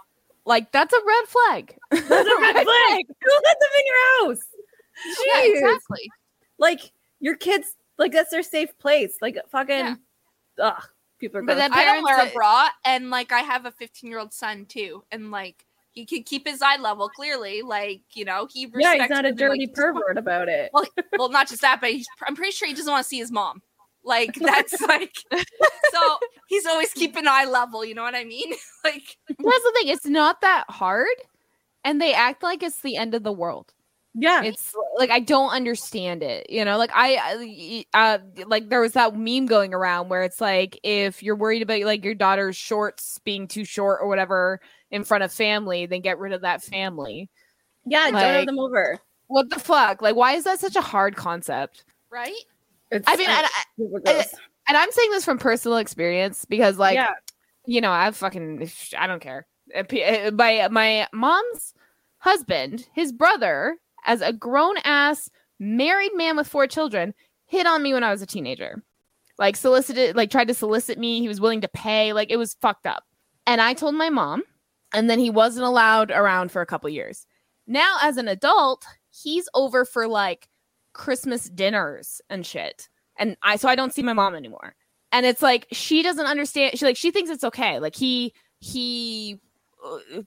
like 0.46 0.72
that's 0.72 0.94
a 0.94 1.00
red 1.06 1.28
flag. 1.28 1.78
That's 1.92 2.10
a 2.10 2.42
red 2.42 2.54
flag. 2.64 3.06
Don't 3.08 3.46
let 3.46 3.58
them 3.60 3.70
in 3.80 3.86
your 3.86 4.28
house. 4.28 4.40
yeah, 5.26 5.42
exactly. 5.44 6.10
Like 6.58 6.92
your 7.20 7.36
kids, 7.36 7.76
like 7.98 8.12
that's 8.14 8.32
their 8.32 8.44
safe 8.44 8.78
place. 8.80 9.18
Like 9.22 9.38
fucking, 9.50 9.76
Yeah. 9.78 9.96
ugh. 10.60 10.84
People 11.20 11.40
are 11.40 11.44
But 11.44 11.56
gross. 11.56 11.70
then 11.70 11.74
I 11.74 11.84
don't 11.86 12.04
wear 12.04 12.26
a 12.28 12.32
bra, 12.32 12.70
and 12.86 13.10
like 13.10 13.32
I 13.32 13.40
have 13.42 13.66
a 13.66 13.72
15 13.72 14.10
year 14.10 14.20
old 14.20 14.34
son 14.34 14.66
too, 14.66 15.04
and 15.12 15.32
like 15.32 15.66
he 15.98 16.06
can 16.06 16.24
keep 16.24 16.48
his 16.48 16.62
eye 16.62 16.78
level 16.78 17.10
clearly. 17.10 17.62
Like 17.64 18.02
you 18.14 18.24
know, 18.26 18.48
he 18.52 18.72
yeah, 18.76 18.94
he's 18.96 19.10
not 19.10 19.26
a 19.26 19.30
women, 19.30 19.32
like, 19.32 19.36
dirty 19.38 19.60
he 19.62 19.66
doesn't 19.68 19.94
want- 19.94 20.06
pervert 20.06 20.18
about 20.18 20.48
it. 20.50 20.70
Well, 20.74 20.86
well, 21.18 21.30
not 21.30 21.48
just 21.48 21.62
that, 21.62 21.82
but 21.82 21.92
he's, 21.92 22.08
I'm 22.28 22.36
pretty 22.36 22.52
sure 22.52 22.68
he 22.68 22.74
doesn't 22.74 22.92
want 22.92 23.04
to 23.04 23.08
see 23.08 23.18
his 23.20 23.32
mom. 23.32 23.62
Like 24.04 24.36
that's 24.40 24.80
like 24.82 25.16
so 25.92 26.18
he's 26.48 26.66
always 26.66 26.94
keeping 26.94 27.28
eye 27.28 27.46
level, 27.46 27.84
you 27.84 27.96
know 27.96 28.04
what 28.04 28.16
I 28.16 28.24
mean? 28.24 28.52
like 28.84 29.18
That's 29.28 29.64
the 29.64 29.74
thing. 29.76 29.88
It's 29.90 30.06
not 30.06 30.42
that 30.42 30.66
hard, 30.70 31.08
and 31.84 32.00
they 32.00 32.14
act 32.14 32.44
like 32.44 32.64
it's 32.64 32.82
the 32.82 32.96
end 32.96 33.16
of 33.16 33.24
the 33.24 33.34
world. 33.34 33.74
Yeah. 34.20 34.42
It's 34.44 34.74
like 34.98 35.12
I 35.12 35.20
don't 35.20 35.52
understand 35.52 36.24
it. 36.24 36.50
You 36.50 36.66
know, 36.66 36.78
like 36.78 36.90
I, 36.94 37.86
I- 37.94 38.16
uh, 38.16 38.18
like 38.48 38.70
there 38.70 38.82
was 38.82 38.94
that 38.94 39.16
meme 39.16 39.46
going 39.46 39.74
around 39.76 40.10
where 40.10 40.24
it's 40.24 40.42
like 40.42 40.80
if 40.84 41.22
you're 41.22 41.36
worried 41.36 41.62
about 41.62 41.82
like 41.82 42.04
your 42.04 42.16
daughter's 42.16 42.56
shorts 42.56 43.20
being 43.26 43.48
too 43.48 43.64
short 43.64 44.00
or 44.02 44.08
whatever 44.08 44.60
in 44.92 45.04
front 45.04 45.24
of 45.24 45.32
family, 45.32 45.86
then 45.86 46.02
get 46.02 46.20
rid 46.20 46.34
of 46.34 46.42
that 46.42 46.64
family. 46.64 47.30
yeah, 47.86 48.10
don't 48.12 48.20
have 48.20 48.46
them 48.46 48.60
over. 48.60 49.00
What 49.28 49.50
the 49.50 49.60
fuck? 49.60 50.02
Like, 50.02 50.16
why 50.16 50.34
is 50.34 50.46
that 50.46 50.60
such 50.60 50.76
a 50.76 50.82
hard 50.82 51.16
concept? 51.16 51.84
right? 52.10 52.34
It's, 52.92 53.06
I 53.08 53.16
mean, 53.18 53.30
and, 53.30 53.46
I, 53.46 53.50
and, 53.78 54.26
and 54.70 54.78
I'm 54.78 54.92
saying 54.92 55.12
this 55.12 55.26
from 55.26 55.38
personal 55.38 55.78
experience 55.78 56.46
because, 56.46 56.78
like, 56.78 56.96
yeah. 56.96 57.12
you 57.66 57.82
know, 57.82 57.92
I 57.92 58.10
fucking 58.12 58.70
I 58.98 59.08
don't 59.08 59.22
care. 59.22 59.46
Uh, 59.76 59.84
p- 59.84 60.04
uh, 60.04 60.32
My 60.32 60.68
my 60.72 61.08
mom's 61.12 61.74
husband, 62.20 62.88
his 62.94 63.12
brother, 63.12 63.78
as 64.06 64.22
a 64.22 64.32
grown 64.32 64.78
ass 64.86 65.30
married 65.60 66.16
man 66.16 66.38
with 66.38 66.48
four 66.48 66.68
children, 66.68 67.14
hit 67.46 67.68
on 67.68 67.84
me 67.84 67.94
when 67.94 68.04
I 68.04 68.12
was 68.12 68.22
a 68.22 68.28
teenager. 68.28 68.82
Like 69.38 69.56
solicited, 69.56 70.16
like 70.16 70.32
tried 70.32 70.48
to 70.48 70.54
solicit 70.54 70.98
me. 70.98 71.20
He 71.20 71.28
was 71.28 71.42
willing 71.42 71.62
to 71.62 71.68
pay. 71.68 72.14
Like 72.14 72.32
it 72.32 72.38
was 72.38 72.56
fucked 72.62 72.88
up. 72.88 73.04
And 73.46 73.62
I 73.62 73.74
told 73.74 73.96
my 73.96 74.10
mom, 74.10 74.44
and 74.94 75.10
then 75.10 75.20
he 75.20 75.30
wasn't 75.30 75.66
allowed 75.66 76.12
around 76.12 76.52
for 76.52 76.62
a 76.62 76.66
couple 76.66 76.90
years. 76.90 77.26
Now, 77.68 77.98
as 78.02 78.18
an 78.18 78.28
adult, 78.28 78.86
he's 79.10 79.50
over 79.54 79.84
for 79.86 80.08
like 80.08 80.48
Christmas 80.94 81.50
dinners 81.50 82.22
and 82.30 82.46
shit. 82.46 82.88
And 83.18 83.36
I 83.44 83.56
so 83.58 83.68
I 83.68 83.76
don't 83.76 83.94
see 83.94 84.04
my 84.04 84.14
mom 84.14 84.36
anymore. 84.36 84.76
And 85.12 85.26
it's 85.26 85.42
like 85.42 85.68
she 85.72 86.04
doesn't 86.04 86.26
understand. 86.26 86.78
She 86.78 86.86
like 86.86 86.98
she 86.98 87.12
thinks 87.12 87.30
it's 87.30 87.44
okay. 87.44 87.80
Like 87.80 87.96
he 87.96 88.34
he 88.60 89.40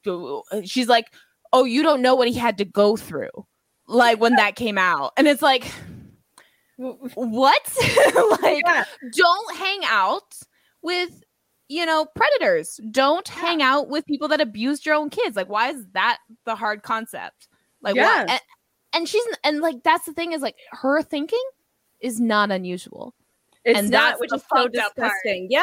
uh, 0.06 0.62
she's 0.64 0.88
like, 0.88 1.12
"Oh, 1.52 1.64
you 1.64 1.82
don't 1.82 2.02
know 2.02 2.14
what 2.14 2.28
he 2.28 2.34
had 2.34 2.58
to 2.58 2.64
go 2.64 2.96
through." 2.96 3.30
Like 3.86 4.20
when 4.20 4.36
that 4.36 4.54
came 4.56 4.78
out. 4.78 5.12
And 5.16 5.26
it's 5.28 5.42
like 5.42 5.70
what? 6.76 7.76
like 8.42 8.62
Yeah. 8.64 8.84
don't 9.12 9.56
hang 9.56 9.80
out 9.84 10.34
with 10.82 11.22
you 11.70 11.86
know 11.86 12.04
predators. 12.16 12.80
Don't 12.90 13.26
hang 13.28 13.62
out 13.62 13.88
with 13.88 14.04
people 14.04 14.28
that 14.28 14.40
abused 14.40 14.84
your 14.84 14.96
own 14.96 15.08
kids. 15.08 15.36
Like 15.36 15.48
why 15.48 15.70
is 15.70 15.86
that 15.92 16.18
the 16.44 16.56
hard 16.56 16.82
concept? 16.82 17.48
Like 17.80 17.94
Yeah. 17.94 18.26
And, 18.28 18.40
and 18.92 19.08
she's 19.08 19.24
and 19.44 19.60
like 19.60 19.82
that's 19.84 20.04
the 20.04 20.12
thing 20.12 20.32
is 20.32 20.42
like 20.42 20.56
her 20.72 21.00
thinking 21.00 21.42
is 22.00 22.18
not 22.18 22.50
unusual. 22.50 23.14
It's 23.64 23.78
and 23.78 23.90
not, 23.90 24.18
that's 24.18 24.20
which 24.20 24.32
is 24.34 24.42
so 24.54 24.66
disgusting. 24.68 25.46
Yeah. 25.48 25.62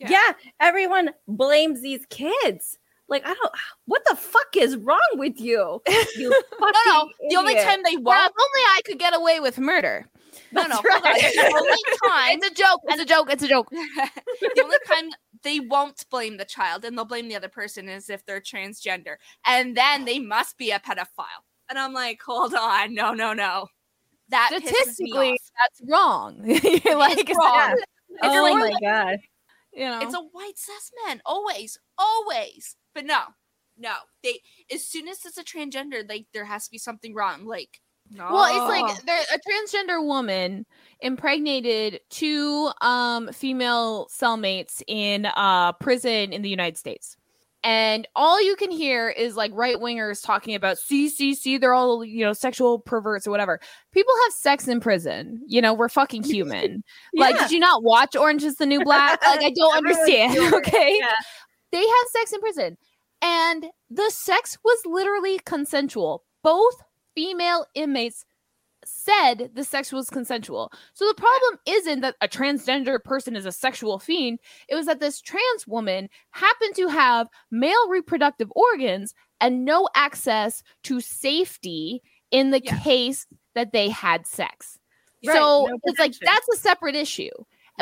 Yeah. 0.00 0.08
yeah. 0.10 0.32
Everyone 0.60 1.10
blames 1.28 1.82
these 1.82 2.04
kids. 2.10 2.78
Like, 3.14 3.24
I 3.26 3.34
don't, 3.34 3.52
what 3.86 4.02
the 4.08 4.16
fuck 4.16 4.56
is 4.56 4.76
wrong 4.76 4.98
with 5.14 5.40
you? 5.40 5.80
You 6.16 6.30
No, 6.60 6.70
no. 6.86 7.08
The 7.30 7.36
only 7.36 7.54
time 7.54 7.80
they 7.84 7.94
won't. 7.96 8.04
Well, 8.04 8.20
only 8.22 8.60
I 8.76 8.80
could 8.84 8.98
get 8.98 9.14
away 9.16 9.38
with 9.40 9.58
murder. 9.58 10.06
No, 10.52 10.62
no, 10.62 10.68
That's 10.68 10.88
hold 10.88 11.04
on. 11.06 11.12
right. 11.12 11.32
The 11.34 11.54
only 11.56 11.78
time 12.08 12.38
It's 12.42 12.46
a 12.48 12.54
joke. 12.62 12.80
It's 12.88 13.00
a 13.02 13.04
joke. 13.04 13.28
It's 13.30 13.42
a 13.42 13.48
joke. 13.48 13.68
the 13.70 14.62
only 14.62 14.76
time 14.86 15.10
they 15.42 15.60
won't 15.60 16.04
blame 16.10 16.36
the 16.38 16.44
child 16.44 16.84
and 16.84 16.96
they'll 16.98 17.04
blame 17.04 17.28
the 17.28 17.36
other 17.36 17.48
person 17.48 17.88
is 17.88 18.10
if 18.10 18.24
they're 18.26 18.40
transgender. 18.40 19.16
And 19.46 19.76
then 19.76 20.04
they 20.04 20.18
must 20.18 20.58
be 20.58 20.70
a 20.70 20.78
pedophile. 20.80 21.42
And 21.68 21.78
I'm 21.78 21.92
like, 21.92 22.20
hold 22.20 22.54
on, 22.54 22.94
no, 22.94 23.14
no, 23.14 23.32
no. 23.32 23.68
That 24.30 24.50
Statistically, 24.56 25.38
that's 25.62 25.90
wrong. 25.90 26.40
You're 26.44 26.96
like, 26.98 27.18
It's 27.18 27.38
wrong. 27.38 27.76
Oh 28.22 28.42
like- 28.42 28.72
my 28.72 28.78
God. 28.80 29.18
you 29.72 29.84
know, 29.86 30.00
It's 30.02 30.14
a 30.14 30.20
white 30.20 30.56
cis 30.58 30.90
man, 31.06 31.20
always, 31.26 31.78
always. 31.98 32.76
But 32.94 33.06
no, 33.06 33.20
no. 33.76 33.94
They 34.22 34.40
as 34.72 34.84
soon 34.84 35.08
as 35.08 35.24
it's 35.24 35.38
a 35.38 35.44
transgender, 35.44 36.08
like 36.08 36.26
there 36.32 36.44
has 36.44 36.64
to 36.66 36.70
be 36.70 36.78
something 36.78 37.14
wrong. 37.14 37.46
Like 37.46 37.80
no. 38.10 38.28
Well, 38.30 38.46
it's 38.46 38.86
like 38.86 39.04
there 39.04 39.20
a 39.32 39.38
transgender 39.38 40.04
woman 40.04 40.66
impregnated 41.00 42.00
two 42.10 42.70
um 42.80 43.32
female 43.32 44.08
cellmates 44.08 44.82
in 44.86 45.26
uh 45.26 45.72
prison 45.72 46.32
in 46.32 46.42
the 46.42 46.50
United 46.50 46.76
States. 46.76 47.16
And 47.64 48.06
all 48.14 48.44
you 48.44 48.56
can 48.56 48.70
hear 48.70 49.08
is 49.08 49.36
like 49.36 49.50
right 49.54 49.76
wingers 49.76 50.22
talking 50.22 50.54
about 50.54 50.76
see, 50.76 51.08
see, 51.08 51.34
see, 51.34 51.56
they're 51.56 51.72
all, 51.72 52.04
you 52.04 52.22
know, 52.22 52.34
sexual 52.34 52.78
perverts 52.78 53.26
or 53.26 53.30
whatever. 53.30 53.58
People 53.90 54.12
have 54.24 54.34
sex 54.34 54.68
in 54.68 54.80
prison. 54.80 55.40
You 55.46 55.62
know, 55.62 55.72
we're 55.72 55.88
fucking 55.88 56.24
human. 56.24 56.84
Like, 57.14 57.38
did 57.38 57.50
you 57.50 57.58
not 57.58 57.82
watch 57.82 58.14
Orange 58.16 58.44
is 58.44 58.56
the 58.56 58.66
New 58.66 58.84
Black? 58.84 59.18
Like, 59.24 59.42
I 59.42 59.50
don't 59.56 59.76
understand. 59.78 60.54
Okay. 60.54 60.98
Yeah. 61.00 61.08
They 61.74 61.84
had 61.86 62.04
sex 62.10 62.32
in 62.32 62.40
prison. 62.40 62.76
And 63.20 63.66
the 63.90 64.10
sex 64.10 64.56
was 64.64 64.80
literally 64.86 65.40
consensual. 65.44 66.22
Both 66.42 66.82
female 67.14 67.66
inmates 67.74 68.24
said 68.84 69.50
the 69.54 69.64
sex 69.64 69.92
was 69.92 70.10
consensual. 70.10 70.70
So 70.92 71.08
the 71.08 71.14
problem 71.14 71.58
isn't 71.66 72.00
that 72.02 72.16
a 72.20 72.28
transgender 72.28 73.02
person 73.02 73.34
is 73.34 73.46
a 73.46 73.52
sexual 73.52 73.98
fiend. 73.98 74.40
It 74.68 74.74
was 74.74 74.86
that 74.86 75.00
this 75.00 75.20
trans 75.20 75.66
woman 75.66 76.08
happened 76.30 76.74
to 76.76 76.88
have 76.88 77.28
male 77.50 77.88
reproductive 77.88 78.52
organs 78.54 79.14
and 79.40 79.64
no 79.64 79.88
access 79.96 80.62
to 80.84 81.00
safety 81.00 82.02
in 82.30 82.50
the 82.50 82.60
Yeah. 82.62 82.78
case 82.80 83.26
that 83.54 83.72
they 83.72 83.88
had 83.88 84.26
sex. 84.26 84.78
Right, 85.26 85.34
so 85.34 85.66
no 85.70 85.78
it's 85.84 85.98
like 85.98 86.12
that's 86.20 86.48
a 86.50 86.56
separate 86.58 86.94
issue. 86.94 87.30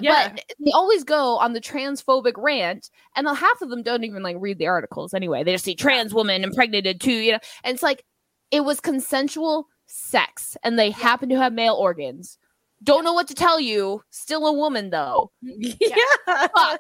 Yeah. 0.01 0.31
But 0.33 0.45
they 0.59 0.71
always 0.73 1.05
go 1.05 1.37
on 1.39 1.53
the 1.53 1.61
transphobic 1.61 2.35
rant, 2.37 2.91
and 3.15 3.27
the 3.27 3.35
half 3.35 3.61
of 3.61 3.69
them 3.69 3.83
don't 3.83 4.05
even 4.05 4.23
like 4.23 4.37
read 4.39 4.59
the 4.59 4.67
articles 4.67 5.13
anyway. 5.13 5.45
They 5.45 5.53
just 5.53 5.65
see 5.65 5.75
trans 5.75 6.15
woman 6.15 6.45
impregnated 6.45 7.01
too, 7.01 7.13
you 7.13 7.33
know. 7.33 7.39
And 7.65 7.75
it's 7.75 7.83
like 7.83 8.05
it 8.51 8.65
was 8.65 8.81
consensual 8.81 9.69
sex, 9.87 10.57
and 10.63 10.79
they 10.79 10.91
happen 10.91 11.29
to 11.29 11.37
have 11.39 11.53
male 11.53 11.75
organs. 11.75 12.39
Don't 12.83 13.05
know 13.05 13.13
what 13.13 13.29
to 13.29 13.35
tell 13.35 13.61
you. 13.61 14.03
Still 14.11 14.47
a 14.47 14.53
woman 14.53 14.91
though. 14.91 15.31
Yeah. 15.43 15.95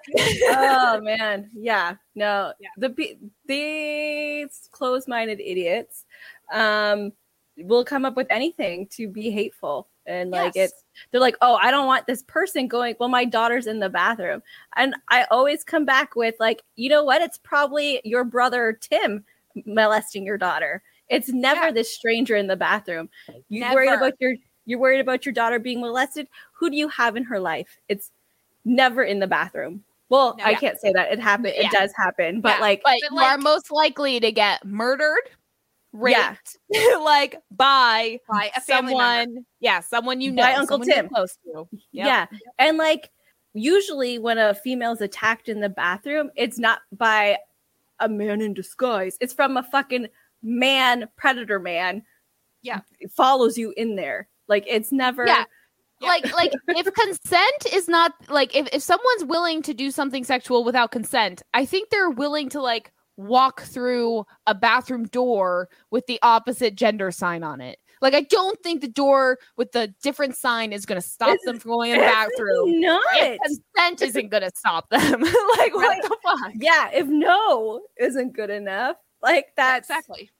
Oh 0.48 1.00
man. 1.02 1.50
Yeah. 1.54 1.96
No. 2.14 2.52
Yeah. 2.60 2.68
The 2.78 3.16
these 3.46 4.68
closed-minded 4.72 5.40
idiots 5.40 6.04
um 6.52 7.12
will 7.58 7.84
come 7.84 8.04
up 8.04 8.16
with 8.16 8.26
anything 8.30 8.88
to 8.92 9.06
be 9.08 9.30
hateful. 9.30 9.88
And 10.06 10.30
like 10.30 10.52
Yes. 10.54 10.70
it's 10.72 10.84
they're 11.10 11.20
like, 11.20 11.36
"Oh, 11.40 11.54
I 11.62 11.70
don't 11.70 11.86
want 11.86 12.06
this 12.06 12.22
person 12.24 12.68
going, 12.68 12.96
well 12.98 13.08
my 13.08 13.24
daughter's 13.24 13.66
in 13.66 13.80
the 13.80 13.88
bathroom." 13.88 14.42
And 14.76 14.94
I 15.10 15.24
always 15.30 15.64
come 15.64 15.84
back 15.84 16.16
with 16.16 16.34
like, 16.40 16.62
"You 16.76 16.88
know 16.90 17.04
what? 17.04 17.22
It's 17.22 17.38
probably 17.38 18.00
your 18.04 18.24
brother 18.24 18.78
Tim 18.80 19.24
molesting 19.66 20.24
your 20.26 20.38
daughter. 20.38 20.82
It's 21.08 21.28
never 21.28 21.66
Yeah. 21.66 21.72
this 21.72 21.94
stranger 21.94 22.36
in 22.36 22.46
the 22.48 22.56
bathroom. 22.56 23.10
You 23.48 23.62
worried 23.72 23.86
Never. 23.90 24.06
about 24.06 24.14
your 24.20 24.34
you're 24.66 24.78
worried 24.78 25.00
about 25.00 25.26
your 25.26 25.32
daughter 25.34 25.58
being 25.58 25.80
molested. 25.80 26.28
Who 26.54 26.70
do 26.70 26.76
you 26.76 26.88
have 26.88 27.16
in 27.16 27.24
her 27.24 27.38
life? 27.40 27.78
It's 27.88 28.10
never 28.64 29.02
in 29.04 29.18
the 29.20 29.26
bathroom. 29.26 29.84
Well, 30.08 30.36
No. 30.38 30.44
I 30.44 30.50
Yeah. 30.50 30.58
can't 30.60 30.80
say 30.80 30.92
that. 30.94 31.12
It 31.12 31.20
happened. 31.20 31.54
Yeah. 31.56 31.66
It 31.66 31.72
does 31.72 31.92
happen. 31.96 32.40
But 32.40 32.56
Yeah, 32.56 32.60
like 32.60 32.82
But 32.84 32.98
But, 33.00 33.10
you 33.12 33.18
are 33.18 33.38
most 33.38 33.70
likely 33.72 34.20
to 34.20 34.32
get 34.32 34.64
murdered, 34.64 35.30
Yeah. 35.94 36.36
like 37.00 37.36
by 37.50 38.18
by 38.28 38.50
family 38.66 38.94
member. 38.94 39.22
someone. 39.32 39.46
Yeah, 39.60 39.80
someone 39.80 40.20
you 40.20 40.32
know, 40.32 40.42
By 40.42 40.54
Uncle 40.54 40.78
Tim. 40.80 41.08
close 41.08 41.36
to. 41.44 41.68
Yep. 41.92 42.06
yeah. 42.06 42.26
And 42.58 42.78
like 42.78 43.10
usually 43.54 44.18
when 44.18 44.38
a 44.38 44.54
female 44.54 44.92
is 44.92 45.00
attacked 45.00 45.48
in 45.48 45.60
the 45.60 45.68
bathroom, 45.68 46.30
it's 46.36 46.58
not 46.58 46.80
by 46.92 47.38
a 48.00 48.08
man 48.08 48.40
in 48.40 48.54
disguise. 48.54 49.16
It's 49.20 49.34
from 49.34 49.56
a 49.56 49.62
fucking 49.62 50.08
man, 50.42 51.08
predator 51.16 51.58
man. 51.58 52.02
Yeah. 52.62 52.80
Follows 53.10 53.58
you 53.58 53.74
in 53.76 53.96
there. 53.96 54.28
Like 54.48 54.64
it's 54.66 54.92
never 54.92 55.26
Yeah. 55.26 55.44
Yeah. 56.00 56.08
like 56.08 56.34
like 56.34 56.52
if 56.68 56.92
consent 56.94 57.72
is 57.72 57.86
not 57.88 58.12
like 58.28 58.56
if, 58.56 58.68
if 58.72 58.82
someone's 58.82 59.24
willing 59.24 59.62
to 59.62 59.72
do 59.74 59.90
something 59.92 60.24
sexual 60.24 60.64
without 60.64 60.90
consent 60.90 61.42
i 61.54 61.64
think 61.64 61.90
they're 61.90 62.10
willing 62.10 62.48
to 62.48 62.60
like 62.60 62.90
walk 63.26 63.62
through 63.62 64.24
a 64.46 64.54
bathroom 64.54 65.04
door 65.04 65.68
with 65.90 66.06
the 66.06 66.18
opposite 66.22 66.74
gender 66.74 67.10
sign 67.10 67.42
on 67.42 67.60
it 67.60 67.78
like 68.00 68.14
i 68.14 68.20
don't 68.22 68.58
think 68.62 68.80
the 68.80 68.88
door 68.88 69.38
with 69.56 69.72
the 69.72 69.92
different 70.02 70.36
sign 70.36 70.72
is 70.72 70.84
going 70.86 71.00
to 71.00 71.06
stop 71.06 71.30
It's 71.30 71.44
them 71.44 71.58
from 71.58 71.70
going 71.72 71.92
in 71.92 71.98
the 71.98 72.04
bathroom 72.04 72.80
Not. 72.80 73.02
if 73.14 73.38
consent 73.42 74.02
isn't 74.02 74.28
going 74.30 74.42
to 74.42 74.50
stop 74.54 74.88
them 74.90 75.20
like 75.58 75.74
what 75.74 76.02
the 76.02 76.16
fuck 76.22 76.52
Yeah, 76.56 76.90
if 76.92 77.06
no 77.06 77.80
isn't 77.98 78.32
good 78.34 78.50
enough, 78.50 78.96
like 79.22 79.48
that's 79.56 79.88
exactly. 79.88 80.30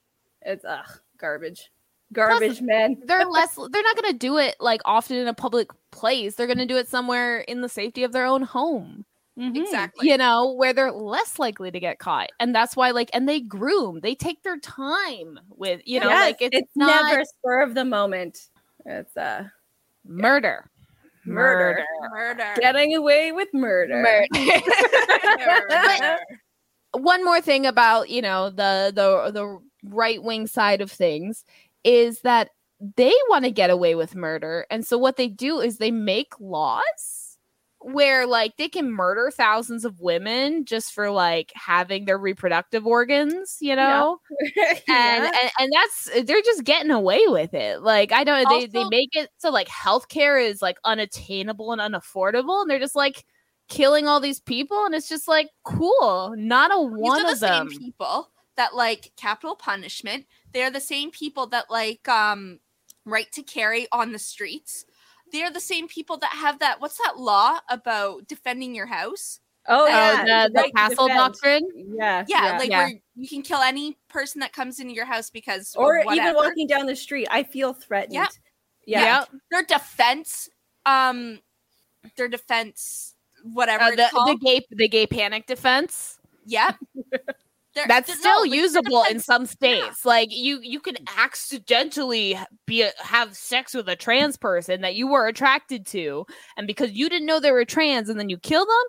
it's 0.42 0.64
ugh, 0.64 0.98
garbage. 1.18 1.70
Garbage, 2.12 2.60
man. 2.60 2.96
they're 3.06 3.24
less 3.24 3.54
they're 3.54 3.82
not 3.82 3.96
going 3.96 4.12
to 4.12 4.18
do 4.18 4.36
it 4.36 4.56
like 4.60 4.82
often 4.84 5.16
in 5.16 5.28
a 5.28 5.34
public 5.34 5.70
place 5.92 6.34
they're 6.34 6.46
going 6.46 6.58
to 6.58 6.66
do 6.66 6.76
it 6.76 6.86
somewhere 6.88 7.38
in 7.40 7.62
the 7.62 7.68
safety 7.70 8.02
of 8.04 8.12
their 8.12 8.26
own 8.26 8.42
home 8.42 9.06
Mhm. 9.38 9.56
Exactly. 9.56 10.08
you 10.08 10.18
know, 10.18 10.52
where 10.52 10.72
they're 10.72 10.92
less 10.92 11.38
likely 11.38 11.70
to 11.70 11.80
get 11.80 11.98
caught. 11.98 12.30
And 12.38 12.54
that's 12.54 12.76
why, 12.76 12.90
like, 12.90 13.10
and 13.14 13.28
they 13.28 13.40
groom, 13.40 14.00
they 14.00 14.14
take 14.14 14.42
their 14.42 14.58
time 14.58 15.40
with, 15.48 15.80
you 15.84 16.00
know, 16.00 16.08
Yes, 16.08 16.40
like 16.40 16.52
it's, 16.52 16.70
not 16.76 17.10
never 17.10 17.24
spur 17.24 17.62
of 17.62 17.74
the 17.74 17.84
moment. 17.84 18.48
It's 18.84 19.16
uh 19.16 19.44
murder. 20.04 20.68
Murder. 21.24 21.84
Murder. 22.10 22.54
Getting 22.60 22.96
away 22.96 23.32
with 23.32 23.48
murder. 23.54 24.02
Murder. 24.02 24.26
one 26.92 27.24
more 27.24 27.40
thing 27.40 27.66
about 27.66 28.10
you 28.10 28.22
know 28.22 28.50
the 28.50 28.92
the 28.94 29.30
the 29.32 29.58
right 29.84 30.22
wing 30.22 30.46
side 30.46 30.80
of 30.80 30.90
things 30.90 31.44
is 31.84 32.20
that 32.20 32.50
they 32.96 33.12
want 33.28 33.44
to 33.44 33.50
get 33.50 33.70
away 33.70 33.94
with 33.94 34.14
murder 34.14 34.66
and 34.70 34.86
so 34.86 34.98
what 34.98 35.16
they 35.16 35.28
do 35.28 35.60
is 35.60 35.78
they 35.78 35.90
make 35.90 36.32
laws 36.40 37.21
where 37.84 38.26
like 38.26 38.56
they 38.56 38.68
can 38.68 38.90
murder 38.90 39.30
thousands 39.30 39.84
of 39.84 40.00
women 40.00 40.64
just 40.64 40.92
for 40.92 41.10
like 41.10 41.52
having 41.54 42.04
their 42.04 42.18
reproductive 42.18 42.86
organs 42.86 43.58
you 43.60 43.74
know 43.76 44.18
and, 44.56 44.80
Yeah. 44.88 45.30
and 45.42 45.50
and 45.58 45.72
that's 45.72 46.24
they're 46.26 46.42
just 46.42 46.64
getting 46.64 46.90
away 46.90 47.22
with 47.26 47.54
it 47.54 47.82
like 47.82 48.12
i 48.12 48.24
don't 48.24 48.48
they, 48.48 48.66
they 48.66 48.84
make 48.88 49.10
it 49.14 49.30
so 49.38 49.50
like 49.50 49.68
healthcare 49.68 50.42
is 50.42 50.62
like 50.62 50.76
unattainable 50.84 51.72
and 51.72 51.80
unaffordable 51.80 52.62
and 52.62 52.70
they're 52.70 52.78
just 52.78 52.96
like 52.96 53.24
killing 53.68 54.06
all 54.06 54.20
these 54.20 54.40
people 54.40 54.84
and 54.84 54.94
it's 54.94 55.08
just 55.08 55.28
like 55.28 55.48
cool 55.64 56.32
not 56.36 56.70
a 56.72 56.78
one 56.78 57.24
of 57.24 57.40
the 57.40 57.46
them 57.46 57.68
people 57.68 58.28
that 58.56 58.74
like 58.74 59.12
capital 59.16 59.56
punishment. 59.56 60.26
They're 60.52 60.70
the 60.70 60.80
same 60.80 61.10
people 61.10 61.46
that 61.48 61.70
like 61.70 62.08
um 62.08 62.60
right 63.04 63.30
to 63.32 63.42
carry 63.42 63.86
on 63.92 64.12
the 64.12 64.18
streets. 64.18 64.84
They're 65.32 65.50
the 65.50 65.60
same 65.60 65.88
people 65.88 66.18
that 66.18 66.30
have 66.32 66.58
that 66.60 66.80
what's 66.80 66.98
that 66.98 67.18
law 67.18 67.58
about 67.68 68.28
defending 68.28 68.74
your 68.74 68.86
house? 68.86 69.40
Oh 69.66 69.84
Oh, 69.84 69.88
yeah, 69.88 70.24
the, 70.24 70.50
the 70.52 70.60
right 70.60 70.74
castle 70.74 71.08
defend. 71.08 71.34
doctrine 71.34 71.62
Yeah, 71.96 72.24
Yeah, 72.28 72.58
like 72.58 72.70
Yeah. 72.70 72.78
where 72.78 73.00
you 73.14 73.28
can 73.28 73.42
kill 73.42 73.60
any 73.60 73.96
person 74.08 74.40
that 74.40 74.52
comes 74.52 74.80
into 74.80 74.92
your 74.94 75.04
house 75.06 75.30
because 75.30 75.74
or 75.76 76.00
of 76.00 76.06
even 76.12 76.34
walking 76.34 76.66
down 76.66 76.86
the 76.86 76.96
street, 76.96 77.28
I 77.30 77.42
feel 77.42 77.72
threatened. 77.72 78.14
Yeah. 78.14 78.28
yeah. 78.86 79.20
Yep. 79.20 79.28
their 79.50 79.62
defense 79.64 80.48
um 80.84 81.40
their 82.16 82.28
defense 82.28 83.14
whatever 83.44 83.84
Uh, 83.84 83.92
it's 83.96 84.12
the, 84.12 84.22
the 84.26 84.36
gay 84.44 84.60
the 84.70 84.88
gay 84.88 85.06
panic 85.06 85.46
defense 85.46 86.18
yep 86.44 86.76
They're- 87.74 87.86
that's 87.88 88.06
they're- 88.08 88.16
still 88.16 88.44
no, 88.44 88.50
like, 88.50 88.58
usable 88.60 89.04
in 89.10 89.18
some 89.20 89.46
states 89.46 90.04
like 90.04 90.28
you 90.30 90.60
you 90.62 90.78
can 90.80 90.96
accidentally 91.16 92.38
be 92.66 92.82
a, 92.82 92.92
have 92.98 93.36
sex 93.36 93.74
with 93.74 93.88
a 93.88 93.96
trans 93.96 94.36
person 94.36 94.80
that 94.82 94.94
you 94.94 95.06
were 95.06 95.26
attracted 95.26 95.86
to 95.86 96.26
and 96.56 96.66
because 96.66 96.92
you 96.92 97.08
didn't 97.08 97.26
know 97.26 97.40
they 97.40 97.52
were 97.52 97.64
trans 97.64 98.08
and 98.08 98.18
then 98.18 98.28
you 98.28 98.38
kill 98.38 98.64
them 98.66 98.84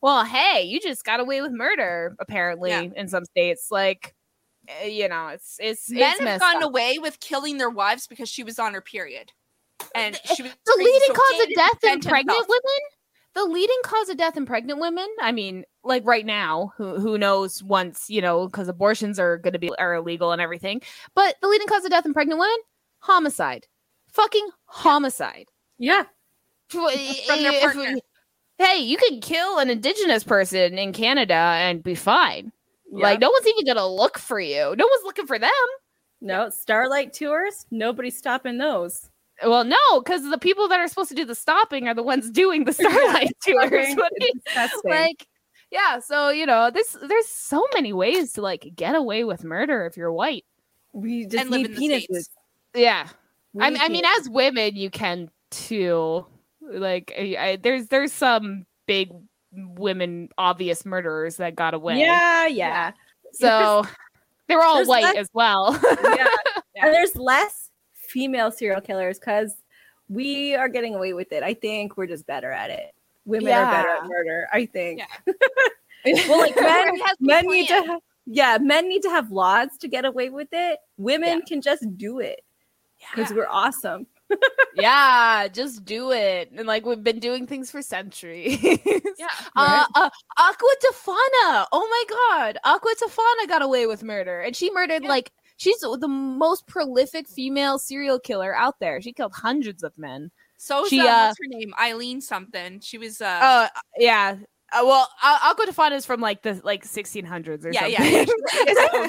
well 0.00 0.24
hey 0.24 0.62
you 0.62 0.80
just 0.80 1.04
got 1.04 1.20
away 1.20 1.40
with 1.42 1.52
murder 1.52 2.14
apparently 2.20 2.70
Yeah. 2.70 2.84
in 2.96 3.08
some 3.08 3.24
states 3.24 3.68
like 3.70 4.14
eh, 4.68 4.86
you 4.86 5.08
know 5.08 5.28
it's 5.28 5.56
it's 5.60 5.90
men 5.90 6.12
it's 6.12 6.20
have 6.20 6.40
gone 6.40 6.56
up. 6.62 6.62
away 6.70 6.98
with 6.98 7.20
killing 7.20 7.58
their 7.58 7.70
wives 7.70 8.06
because 8.06 8.28
she 8.28 8.44
was 8.44 8.58
on 8.58 8.74
her 8.74 8.80
period 8.80 9.32
and 9.94 10.18
she 10.36 10.42
was 10.42 10.52
the 10.66 10.74
leading 10.78 11.14
cause 11.14 11.42
of 11.42 11.48
death 11.54 11.84
in 11.92 12.00
pregnant 12.00 12.36
himself. 12.36 12.48
women 12.48 12.80
the 13.34 13.44
leading 13.44 13.78
cause 13.84 14.08
of 14.08 14.16
death 14.16 14.36
in 14.36 14.46
pregnant 14.46 14.80
women 14.80 15.06
i 15.20 15.30
mean 15.32 15.64
like 15.84 16.04
right 16.04 16.26
now 16.26 16.72
who 16.76 16.98
who 16.98 17.16
knows 17.18 17.62
once 17.62 18.08
you 18.08 18.20
know 18.20 18.46
because 18.46 18.68
abortions 18.68 19.18
are 19.18 19.38
going 19.38 19.52
to 19.52 19.58
be 19.58 19.70
are 19.78 19.94
illegal 19.94 20.32
and 20.32 20.42
everything 20.42 20.80
but 21.14 21.36
the 21.40 21.48
leading 21.48 21.68
cause 21.68 21.84
of 21.84 21.90
death 21.90 22.04
in 22.06 22.12
pregnant 22.14 22.40
women 22.40 22.56
homicide 23.00 23.66
fucking 24.12 24.48
homicide 24.66 25.46
Yeah. 25.78 26.04
From 26.70 26.82
their 26.90 27.52
If- 27.52 27.62
partner. 27.62 27.94
hey 28.58 28.78
you 28.78 28.96
can 28.96 29.20
kill 29.20 29.58
an 29.58 29.70
indigenous 29.70 30.24
person 30.24 30.78
in 30.78 30.92
canada 30.92 31.34
and 31.34 31.82
be 31.82 31.94
fine 31.94 32.52
like 32.90 33.20
no 33.20 33.30
one's 33.30 33.46
even 33.46 33.66
gonna 33.66 33.86
look 33.86 34.18
for 34.18 34.40
you 34.40 34.74
no 34.76 34.86
one's 34.86 35.04
looking 35.04 35.26
for 35.26 35.38
them 35.38 35.50
No, 36.20 36.50
Starlight 36.50 37.12
tours, 37.12 37.64
nobody's 37.70 38.18
stopping 38.18 38.58
those. 38.58 39.08
Well 39.46 39.64
no 39.64 39.76
because 40.02 40.28
the 40.30 40.38
people 40.38 40.68
that 40.68 40.80
are 40.80 40.88
supposed 40.88 41.08
to 41.08 41.14
do 41.14 41.24
the 41.24 41.34
stopping 41.34 41.86
are 41.88 41.94
the 41.94 42.02
ones 42.02 42.30
doing 42.42 42.64
the 42.64 42.72
starlight 42.72 43.32
tours 43.46 43.68
What 43.96 44.12
do 44.18 44.26
you- 44.26 44.32
It's 44.34 44.44
disgusting. 44.44 44.90
like 44.90 45.26
yeah 45.70 45.98
so 45.98 46.30
you 46.30 46.46
know 46.46 46.70
this 46.70 46.96
there's 47.08 47.26
so 47.28 47.66
many 47.74 47.92
ways 47.92 48.32
to 48.34 48.42
like 48.42 48.66
get 48.74 48.94
away 48.94 49.24
with 49.24 49.44
murder 49.44 49.86
if 49.86 49.96
you're 49.96 50.12
white 50.12 50.44
we 50.92 51.24
just 51.26 51.36
and 51.42 51.50
live 51.50 51.60
need 51.60 51.70
in 51.70 51.74
the 51.74 51.96
penises. 51.98 52.04
States. 52.04 52.28
yeah 52.74 53.08
We 53.52 53.62
I, 53.64 53.66
I 53.68 53.88
mean 53.88 54.04
penises. 54.04 54.20
as 54.20 54.30
women 54.30 54.76
you 54.76 54.90
can 54.90 55.30
too 55.50 56.26
like 56.62 57.12
I, 57.18 57.36
I, 57.38 57.56
there's 57.56 57.88
there's 57.88 58.12
some 58.12 58.66
big 58.86 59.10
women 59.52 60.28
obvious 60.38 60.84
murderers 60.84 61.36
that 61.36 61.54
got 61.56 61.72
away 61.74 61.98
yeah, 61.98 62.46
yeah, 62.46 62.92
so 63.32 63.84
they 64.46 64.54
were 64.56 64.62
all 64.62 64.76
There's 64.76 64.88
white 64.88 65.04
less- 65.04 65.16
as 65.16 65.28
well 65.32 65.78
yeah. 66.02 66.26
And 66.76 66.94
there's 66.94 67.14
less 67.16 67.67
female 68.08 68.50
serial 68.50 68.80
killers 68.80 69.18
because 69.18 69.54
we 70.08 70.54
are 70.54 70.68
getting 70.68 70.94
away 70.94 71.12
with 71.12 71.32
it. 71.32 71.42
I 71.42 71.54
think 71.54 71.96
we're 71.96 72.06
just 72.06 72.26
better 72.26 72.50
at 72.50 72.70
it. 72.70 72.94
Women 73.24 73.52
are 73.52 73.70
better 73.70 73.88
at 73.88 74.08
murder. 74.08 74.48
I 74.52 74.66
think. 74.66 75.00
Yeah. 75.26 75.32
well, 76.28 76.38
like 76.38 76.56
men, 76.56 76.88
It 76.94 77.00
has 77.06 77.10
to 77.10 77.16
be 77.20 77.26
men 77.26 77.46
need 77.46 77.68
to. 77.68 77.74
Have, 77.74 78.00
yeah, 78.26 78.58
men 78.60 78.88
need 78.88 79.02
to 79.02 79.10
have 79.10 79.30
laws 79.30 79.68
to 79.80 79.88
get 79.88 80.04
away 80.04 80.30
with 80.30 80.48
it. 80.52 80.78
Women 80.96 81.42
can 81.42 81.60
just 81.60 81.84
do 81.96 82.20
it 82.20 82.42
because 83.14 83.32
we're 83.32 83.48
awesome. 83.48 84.06
yeah 84.74 85.48
just 85.48 85.86
do 85.86 86.12
it 86.12 86.50
and 86.54 86.66
like 86.66 86.84
we've 86.84 87.02
been 87.02 87.18
doing 87.18 87.46
things 87.46 87.70
for 87.70 87.80
centuries 87.80 88.58
Yeah. 89.18 89.26
Uh, 89.56 89.84
uh, 89.94 90.10
Aqua 90.38 90.68
Tofana. 90.84 91.66
Oh 91.72 91.88
my 91.90 92.38
god. 92.38 92.58
Aqua 92.64 92.94
Tofana 93.02 93.48
got 93.48 93.62
away 93.62 93.86
with 93.86 94.04
murder. 94.04 94.40
And 94.40 94.54
she 94.54 94.70
murdered 94.70 95.02
like 95.02 95.32
she's 95.58 95.78
the 95.80 96.08
most 96.08 96.66
prolific 96.66 97.28
female 97.28 97.78
serial 97.78 98.18
killer 98.18 98.56
out 98.56 98.80
there. 98.80 99.02
She 99.02 99.12
killed 99.12 99.34
hundreds 99.34 99.82
of 99.82 99.92
men. 99.98 100.30
so 100.56 100.84
is 100.84 100.90
She, 100.90 101.00
uh, 101.00 101.04
uh, 101.06 101.26
what's 101.26 101.38
her 101.38 101.58
name 101.58 101.72
eileen 101.78 102.20
something 102.20 102.80
she 102.80 102.96
was 102.98 103.20
uh 103.20 103.38
Uh 103.42 103.68
yeah. 103.98 104.36
Uh, 104.70 104.82
well, 104.84 105.08
uh, 105.22 105.38
Aqua 105.44 105.64
Tofana 105.66 105.92
is 105.92 106.04
from 106.04 106.20
like 106.20 106.42
the 106.42 106.60
like 106.64 106.84
1600s 106.84 107.64
or 107.64 107.72
yeah 107.72 107.80
something. 107.88 107.92
yeah, 108.02 108.26
yeah. 108.66 109.08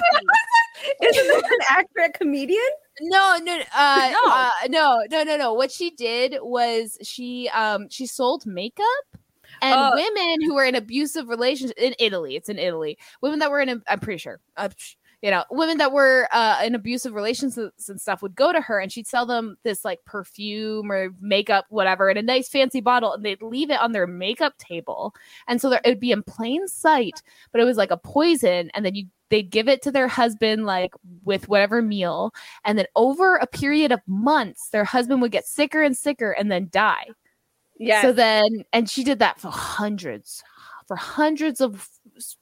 Isn't 1.02 1.28
that 1.28 1.50
an 1.50 1.58
accurate 1.68 2.14
comedian? 2.14 2.62
No, 3.02 3.36
no, 3.42 3.58
uh, 3.74 4.10
No. 4.12 4.20
uh, 4.32 4.50
no, 4.68 5.02
no, 5.10 5.22
no, 5.24 5.36
no. 5.36 5.52
What 5.52 5.70
she 5.70 5.90
did 5.90 6.36
was 6.40 6.96
she 7.02 7.48
um 7.50 7.88
she 7.90 8.06
sold 8.06 8.46
makeup 8.46 8.84
and 9.62 9.78
Oh. 9.78 9.90
women 9.94 10.40
who 10.42 10.54
were 10.54 10.64
in 10.64 10.74
abusive 10.74 11.28
relations 11.28 11.72
in 11.76 11.94
Italy. 11.98 12.36
It's 12.36 12.48
in 12.48 12.58
Italy. 12.58 12.96
Women 13.20 13.40
that 13.40 13.50
were 13.50 13.60
in, 13.60 13.68
a, 13.68 13.76
I'm 13.88 14.00
pretty 14.00 14.18
sure, 14.18 14.40
uh, 14.56 14.68
psh, 14.68 14.96
you 15.22 15.30
know, 15.30 15.44
women 15.50 15.78
that 15.78 15.92
were 15.92 16.28
uh, 16.32 16.62
in 16.64 16.74
abusive 16.74 17.14
relations 17.14 17.58
and 17.58 18.00
stuff 18.00 18.22
would 18.22 18.34
go 18.34 18.52
to 18.52 18.60
her 18.60 18.80
and 18.80 18.90
she'd 18.90 19.06
sell 19.06 19.26
them 19.26 19.56
this 19.64 19.84
like 19.84 20.02
perfume 20.06 20.90
or 20.90 21.10
makeup, 21.20 21.66
whatever, 21.68 22.08
in 22.08 22.16
a 22.16 22.22
nice 22.22 22.48
fancy 22.48 22.80
bottle, 22.80 23.12
and 23.12 23.24
they'd 23.24 23.42
leave 23.42 23.70
it 23.70 23.80
on 23.80 23.92
their 23.92 24.06
makeup 24.06 24.56
table, 24.58 25.14
and 25.46 25.60
so 25.60 25.70
there, 25.70 25.80
it 25.84 25.88
would 25.88 26.00
be 26.00 26.12
in 26.12 26.22
plain 26.22 26.66
sight, 26.68 27.22
but 27.52 27.60
it 27.60 27.64
was 27.64 27.76
like 27.76 27.90
a 27.90 27.96
poison, 27.96 28.70
and 28.74 28.84
then 28.84 28.94
you 28.94 29.06
they'd 29.30 29.50
give 29.50 29.68
it 29.68 29.80
to 29.82 29.92
their 29.92 30.08
husband 30.08 30.66
like 30.66 30.92
with 31.24 31.48
whatever 31.48 31.80
meal. 31.80 32.34
And 32.64 32.76
then 32.76 32.86
over 32.96 33.36
a 33.36 33.46
period 33.46 33.92
of 33.92 34.00
months 34.06 34.68
their 34.70 34.84
husband 34.84 35.22
would 35.22 35.32
get 35.32 35.46
sicker 35.46 35.82
and 35.82 35.96
sicker 35.96 36.32
and 36.32 36.50
then 36.50 36.68
die. 36.70 37.06
Yeah. 37.78 38.02
so 38.02 38.12
then 38.12 38.64
and 38.72 38.90
she 38.90 39.04
did 39.04 39.20
that 39.20 39.40
for 39.40 39.48
hundreds 39.48 40.42
for 40.86 40.96
hundreds 40.96 41.60
of 41.60 41.88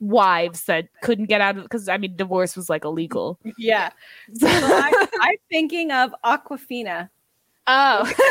wives 0.01 0.65
that 0.65 0.89
couldn't 1.03 1.27
get 1.27 1.41
out 1.41 1.57
of 1.57 1.63
because 1.63 1.89
i 1.89 1.97
mean 1.97 2.15
divorce 2.17 2.57
was 2.57 2.69
like 2.69 2.85
illegal 2.85 3.39
yeah. 3.59 3.91
So 4.35 4.47
I, 4.49 5.07
I'm 5.21 5.37
thinking 5.51 5.91
of 5.91 6.15
Awkwafina. 6.25 7.09
oh 7.67 8.13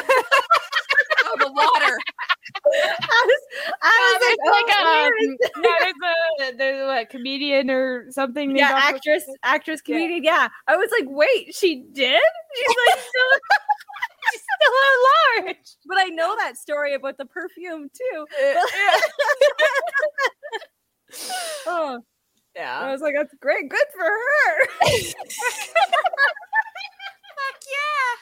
oh 1.26 1.36
the 1.40 1.52
water 1.52 1.98
I 2.66 3.26
was, 3.26 3.42
I 3.82 3.96
was 4.02 4.20
there's 4.22 4.38
like, 4.46 4.66
like 4.68 4.76
oh, 4.80 5.06
um, 5.06 5.14
is 5.20 5.38
a 5.56 5.60
yeah, 5.62 5.92
there's 6.40 6.54
a 6.54 6.58
there's 6.58 7.02
a 7.02 7.06
comedian 7.06 7.70
or 7.70 8.12
something 8.12 8.56
yeah, 8.56 8.72
actress, 8.74 9.24
actress, 9.44 9.82
comedian. 9.82 10.24
Yeah. 10.24 10.50
I 10.68 10.76
was 10.76 10.90
like, 10.98 11.08
wait, 11.10 11.54
she 11.56 11.84
did? 11.92 12.22
She's 12.56 12.76
like 12.88 13.00
still, 13.00 13.32
she's 14.32 14.42
still 14.42 14.76
at 14.86 15.46
large. 15.46 15.68
But 15.86 15.98
I 16.00 16.06
know 16.10 16.36
that 16.38 16.58
story 16.58 16.94
about 16.94 17.18
the 17.18 17.26
perfume 17.26 17.90
too. 17.94 18.26
Uh, 18.44 18.54
oh, 21.68 22.00
Yeah. 22.56 22.80
I 22.80 22.92
was 22.92 23.02
like, 23.02 23.14
that's 23.16 23.34
great, 23.40 23.70
good 23.70 23.88
for 23.94 24.04
her. 24.04 24.68
Fuck 27.38 27.62
yeah. 27.68 28.16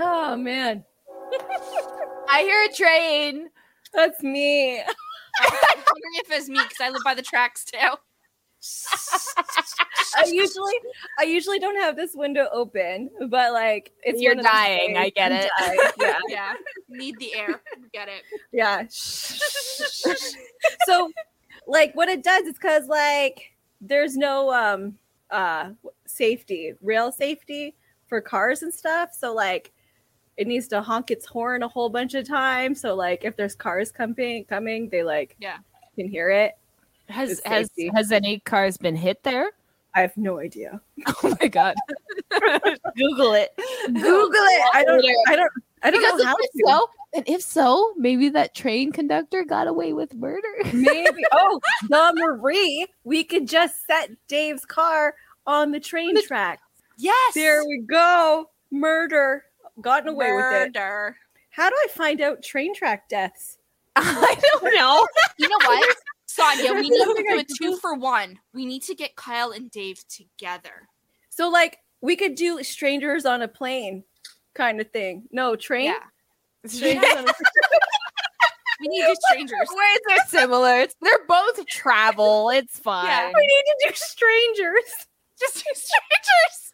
Oh 0.00 0.36
man, 0.36 0.84
i 2.30 2.42
hear 2.42 2.64
a 2.70 2.74
train. 2.74 3.48
That's 3.94 4.22
me. 4.22 4.80
i'm 5.40 5.50
wondering 5.50 6.14
if 6.14 6.30
it's 6.32 6.48
me 6.48 6.58
because 6.58 6.78
i 6.80 6.88
live 6.90 7.02
by 7.04 7.14
the 7.14 7.22
tracks 7.22 7.64
too. 7.64 7.78
I 10.16 10.24
usually, 10.26 10.74
I 11.18 11.22
usually 11.24 11.58
don't 11.60 11.76
have 11.80 11.94
this 11.96 12.12
window 12.14 12.48
open, 12.52 13.10
but 13.28 13.52
like 13.52 13.92
it's 14.02 14.20
You're 14.20 14.32
one 14.32 14.40
of 14.40 14.44
those 14.44 14.52
dying, 14.52 14.96
I 14.96 15.10
get 15.10 15.32
it. 15.32 15.50
Yeah, 15.98 16.18
yeah. 16.28 16.54
Need 16.88 17.18
the 17.18 17.34
air. 17.34 17.60
Get 17.92 18.08
it. 18.08 18.22
Yeah. 18.52 18.84
so 18.88 21.10
like 21.68 21.94
what 21.94 22.08
it 22.08 22.24
does 22.24 22.44
is 22.46 22.54
because 22.54 22.88
like 22.88 23.52
there's 23.80 24.16
no 24.16 24.52
um 24.52 24.96
uh 25.30 25.70
safety 26.06 26.72
rail 26.82 27.12
safety 27.12 27.74
for 28.08 28.20
cars 28.20 28.62
and 28.62 28.72
stuff 28.72 29.10
so 29.12 29.32
like 29.34 29.72
it 30.38 30.46
needs 30.46 30.66
to 30.68 30.80
honk 30.80 31.10
its 31.10 31.26
horn 31.26 31.62
a 31.64 31.68
whole 31.68 31.88
bunch 31.88 32.14
of 32.14 32.24
times. 32.26 32.80
So 32.80 32.94
like 32.94 33.24
if 33.24 33.36
there's 33.36 33.56
cars 33.56 33.90
coming 33.90 34.44
coming, 34.44 34.88
they 34.88 35.02
like 35.02 35.34
Yeah. 35.40 35.56
can 35.96 36.08
hear 36.08 36.30
it. 36.30 36.56
Has 37.08 37.30
It's 37.32 37.40
has 37.44 37.66
safety. 37.74 37.90
has 37.92 38.12
any 38.12 38.38
cars 38.40 38.76
been 38.76 38.94
hit 38.94 39.20
there? 39.24 39.50
I 39.96 40.00
have 40.00 40.16
no 40.16 40.38
idea. 40.38 40.80
Oh 41.24 41.34
my 41.40 41.48
god. 41.48 41.74
Google 42.96 43.32
it. 43.34 43.50
Google 43.86 44.46
it. 44.54 44.62
I 44.74 44.84
don't 44.84 45.04
I 45.28 45.34
don't 45.36 45.52
I 45.82 45.90
don't 45.90 46.00
Because 46.00 46.18
know 46.18 46.26
how 46.26 46.36
if 46.40 46.50
to. 46.52 46.62
so, 46.66 46.90
and 47.14 47.28
if 47.28 47.42
so, 47.42 47.92
maybe 47.96 48.28
that 48.30 48.54
train 48.54 48.92
conductor 48.92 49.44
got 49.44 49.66
away 49.66 49.92
with 49.92 50.14
murder. 50.14 50.48
Maybe 50.72 51.24
oh 51.32 51.60
the 51.88 52.12
Marie, 52.16 52.86
we 53.04 53.24
could 53.24 53.48
just 53.48 53.86
set 53.86 54.10
Dave's 54.28 54.64
car 54.64 55.14
on 55.46 55.72
the 55.72 55.80
train 55.80 56.14
track. 56.26 56.60
Yes. 56.98 57.34
There 57.34 57.64
we 57.64 57.78
go. 57.78 58.50
Murder. 58.70 59.44
Gotten 59.80 60.08
away 60.08 60.32
with 60.32 60.44
it. 60.44 60.74
Murder. 60.74 61.16
How 61.50 61.70
do 61.70 61.76
I 61.76 61.88
find 61.88 62.20
out 62.20 62.42
train 62.42 62.74
track 62.74 63.08
deaths? 63.08 63.58
I 63.96 64.36
don't 64.52 64.74
know. 64.74 65.06
You 65.38 65.48
know 65.48 65.58
what? 65.66 65.96
Sonia, 66.26 66.74
we 66.74 66.82
need 66.90 66.98
to 66.98 67.24
do 67.26 67.38
a 67.38 67.44
two 67.44 67.76
for 67.78 67.94
one. 67.94 68.38
We 68.52 68.66
need 68.66 68.82
to 68.82 68.94
get 68.94 69.16
Kyle 69.16 69.50
and 69.50 69.70
Dave 69.70 70.04
together. 70.08 70.88
So 71.30 71.48
like 71.48 71.78
we 72.00 72.16
could 72.16 72.34
do 72.34 72.62
strangers 72.62 73.24
on 73.24 73.42
a 73.42 73.48
plane 73.48 74.04
kind 74.58 74.78
of 74.80 74.90
thing. 74.90 75.22
No, 75.32 75.56
train. 75.56 75.86
Yeah. 75.86 76.68
Strangers 76.68 77.10
on 77.16 77.28
a 77.28 77.32
We 78.80 78.88
need 78.88 79.00
to 79.02 79.06
do 79.08 79.14
strangers. 79.30 79.68
Words 79.74 80.00
are 80.20 80.26
similar. 80.28 80.80
It's, 80.80 80.94
they're 81.00 81.24
both 81.26 81.64
travel. 81.66 82.50
It's 82.50 82.78
fine. 82.78 83.06
Yeah. 83.06 83.28
We 83.34 83.40
need 83.46 83.62
to 83.64 83.88
do 83.88 83.94
strangers. 83.94 84.92
Just 85.40 85.54
do 85.56 85.70
strangers. 85.74 86.72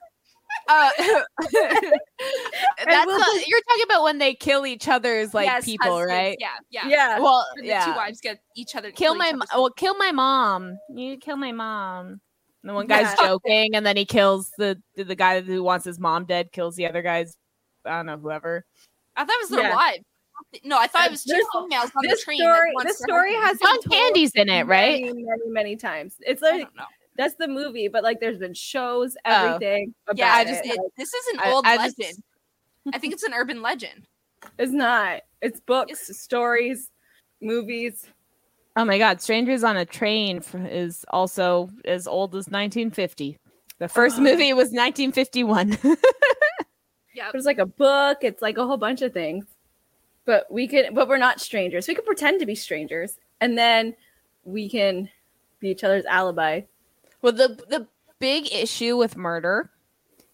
Uh, 0.68 0.90
that's 2.86 3.06
we'll 3.06 3.16
a- 3.16 3.24
just- 3.34 3.48
you're 3.48 3.60
talking 3.68 3.84
about 3.84 4.02
when 4.04 4.18
they 4.18 4.34
kill 4.34 4.66
each 4.66 4.88
other's 4.88 5.34
like 5.34 5.46
Yes, 5.46 5.64
people, 5.66 5.86
husbands. 5.98 6.10
right? 6.10 6.36
Yeah, 6.40 6.48
yeah. 6.70 6.88
Yeah. 6.88 7.18
Well, 7.20 7.46
the 7.56 7.66
yeah. 7.66 7.84
two 7.84 7.92
wives 7.92 8.20
get 8.22 8.38
each 8.56 8.74
other. 8.74 8.90
kill 8.90 9.14
my 9.14 9.28
each 9.28 9.34
mo- 9.36 9.44
well, 9.54 9.70
kill 9.70 9.94
my 9.96 10.12
mom. 10.12 10.78
You 10.94 11.16
kill 11.18 11.36
my 11.36 11.52
mom. 11.52 12.20
And 12.62 12.70
the 12.70 12.72
one 12.74 12.86
guy's 12.86 13.14
Yeah. 13.20 13.26
joking, 13.26 13.74
and 13.74 13.84
then 13.84 13.96
he 13.96 14.06
kills 14.06 14.50
the 14.56 14.80
the 14.96 15.14
guy 15.14 15.42
who 15.42 15.62
wants 15.62 15.84
his 15.84 15.98
mom 15.98 16.24
dead. 16.24 16.50
Kills 16.52 16.76
the 16.76 16.86
other 16.86 17.02
guy's. 17.02 17.36
I 17.84 17.90
don't 17.98 18.06
know 18.06 18.16
whoever. 18.18 18.64
I 19.16 19.24
thought 19.24 19.34
it 19.34 19.42
was 19.42 19.50
their 19.50 19.60
Yeah. 19.68 19.74
wives. 19.74 20.04
No, 20.64 20.78
I 20.78 20.86
thought 20.86 21.06
it 21.06 21.10
was 21.12 21.22
two 21.24 21.34
This- 21.34 21.46
females 21.52 21.90
on 21.96 22.02
the 22.06 22.20
train. 22.22 22.38
that 22.38 22.44
story, 22.56 22.72
wants 22.74 22.90
this 22.92 22.98
story 22.98 23.34
has 23.34 23.58
been 23.58 23.68
John 23.82 23.90
Candy's 23.92 24.32
in 24.34 24.48
it, 24.48 24.66
right? 24.66 25.02
Many, 25.04 25.22
many, 25.24 25.48
many 25.48 25.76
times. 25.76 26.16
It's 26.20 26.42
I 26.42 26.50
like 26.50 26.60
don't 26.62 26.76
know. 26.76 26.84
that's 27.16 27.34
the 27.36 27.48
movie, 27.48 27.88
but 27.88 28.02
like 28.02 28.20
there's 28.20 28.38
been 28.38 28.54
shows, 28.54 29.16
Oh. 29.24 29.30
everything. 29.54 29.94
About 30.06 30.18
Yeah, 30.18 30.34
I 30.34 30.44
just 30.44 30.64
it, 30.64 30.78
this 30.96 31.12
is 31.14 31.26
an 31.34 31.40
I- 31.40 31.50
old 31.52 31.66
I 31.66 31.76
just- 31.76 31.98
legend. 31.98 32.22
I 32.92 32.98
think 32.98 33.12
it's 33.14 33.22
an 33.22 33.32
urban 33.32 33.62
legend. 33.62 34.06
It's 34.58 34.72
not. 34.72 35.22
It's 35.40 35.60
books, 35.60 35.92
It's- 35.92 36.20
stories, 36.20 36.90
movies. 37.40 38.06
Oh 38.76 38.84
my 38.84 38.98
God! 38.98 39.20
Strangers 39.22 39.62
on 39.62 39.76
a 39.76 39.84
Train 39.86 40.42
is 40.68 41.04
also 41.10 41.70
as 41.84 42.06
old 42.08 42.34
as 42.34 42.48
1950. 42.50 43.38
The 43.78 43.88
first 43.88 44.18
movie 44.18 44.52
was 44.52 44.72
1951. 44.72 45.78
Yeah. 47.14 47.30
There's 47.32 47.44
like 47.46 47.58
a 47.58 47.66
book. 47.66 48.18
It's 48.22 48.42
like 48.42 48.58
a 48.58 48.66
whole 48.66 48.76
bunch 48.76 49.02
of 49.02 49.12
things. 49.12 49.46
But 50.26 50.50
we 50.50 50.66
can, 50.66 50.94
but 50.94 51.08
we're 51.08 51.18
not 51.18 51.40
strangers. 51.40 51.86
We 51.86 51.94
can 51.94 52.04
pretend 52.04 52.40
to 52.40 52.46
be 52.46 52.54
strangers, 52.54 53.18
and 53.40 53.58
then 53.58 53.94
we 54.44 54.68
can 54.68 55.10
be 55.60 55.70
each 55.70 55.84
other's 55.84 56.06
alibi. 56.06 56.62
Well, 57.20 57.32
the 57.32 57.62
the 57.68 57.86
big 58.18 58.50
issue 58.52 58.96
with 58.96 59.16
murder 59.16 59.70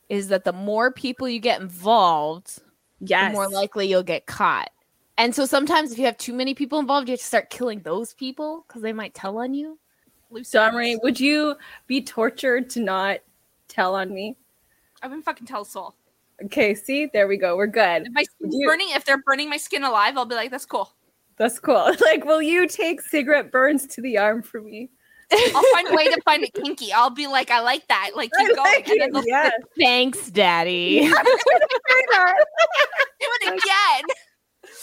is 0.08 0.28
that 0.28 0.44
the 0.44 0.52
more 0.52 0.92
people 0.92 1.28
you 1.28 1.40
get 1.40 1.60
involved, 1.60 2.60
Yes. 3.00 3.30
the 3.30 3.34
more 3.34 3.48
likely 3.48 3.88
you'll 3.88 4.02
get 4.02 4.26
caught. 4.26 4.70
And 5.18 5.34
so 5.34 5.44
sometimes 5.44 5.92
if 5.92 5.98
you 5.98 6.04
have 6.04 6.16
too 6.18 6.32
many 6.32 6.54
people 6.54 6.78
involved, 6.78 7.08
you 7.08 7.12
have 7.12 7.20
to 7.20 7.26
start 7.26 7.50
killing 7.50 7.80
those 7.80 8.14
people 8.14 8.64
because 8.66 8.82
they 8.82 8.92
might 8.92 9.12
tell 9.14 9.38
on 9.38 9.54
you. 9.54 9.78
Loose 10.30 10.50
Domri, 10.50 10.98
would 11.02 11.18
you 11.18 11.56
be 11.86 12.00
tortured 12.00 12.70
to 12.70 12.80
not 12.80 13.18
tell 13.68 13.94
on 13.96 14.12
me? 14.14 14.36
I 15.02 15.08
wouldn't 15.08 15.24
fucking 15.24 15.46
tell 15.46 15.62
a 15.62 15.66
soul. 15.66 15.94
Okay, 16.46 16.74
see, 16.74 17.06
there 17.12 17.28
we 17.28 17.36
go. 17.36 17.56
We're 17.56 17.66
good. 17.66 18.06
If 18.06 18.12
my 18.12 18.22
skin's 18.22 18.54
You- 18.58 18.66
burning, 18.66 18.88
if 18.90 19.04
they're 19.04 19.22
burning 19.22 19.48
my 19.50 19.56
skin 19.58 19.84
alive, 19.84 20.16
I'll 20.16 20.24
be 20.26 20.34
like, 20.34 20.50
that's 20.50 20.66
cool. 20.66 20.92
That's 21.36 21.58
cool. 21.58 21.92
Like, 22.02 22.24
will 22.24 22.42
you 22.42 22.66
take 22.66 23.00
cigarette 23.00 23.50
burns 23.52 23.86
to 23.88 24.00
the 24.02 24.18
arm 24.18 24.42
for 24.42 24.60
me? 24.60 24.90
I'll 25.32 25.62
find 25.74 25.88
a 25.88 25.94
way 25.94 26.06
to 26.08 26.20
find 26.22 26.42
it 26.42 26.52
kinky. 26.54 26.92
I'll 26.92 27.08
be 27.10 27.26
like, 27.28 27.50
I 27.52 27.60
like 27.60 27.86
that. 27.88 28.10
Like, 28.16 28.30
keep 28.36 28.50
I 28.50 28.54
going. 28.54 28.58
like 28.74 28.88
and 28.88 29.14
then 29.14 29.22
it, 29.22 29.28
yes. 29.28 29.52
Thanks, 29.78 30.28
Daddy. 30.30 31.00
do 31.08 31.14
it 33.22 33.48
again. 33.48 34.04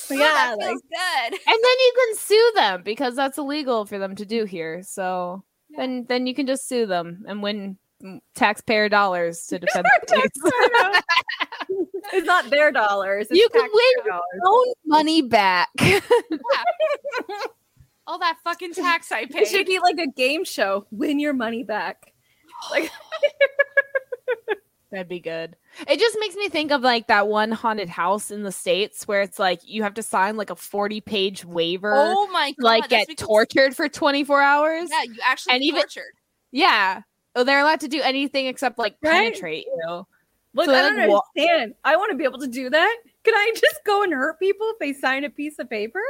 Oh, 0.10 0.14
yeah, 0.16 0.18
that 0.20 0.56
like, 0.58 0.68
feels 0.68 0.82
good. 0.82 1.34
and 1.34 1.40
then 1.46 1.56
you 1.80 1.94
can 1.96 2.16
sue 2.18 2.52
them 2.56 2.82
because 2.84 3.16
that's 3.16 3.38
illegal 3.38 3.86
for 3.86 4.00
them 4.00 4.16
to 4.16 4.26
do 4.26 4.46
here. 4.46 4.82
So 4.84 5.44
then 5.76 6.06
then 6.08 6.26
you 6.28 6.34
can 6.34 6.48
just 6.48 6.68
sue 6.68 6.86
them 6.86 7.24
and 7.28 7.44
win 7.44 7.78
taxpayer 8.36 8.88
dollars 8.90 9.46
to 9.48 9.60
defend 9.60 9.86
the 10.08 10.16
case. 10.16 11.02
It's 12.14 12.26
not 12.28 12.50
their 12.50 12.72
dollars. 12.72 13.28
It's 13.30 13.40
You 13.40 13.48
can 13.52 13.62
win 13.72 14.06
dollars. 14.08 14.24
your 14.36 14.48
own 14.48 14.74
money 14.86 15.22
back. 15.22 15.70
All 18.08 18.20
that 18.20 18.38
fucking 18.44 18.74
tax 18.74 19.12
I 19.12 19.28
It 19.30 19.48
should 19.50 19.66
be 19.68 19.80
like 19.80 19.98
a 20.00 20.08
game 20.08 20.46
show. 20.46 20.86
Win 20.92 21.20
your 21.20 21.34
money 21.34 21.64
back. 21.64 22.14
Like, 22.72 22.90
That'd 24.90 25.10
be 25.10 25.20
good. 25.20 25.56
It 25.88 26.00
just 26.00 26.18
makes 26.20 26.36
me 26.36 26.48
think 26.50 26.72
of 26.72 26.82
like 26.82 27.08
that 27.08 27.28
one 27.28 27.52
haunted 27.52 27.90
house 27.90 28.32
in 28.32 28.44
the 28.44 28.52
states 28.54 29.06
where 29.08 29.22
it's 29.22 29.38
like 29.38 29.60
you 29.64 29.84
have 29.84 29.94
to 29.96 30.02
sign 30.04 30.38
like 30.38 30.50
a 30.50 30.56
40 30.56 31.02
page 31.02 31.44
waiver 31.46 31.94
Oh 31.94 32.28
my 32.32 32.54
god! 32.60 32.66
like 32.66 32.90
get 32.90 33.08
because- 33.10 33.28
tortured 33.28 33.76
for 33.76 33.88
24 33.90 34.42
hours. 34.42 34.90
Yeah, 34.92 35.04
you 35.04 35.16
actually 35.24 35.56
And 35.56 35.64
even- 35.64 35.82
tortured. 35.82 36.14
Yeah. 36.52 37.02
Oh, 37.36 37.44
they're 37.44 37.60
allowed 37.60 37.82
to 37.82 37.90
do 37.90 38.02
anything 38.02 38.48
except 38.48 38.80
like 38.80 38.96
Right? 39.04 39.12
penetrate 39.34 39.66
you. 39.68 40.08
Look, 40.58 40.66
So 40.66 40.74
I 40.76 40.82
don't 40.82 41.10
wa- 41.10 41.22
understand. 41.38 41.76
I 41.84 41.96
want 41.96 42.12
to 42.12 42.18
be 42.18 42.24
able 42.26 42.40
to 42.40 42.48
do 42.48 42.70
that. 42.70 42.98
Can 43.24 43.34
I 43.34 43.52
just 43.56 43.80
go 43.86 44.04
and 44.04 44.12
hurt 44.14 44.40
people 44.40 44.70
if 44.72 44.80
they 44.80 44.94
sign 44.94 45.24
a 45.24 45.30
piece 45.30 45.60
of 45.60 45.70
paper? 45.70 46.02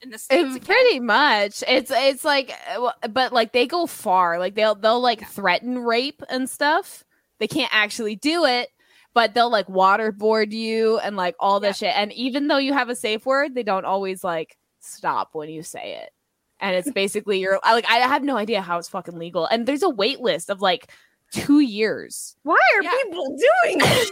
in 0.00 0.10
the 0.10 0.18
states. 0.18 0.56
It- 0.56 0.64
pretty 0.64 0.98
much. 1.00 1.62
It's 1.68 1.92
it's 1.94 2.24
like 2.24 2.52
uh, 2.76 2.90
but 3.10 3.32
like 3.32 3.52
they 3.52 3.66
go 3.68 3.86
far. 3.86 4.38
Like 4.40 4.54
they'll 4.56 4.74
they'll 4.74 5.00
like 5.00 5.24
threaten 5.28 5.78
rape 5.78 6.22
and 6.28 6.50
stuff. 6.50 7.04
They 7.38 7.46
can't 7.46 7.70
actually 7.72 8.16
do 8.16 8.44
it, 8.44 8.68
but 9.14 9.32
they'll 9.34 9.50
like 9.50 9.68
waterboard 9.68 10.50
you 10.52 10.98
and 10.98 11.16
like 11.16 11.36
all 11.38 11.60
this 11.60 11.78
shit. 11.78 11.92
And 11.96 12.12
even 12.14 12.48
though 12.48 12.58
you 12.58 12.72
have 12.72 12.88
a 12.88 12.96
safe 12.96 13.24
word, 13.26 13.54
they 13.54 13.62
don't 13.62 13.84
always 13.84 14.24
like 14.24 14.56
stop 14.80 15.30
when 15.34 15.48
you 15.50 15.62
say 15.62 16.00
it. 16.02 16.10
And 16.58 16.74
it's 16.74 16.90
basically 16.94 17.38
you're 17.38 17.60
I- 17.62 17.74
like 17.74 17.86
I 17.88 17.98
have 17.98 18.24
no 18.24 18.36
idea 18.36 18.60
how 18.60 18.78
it's 18.78 18.88
fucking 18.88 19.18
legal. 19.18 19.46
And 19.46 19.66
there's 19.66 19.84
a 19.84 19.88
wait 19.88 20.18
list 20.20 20.50
of 20.50 20.60
like 20.60 20.90
two 21.32 21.60
years. 21.60 22.36
Why 22.42 22.58
are 22.76 22.82
Yeah. 22.82 22.90
people 23.02 23.26
doing 23.64 23.78
this? 23.78 24.10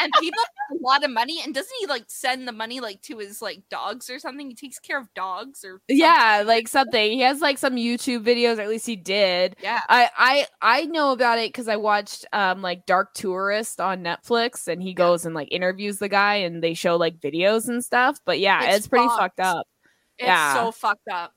and 0.00 0.12
people 0.20 0.40
have 0.40 0.78
a 0.78 0.82
lot 0.82 1.04
of 1.04 1.10
money. 1.10 1.40
And 1.44 1.54
doesn't 1.54 1.72
he 1.80 1.86
like 1.86 2.04
send 2.08 2.48
the 2.48 2.52
money 2.52 2.80
like 2.80 3.02
to 3.02 3.18
his 3.18 3.40
like 3.42 3.62
dogs 3.70 4.08
or 4.10 4.18
something? 4.18 4.48
He 4.48 4.54
takes 4.54 4.78
care 4.78 4.98
of 4.98 5.12
dogs 5.14 5.64
or 5.64 5.80
Yeah, 5.88 6.42
like 6.46 6.66
something. 6.68 7.12
He 7.12 7.20
has 7.20 7.40
like 7.40 7.58
some 7.58 7.76
YouTube 7.76 8.24
videos, 8.24 8.58
or 8.58 8.62
at 8.62 8.68
least 8.68 8.86
he 8.86 8.96
did. 8.96 9.56
yeah. 9.62 9.80
I 9.88 10.08
I 10.16 10.46
I 10.62 10.84
know 10.86 11.12
about 11.12 11.38
it 11.38 11.50
because 11.50 11.68
I 11.68 11.76
watched 11.76 12.24
um 12.32 12.62
like 12.62 12.86
Dark 12.86 13.14
Tourist 13.14 13.80
on 13.80 14.02
Netflix, 14.02 14.66
and 14.66 14.82
he 14.82 14.94
goes 14.94 15.24
and 15.26 15.34
like 15.34 15.48
interviews 15.52 15.98
the 15.98 16.08
guy, 16.08 16.36
and 16.36 16.62
they 16.62 16.74
show 16.74 16.96
like 16.96 17.18
videos 17.20 17.68
and 17.68 17.84
stuff. 17.84 18.18
But 18.24 18.40
yeah, 18.40 18.64
It's 18.64 18.78
it's, 18.78 18.88
pretty 18.88 19.06
fucked. 19.08 19.20
fucked 19.20 19.40
up. 19.40 19.66
It's 20.18 20.26
Yeah. 20.26 20.54
so 20.54 20.72
fucked 20.72 21.08
up. 21.12 21.32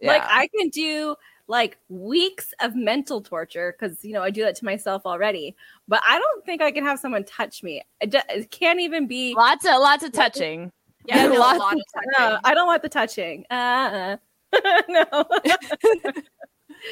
Like 0.00 0.22
I 0.24 0.48
can 0.56 0.68
do 0.68 1.16
like 1.48 1.78
weeks 1.88 2.52
of 2.60 2.76
mental 2.76 3.20
torture 3.22 3.74
because 3.78 4.04
you 4.04 4.12
know 4.12 4.22
I 4.22 4.30
do 4.30 4.42
that 4.42 4.54
to 4.56 4.64
myself 4.64 5.02
already. 5.06 5.56
But 5.88 6.02
I 6.06 6.18
don't 6.18 6.44
think 6.44 6.62
I 6.62 6.70
can 6.70 6.84
have 6.84 6.98
someone 7.00 7.24
touch 7.24 7.62
me. 7.62 7.82
It, 8.00 8.12
ju- 8.12 8.20
it 8.28 8.50
can't 8.50 8.80
even 8.80 9.06
be. 9.06 9.34
lots 9.34 9.64
of 9.64 9.72
lots 9.80 10.04
of 10.04 10.12
touching. 10.12 10.70
Yeah, 11.06 11.24
Yeah, 11.24 11.28
no, 11.32 11.38
lots 11.40 11.58
lot 11.58 11.72
of 11.72 11.78
of 11.80 12.12
No. 12.18 12.38
I 12.44 12.54
don't 12.54 12.66
want 12.66 12.82
the 12.82 12.88
touching. 12.88 13.44
Uh, 13.50 14.16
no, 14.88 15.04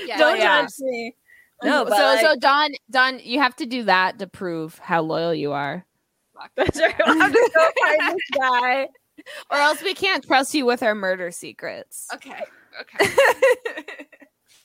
Yeah, 0.06 0.18
don't 0.18 0.38
yeah. 0.38 0.62
touch 0.62 0.72
me. 0.80 1.14
No, 1.62 1.84
but 1.84 1.96
so 1.96 2.02
like, 2.02 2.20
so 2.20 2.36
Don 2.36 2.70
Don, 2.90 3.18
you 3.20 3.38
have 3.40 3.56
to 3.56 3.66
do 3.66 3.84
that 3.84 4.18
to 4.18 4.26
prove 4.26 4.78
how 4.78 5.00
loyal 5.02 5.34
you 5.34 5.52
are, 5.52 5.86
that's 6.56 6.80
right. 6.80 6.94
I'll 7.04 7.18
have 7.18 7.32
to 7.32 7.50
go 7.54 7.70
find 7.80 8.14
this 8.16 8.38
guy. 8.38 8.88
or 9.50 9.56
else 9.56 9.82
we 9.82 9.94
can't 9.94 10.22
trust 10.24 10.54
you 10.54 10.66
with 10.66 10.82
our 10.82 10.94
murder 10.94 11.30
secrets. 11.30 12.08
Okay. 12.14 12.42
Okay. 12.80 14.06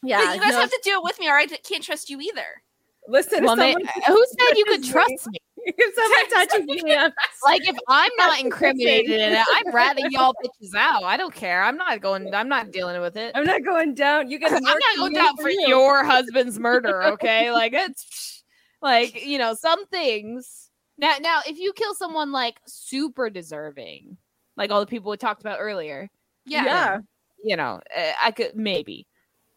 Yeah, 0.03 0.25
but 0.25 0.35
you 0.35 0.41
guys 0.41 0.53
no, 0.53 0.61
have 0.61 0.69
to 0.69 0.81
do 0.83 0.91
it 0.93 1.03
with 1.03 1.19
me, 1.19 1.29
or 1.29 1.37
I 1.37 1.45
d- 1.45 1.57
can't 1.63 1.83
trust 1.83 2.09
you 2.09 2.19
either. 2.21 2.63
listen. 3.07 3.43
Well, 3.43 3.53
if 3.53 3.59
ma- 3.59 3.65
someone, 3.65 3.85
who 4.07 4.25
said 4.27 4.57
you 4.57 4.65
could 4.65 4.83
trust 4.83 5.27
me? 5.27 5.37
if 5.63 5.95
someone 5.95 6.47
touches 6.47 6.83
me, 6.83 6.95
I'm 6.95 7.11
Like 7.45 7.67
if 7.67 7.77
I'm 7.87 8.11
not 8.17 8.39
incriminated 8.39 9.11
in 9.11 9.33
it, 9.33 9.45
I'd 9.53 9.73
rather 9.73 10.01
y'all 10.09 10.33
bitches 10.43 10.75
out. 10.75 11.03
I 11.03 11.17
don't 11.17 11.33
care. 11.33 11.63
I'm 11.63 11.77
not 11.77 12.01
going. 12.01 12.33
I'm 12.33 12.49
not 12.49 12.71
dealing 12.71 12.99
with 13.01 13.15
it. 13.17 13.31
I'm 13.35 13.43
not 13.43 13.63
going 13.63 13.93
down. 13.93 14.29
You 14.29 14.39
guys, 14.39 14.53
I'm 14.55 14.63
not 14.63 14.97
going 14.97 15.13
down 15.13 15.37
for 15.37 15.49
your 15.49 16.03
husband's 16.03 16.57
murder. 16.59 17.03
Okay, 17.03 17.51
like 17.51 17.73
it's 17.73 18.43
like 18.81 19.23
you 19.23 19.37
know 19.37 19.53
some 19.53 19.85
things. 19.87 20.69
Now, 20.97 21.15
now, 21.19 21.41
if 21.47 21.57
you 21.57 21.73
kill 21.73 21.95
someone 21.95 22.31
like 22.31 22.59
super 22.67 23.29
deserving, 23.31 24.17
like 24.55 24.69
all 24.69 24.79
the 24.79 24.85
people 24.85 25.09
we 25.09 25.17
talked 25.17 25.41
about 25.41 25.57
earlier, 25.59 26.09
Yeah. 26.45 26.65
Yeah. 26.65 26.97
you 27.43 27.55
know, 27.55 27.81
uh, 27.95 28.11
I 28.21 28.29
could 28.31 28.55
maybe. 28.55 29.07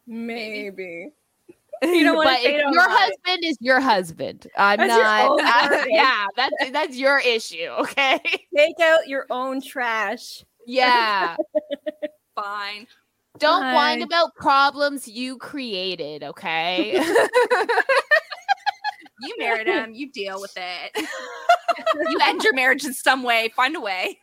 Maybe. 0.07 1.09
You 1.83 2.03
don't 2.05 2.17
wanna 2.17 2.31
but 2.31 2.39
say 2.41 2.55
if 2.55 2.65
no 2.65 2.73
your 2.73 2.89
husband 2.89 3.39
is 3.45 3.59
your 3.61 3.81
husband. 3.81 4.47
I'm 4.57 4.79
That's 4.79 4.95
your 4.95 5.03
not. 5.03 5.31
own 5.31 5.39
garbage. 5.71 5.87
yeah, 5.91 6.27
that's 6.35 6.71
that's 6.71 6.97
your 6.97 7.19
issue. 7.19 7.69
Okay. 7.81 8.21
Take 8.57 8.81
out 8.81 9.07
your 9.07 9.27
own 9.29 9.61
trash. 9.61 10.45
Yeah. 10.67 11.37
Fine. 12.35 12.87
Don't 13.39 13.75
whine 13.75 14.01
about 14.01 14.35
problems 14.37 15.07
you 15.09 15.37
created. 15.37 16.23
Okay. 16.23 16.99
You 19.21 19.35
married 19.39 19.67
him. 19.67 19.93
You 19.95 20.11
deal 20.11 20.41
with 20.41 20.57
it. 20.57 21.07
you 22.09 22.19
end 22.23 22.43
your 22.45 22.55
marriage 22.55 22.85
in 22.85 22.95
some 22.95 23.23
way. 23.25 23.51
Find 23.55 23.77
a 23.77 23.81
way. 23.81 24.19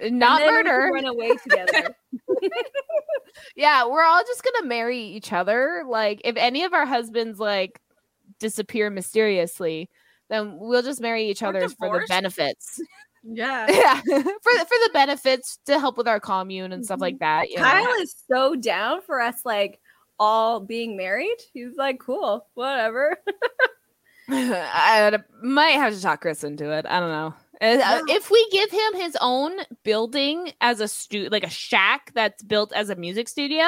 not 0.00 0.42
And 0.42 0.50
then 0.56 0.64
murder. 0.64 0.90
Run 0.92 1.06
away 1.06 1.36
together. 1.36 1.94
Yeah, 3.56 3.86
we're 3.86 4.04
all 4.04 4.22
just 4.22 4.42
gonna 4.42 4.66
marry 4.66 4.98
each 4.98 5.32
other. 5.32 5.84
Like, 5.86 6.20
if 6.24 6.36
any 6.36 6.64
of 6.64 6.72
our 6.72 6.86
husbands 6.86 7.38
like 7.38 7.80
disappear 8.38 8.90
mysteriously, 8.90 9.88
then 10.28 10.56
we'll 10.58 10.82
just 10.82 11.00
marry 11.00 11.28
each 11.28 11.42
other 11.42 11.68
for 11.68 12.00
the 12.00 12.06
benefits. 12.08 12.80
yeah. 13.22 13.66
yeah, 13.68 14.00
for 14.00 14.12
the, 14.12 14.66
for 14.66 14.76
the 14.84 14.90
benefits 14.92 15.58
to 15.66 15.78
help 15.78 15.96
with 15.96 16.08
our 16.08 16.20
commune 16.20 16.72
and 16.72 16.84
stuff 16.84 17.00
like 17.00 17.14
mm-hmm. 17.14 17.24
that. 17.24 17.50
You 17.50 17.56
know? 17.56 17.62
Kyle 17.62 18.00
is 18.00 18.14
so 18.30 18.54
down 18.56 19.02
for 19.02 19.20
us, 19.20 19.44
like 19.44 19.78
all 20.18 20.60
being 20.60 20.96
married. 20.96 21.36
He's 21.52 21.76
like, 21.76 21.98
cool, 21.98 22.46
whatever. 22.54 23.16
I 24.28 25.18
might 25.42 25.72
have 25.72 25.94
to 25.94 26.00
talk 26.00 26.20
Chris 26.22 26.44
into 26.44 26.70
it. 26.70 26.86
I 26.88 27.00
don't 27.00 27.10
know. 27.10 27.34
Uh, 27.62 28.02
If 28.08 28.30
we 28.30 28.48
give 28.50 28.70
him 28.70 28.94
his 28.94 29.16
own 29.20 29.52
building 29.84 30.52
as 30.60 30.80
a 30.80 30.88
stu 30.88 31.28
like 31.30 31.44
a 31.44 31.50
shack 31.50 32.10
that's 32.14 32.42
built 32.42 32.72
as 32.72 32.90
a 32.90 32.96
music 32.96 33.28
studio, 33.28 33.64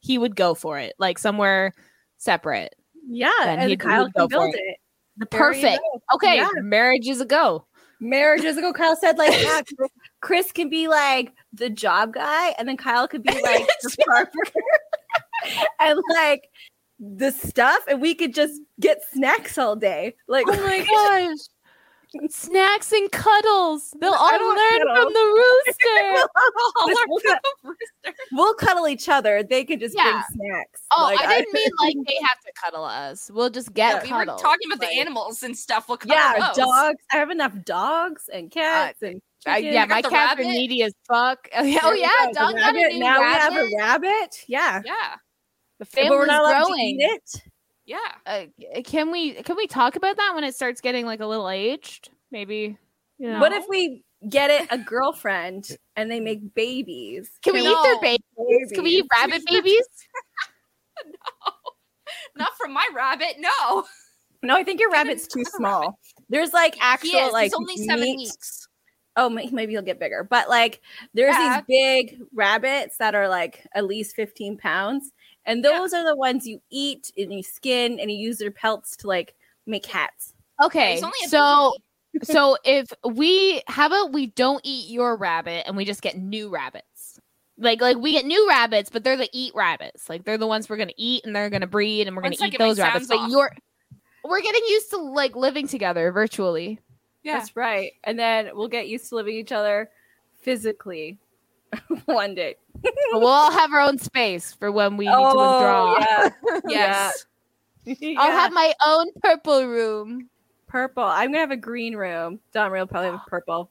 he 0.00 0.18
would 0.18 0.34
go 0.36 0.54
for 0.54 0.78
it, 0.78 0.94
like 0.98 1.18
somewhere 1.18 1.72
separate. 2.18 2.74
Yeah, 3.08 3.30
Then 3.44 3.58
and 3.60 3.70
he'd- 3.70 3.76
Kyle 3.80 4.06
he'd 4.06 4.14
go 4.14 4.26
can 4.28 4.38
build 4.38 4.54
it. 4.54 4.60
it. 4.60 4.76
The 5.18 5.26
perfect. 5.26 5.80
Okay, 6.14 6.36
Yeah. 6.36 6.48
marriage 6.56 7.06
is 7.08 7.20
a 7.20 7.24
go. 7.24 7.66
Marriage 8.00 8.42
is 8.44 8.58
a 8.58 8.60
go. 8.60 8.72
Kyle 8.74 8.96
said 8.96 9.16
like, 9.16 9.32
yeah, 9.40 9.62
Chris- 9.78 9.90
Chris 10.20 10.52
can 10.52 10.68
be 10.68 10.88
like 10.88 11.32
the 11.52 11.70
job 11.70 12.12
guy, 12.14 12.48
and 12.58 12.68
then 12.68 12.76
Kyle 12.76 13.06
could 13.08 13.22
be 13.22 13.30
like 13.42 13.66
the 13.82 13.96
barber, 14.06 14.30
and 15.80 15.98
like 16.10 16.48
the 16.98 17.30
stuff, 17.30 17.80
and 17.88 18.00
we 18.02 18.14
could 18.14 18.34
just 18.34 18.60
get 18.80 18.98
snacks 19.12 19.56
all 19.56 19.76
day. 19.76 20.16
Like, 20.28 20.46
Oh 20.48 20.56
my 20.66 20.78
gosh. 20.84 21.38
Snacks 22.30 22.92
and 22.92 23.10
cuddles. 23.12 23.94
They'll 24.00 24.12
all 24.12 24.30
learn 24.56 24.78
cuddles. 24.78 24.98
from 24.98 25.12
the 25.12 25.20
rooster. 25.66 26.26
Just 26.88 27.00
we'll, 27.08 27.20
cut- 27.26 27.44
we'll 28.32 28.54
cuddle 28.54 28.88
each 28.88 29.08
other. 29.08 29.42
They 29.42 29.64
could 29.64 29.80
just 29.80 29.94
Yeah. 29.96 30.22
bring 30.32 30.48
snacks. 30.48 30.82
Oh, 30.90 31.04
Like, 31.14 31.20
I 31.26 31.38
didn't 31.40 31.52
mean 31.54 31.70
like 31.80 31.96
they 32.06 32.16
have 32.22 32.40
to 32.40 32.52
cuddle 32.64 32.84
us. 32.84 33.30
We'll 33.32 33.50
just 33.50 33.72
get 33.74 34.02
we 34.04 34.12
were 34.12 34.24
talking 34.24 34.66
about 34.72 34.80
the 34.80 34.98
animals 34.98 35.42
and 35.42 35.56
stuff. 35.56 35.88
What 35.88 36.04
yeah, 36.06 36.52
dogs. 36.54 36.98
I 37.12 37.16
have 37.16 37.30
enough 37.30 37.52
dogs 37.64 38.28
and 38.32 38.50
cats 38.50 39.02
and 39.02 39.20
I- 39.46 39.58
yeah, 39.58 39.84
my 39.86 40.02
the 40.02 40.08
cats 40.08 40.40
are 40.40 40.42
rabbit. 40.42 40.46
needy 40.52 40.82
as 40.82 40.92
fuck. 41.06 41.48
Oh 41.56 41.62
yeah, 41.62 41.80
There 41.82 41.92
we 41.92 42.00
go, 42.02 42.08
the 42.28 42.32
dog 42.34 42.54
got 42.54 42.74
a 42.74 42.76
rabbit. 42.78 42.92
new 42.94 42.98
Now 42.98 43.20
we 43.20 43.26
have 43.26 43.56
a 43.56 43.70
rabbit. 43.76 44.44
Yeah, 44.48 44.82
Yeah. 44.84 44.94
The 45.78 45.84
but 45.84 45.88
we're 45.94 46.26
family's 46.26 46.26
not 46.28 46.40
allowed 46.40 46.64
growing. 46.66 46.98
to 46.98 47.04
eat 47.04 47.10
it. 47.10 47.42
Yeah. 47.86 47.98
Uh, 48.26 48.46
can 48.84 49.10
we 49.12 49.34
can 49.34 49.56
we 49.56 49.66
talk 49.66 49.96
about 49.96 50.16
that 50.16 50.32
when 50.34 50.44
it 50.44 50.54
starts 50.54 50.80
getting 50.80 51.06
like 51.06 51.20
a 51.20 51.26
little 51.26 51.48
aged? 51.48 52.10
Maybe. 52.32 52.76
You 53.18 53.30
know. 53.30 53.38
What 53.40 53.52
if 53.52 53.64
we 53.68 54.02
get 54.28 54.50
it 54.50 54.66
a 54.70 54.78
girlfriend 54.78 55.68
and 55.94 56.10
they 56.10 56.20
make 56.20 56.54
babies? 56.54 57.30
Can 57.42 57.54
we 57.54 57.60
eat 57.60 57.64
their 57.82 57.94
No. 57.94 58.00
babies? 58.00 58.72
Can 58.72 58.84
we 58.84 58.90
eat 58.90 59.06
rabbit 59.18 59.42
babies? 59.48 59.86
No, 61.04 61.52
not 62.36 62.50
from 62.58 62.72
my 62.72 62.86
rabbit. 62.94 63.36
No. 63.38 63.84
No, 64.42 64.54
I 64.56 64.64
think 64.64 64.80
your 64.80 64.90
rabbit's 64.90 65.26
too 65.26 65.44
small. 65.44 65.98
There's 66.28 66.52
like 66.52 66.76
actual 66.80 67.10
He 67.10 67.16
is. 67.18 67.32
like 67.32 67.44
He's 67.46 67.54
only 67.54 67.76
seven 67.76 68.00
meat- 68.04 68.16
weeks. 68.18 68.68
Oh, 69.16 69.28
maybe 69.30 69.72
he'll 69.72 69.82
get 69.82 69.98
bigger. 69.98 70.24
But 70.28 70.48
like, 70.48 70.80
there's 71.14 71.34
Yeah. 71.36 71.62
these 71.62 71.64
big 71.68 72.20
rabbits 72.34 72.98
that 72.98 73.14
are 73.14 73.28
like 73.28 73.66
at 73.74 73.86
least 73.86 74.14
15 74.16 74.56
pounds, 74.58 75.10
and 75.46 75.64
those 75.64 75.94
are 75.94 76.04
the 76.04 76.16
ones 76.16 76.46
you 76.46 76.60
eat 76.70 77.12
and 77.16 77.32
you 77.32 77.42
skin 77.42 77.98
and 77.98 78.10
you 78.10 78.18
use 78.18 78.38
their 78.38 78.50
pelts 78.50 78.96
to 78.98 79.06
like 79.06 79.34
make 79.66 79.86
hats. 79.86 80.34
Okay, 80.62 80.94
He's 80.94 81.02
only 81.02 81.14
a 81.24 81.28
so 81.28 81.74
so 82.22 82.58
if 82.64 82.92
we 83.04 83.62
how 83.68 83.86
about 83.86 84.12
we 84.12 84.26
don't 84.26 84.60
eat 84.64 84.90
your 84.90 85.16
rabbit 85.16 85.64
and 85.66 85.76
we 85.76 85.84
just 85.84 86.02
get 86.02 86.18
new 86.18 86.48
rabbits? 86.48 87.20
Like 87.58 87.80
like 87.80 87.96
we 87.96 88.12
get 88.12 88.26
new 88.26 88.48
rabbits, 88.48 88.90
but 88.90 89.04
they're 89.04 89.16
the 89.16 89.30
eat 89.32 89.52
rabbits. 89.54 90.08
Like 90.08 90.24
they're 90.24 90.38
the 90.38 90.46
ones 90.46 90.68
we're 90.68 90.76
gonna 90.76 90.92
eat 90.96 91.24
and 91.24 91.34
they're 91.34 91.50
gonna 91.50 91.66
breed 91.66 92.06
and 92.06 92.16
we're 92.16 92.22
One 92.22 92.32
gonna 92.32 92.50
eat 92.52 92.58
those 92.58 92.78
rabbits. 92.78 93.06
sound's 93.06 93.22
But 93.22 93.30
you're 93.30 93.54
we're 94.24 94.42
getting 94.42 94.64
used 94.68 94.90
to 94.90 94.96
like 94.96 95.36
living 95.36 95.68
together 95.68 96.10
virtually. 96.10 96.80
Yeah. 97.22 97.38
That's 97.38 97.56
right. 97.56 97.92
And 98.04 98.18
then 98.18 98.50
we'll 98.54 98.68
get 98.68 98.88
used 98.88 99.08
to 99.10 99.14
living 99.16 99.36
each 99.36 99.52
other 99.52 99.90
physically 100.40 101.18
one 102.06 102.34
day. 102.34 102.56
We'll 103.12 103.26
all 103.26 103.50
have 103.50 103.72
our 103.72 103.80
own 103.80 103.98
space 103.98 104.52
for 104.52 104.70
when 104.70 104.96
we 104.96 105.06
need 105.06 105.12
to 105.12 105.18
withdraw. 105.20 105.96
Oh, 105.98 105.98
yeah. 105.98 106.60
Yes. 106.68 107.26
I'll 108.18 108.32
have 108.32 108.52
my 108.52 108.72
own 108.84 109.06
purple 109.22 109.64
room. 109.66 110.28
purple. 110.66 111.04
I'm 111.04 111.28
gonna 111.30 111.38
have 111.38 111.50
a 111.52 111.56
green 111.56 111.94
room. 111.94 112.40
Don 112.52 112.72
will 112.72 112.86
probably 112.86 113.10
have 113.10 113.26
purple. 113.28 113.70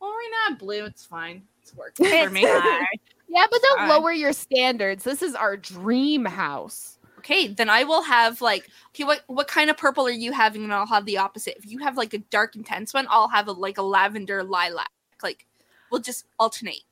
Well, 0.00 0.10
we're 0.10 0.50
not 0.50 0.58
blue. 0.58 0.84
It's 0.84 1.04
fine. 1.04 1.42
It's 1.62 1.74
working 1.74 2.06
for 2.24 2.30
me. 2.30 2.42
Yeah, 2.42 3.46
but 3.50 3.60
don't 3.62 3.78
Fine. 3.78 3.88
lower 3.88 4.12
your 4.12 4.32
standards. 4.32 5.02
This 5.02 5.22
is 5.22 5.34
our 5.34 5.56
dream 5.56 6.24
house. 6.26 6.98
Okay, 7.18 7.48
then 7.48 7.70
I 7.70 7.84
will 7.84 8.02
have 8.02 8.42
like 8.42 8.68
okay, 8.90 9.04
what 9.04 9.22
what 9.28 9.48
kind 9.48 9.70
of 9.70 9.78
purple 9.78 10.06
are 10.06 10.10
you 10.10 10.30
having? 10.32 10.62
And 10.62 10.74
I'll 10.74 10.86
have 10.86 11.06
the 11.06 11.16
opposite. 11.18 11.56
If 11.56 11.66
you 11.66 11.78
have 11.78 11.96
like 11.96 12.12
a 12.12 12.18
dark 12.18 12.54
intense 12.54 12.92
one, 12.92 13.06
I'll 13.08 13.28
have 13.28 13.48
a 13.48 13.52
like 13.52 13.78
a 13.78 13.82
lavender 13.82 14.44
lilac. 14.44 14.90
Like 15.22 15.46
we'll 15.90 16.02
just 16.02 16.26
alternate. 16.38 16.82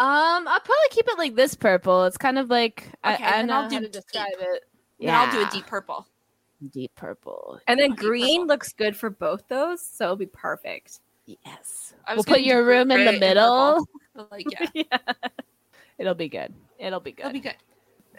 Um, 0.00 0.46
I'll 0.46 0.60
probably 0.60 0.88
keep 0.90 1.08
it 1.08 1.18
like 1.18 1.34
this 1.34 1.54
purple. 1.54 2.04
It's 2.04 2.16
kind 2.18 2.38
of 2.38 2.50
like 2.50 2.88
Okay, 3.04 3.24
I, 3.24 3.28
I 3.28 3.32
then 3.38 3.46
know 3.48 3.54
I'll 3.54 3.62
how 3.64 3.68
do 3.68 3.76
to 3.80 3.82
deep. 3.86 3.92
describe 3.92 4.28
it. 4.38 4.62
Then 5.00 5.14
I'll 5.14 5.30
do 5.32 5.42
a 5.42 5.50
deep 5.50 5.66
purple. 5.66 6.06
deep 6.72 6.94
purple. 6.94 7.58
And 7.66 7.78
then 7.80 7.94
green 7.94 8.42
purple. 8.42 8.46
looks 8.46 8.72
good 8.72 8.96
for 8.96 9.10
both 9.10 9.42
those, 9.48 9.82
so 9.84 10.04
it'll 10.04 10.16
be 10.16 10.26
perfect. 10.26 11.00
Yes. 11.26 11.94
I 12.06 12.14
We'll 12.14 12.24
put 12.24 12.40
your 12.42 12.64
room 12.64 12.90
in 12.90 13.04
the 13.04 13.18
middle. 13.18 13.86
purple, 14.14 14.28
like 14.32 14.46
yeah, 14.74 14.98
It'll 15.98 16.14
be 16.14 16.28
good. 16.28 16.54
It'll 16.78 17.00
be 17.00 17.12
good. 17.12 17.26
It'll 17.26 17.32
be 17.32 17.40
good. 17.40 17.56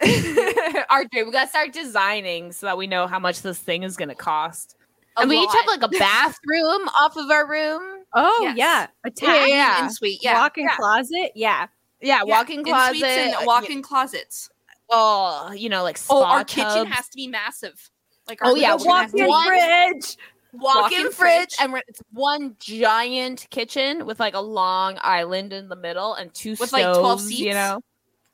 RJ, 0.02 1.26
we 1.26 1.30
gotta 1.32 1.48
start 1.48 1.72
designing 1.72 2.52
so 2.52 2.66
that 2.66 2.76
we 2.78 2.86
know 2.86 3.06
how 3.06 3.18
much 3.18 3.42
this 3.42 3.58
thing 3.58 3.82
is 3.82 3.96
gonna 3.96 4.14
cost. 4.14 4.76
A 5.16 5.22
and 5.22 5.30
we 5.30 5.38
each 5.38 5.50
have 5.52 5.66
like 5.66 5.82
a 5.82 5.88
bathroom 5.98 6.88
off 7.00 7.16
of 7.16 7.30
our 7.30 7.46
room. 7.48 7.99
Oh 8.14 8.38
Yes. 8.42 8.56
yeah, 8.56 8.86
Yeah, 8.86 8.88
attached 9.04 9.48
yeah. 9.48 9.84
In 9.84 9.90
suite, 9.92 10.18
yeah. 10.22 10.34
walk-in 10.34 10.64
yeah. 10.64 10.76
closet. 10.76 11.32
Yeah, 11.34 11.66
Yeah, 12.00 12.22
Yeah, 12.24 12.38
walk-in 12.38 12.64
closet. 12.64 13.02
in 13.04 13.04
and 13.04 13.34
uh, 13.34 13.42
walk-in 13.44 13.82
closets. 13.82 14.48
Oh, 14.90 15.52
you 15.52 15.68
know, 15.68 15.82
like 15.82 15.98
Oh, 16.10 16.24
our 16.24 16.44
kitchen 16.44 16.86
has 16.86 17.08
to 17.08 17.16
be 17.16 17.28
massive. 17.28 17.90
Like 18.28 18.40
oh, 18.42 18.46
our 18.46 18.52
Oh, 18.52 18.54
yeah, 18.56 18.72
kitchen 18.76 18.90
we're 18.90 18.96
has 18.96 19.12
to 19.12 19.26
walk-in 19.26 19.46
fridge. 19.46 20.16
walk-in 20.52 20.62
walk-in 20.62 21.12
fridge, 21.12 21.54
fridge. 21.54 21.56
and 21.60 21.82
it's 21.86 22.02
one 22.12 22.56
giant 22.58 23.46
kitchen 23.50 24.04
with 24.06 24.18
like 24.18 24.34
a 24.34 24.40
long 24.40 24.98
island 25.02 25.52
in 25.52 25.68
the 25.68 25.76
middle 25.76 26.14
and 26.14 26.32
two 26.34 26.50
With, 26.50 26.68
stoves. 26.68 26.72
like, 26.72 26.98
12 26.98 27.20
seats. 27.20 27.40
You 27.40 27.54
know, 27.54 27.80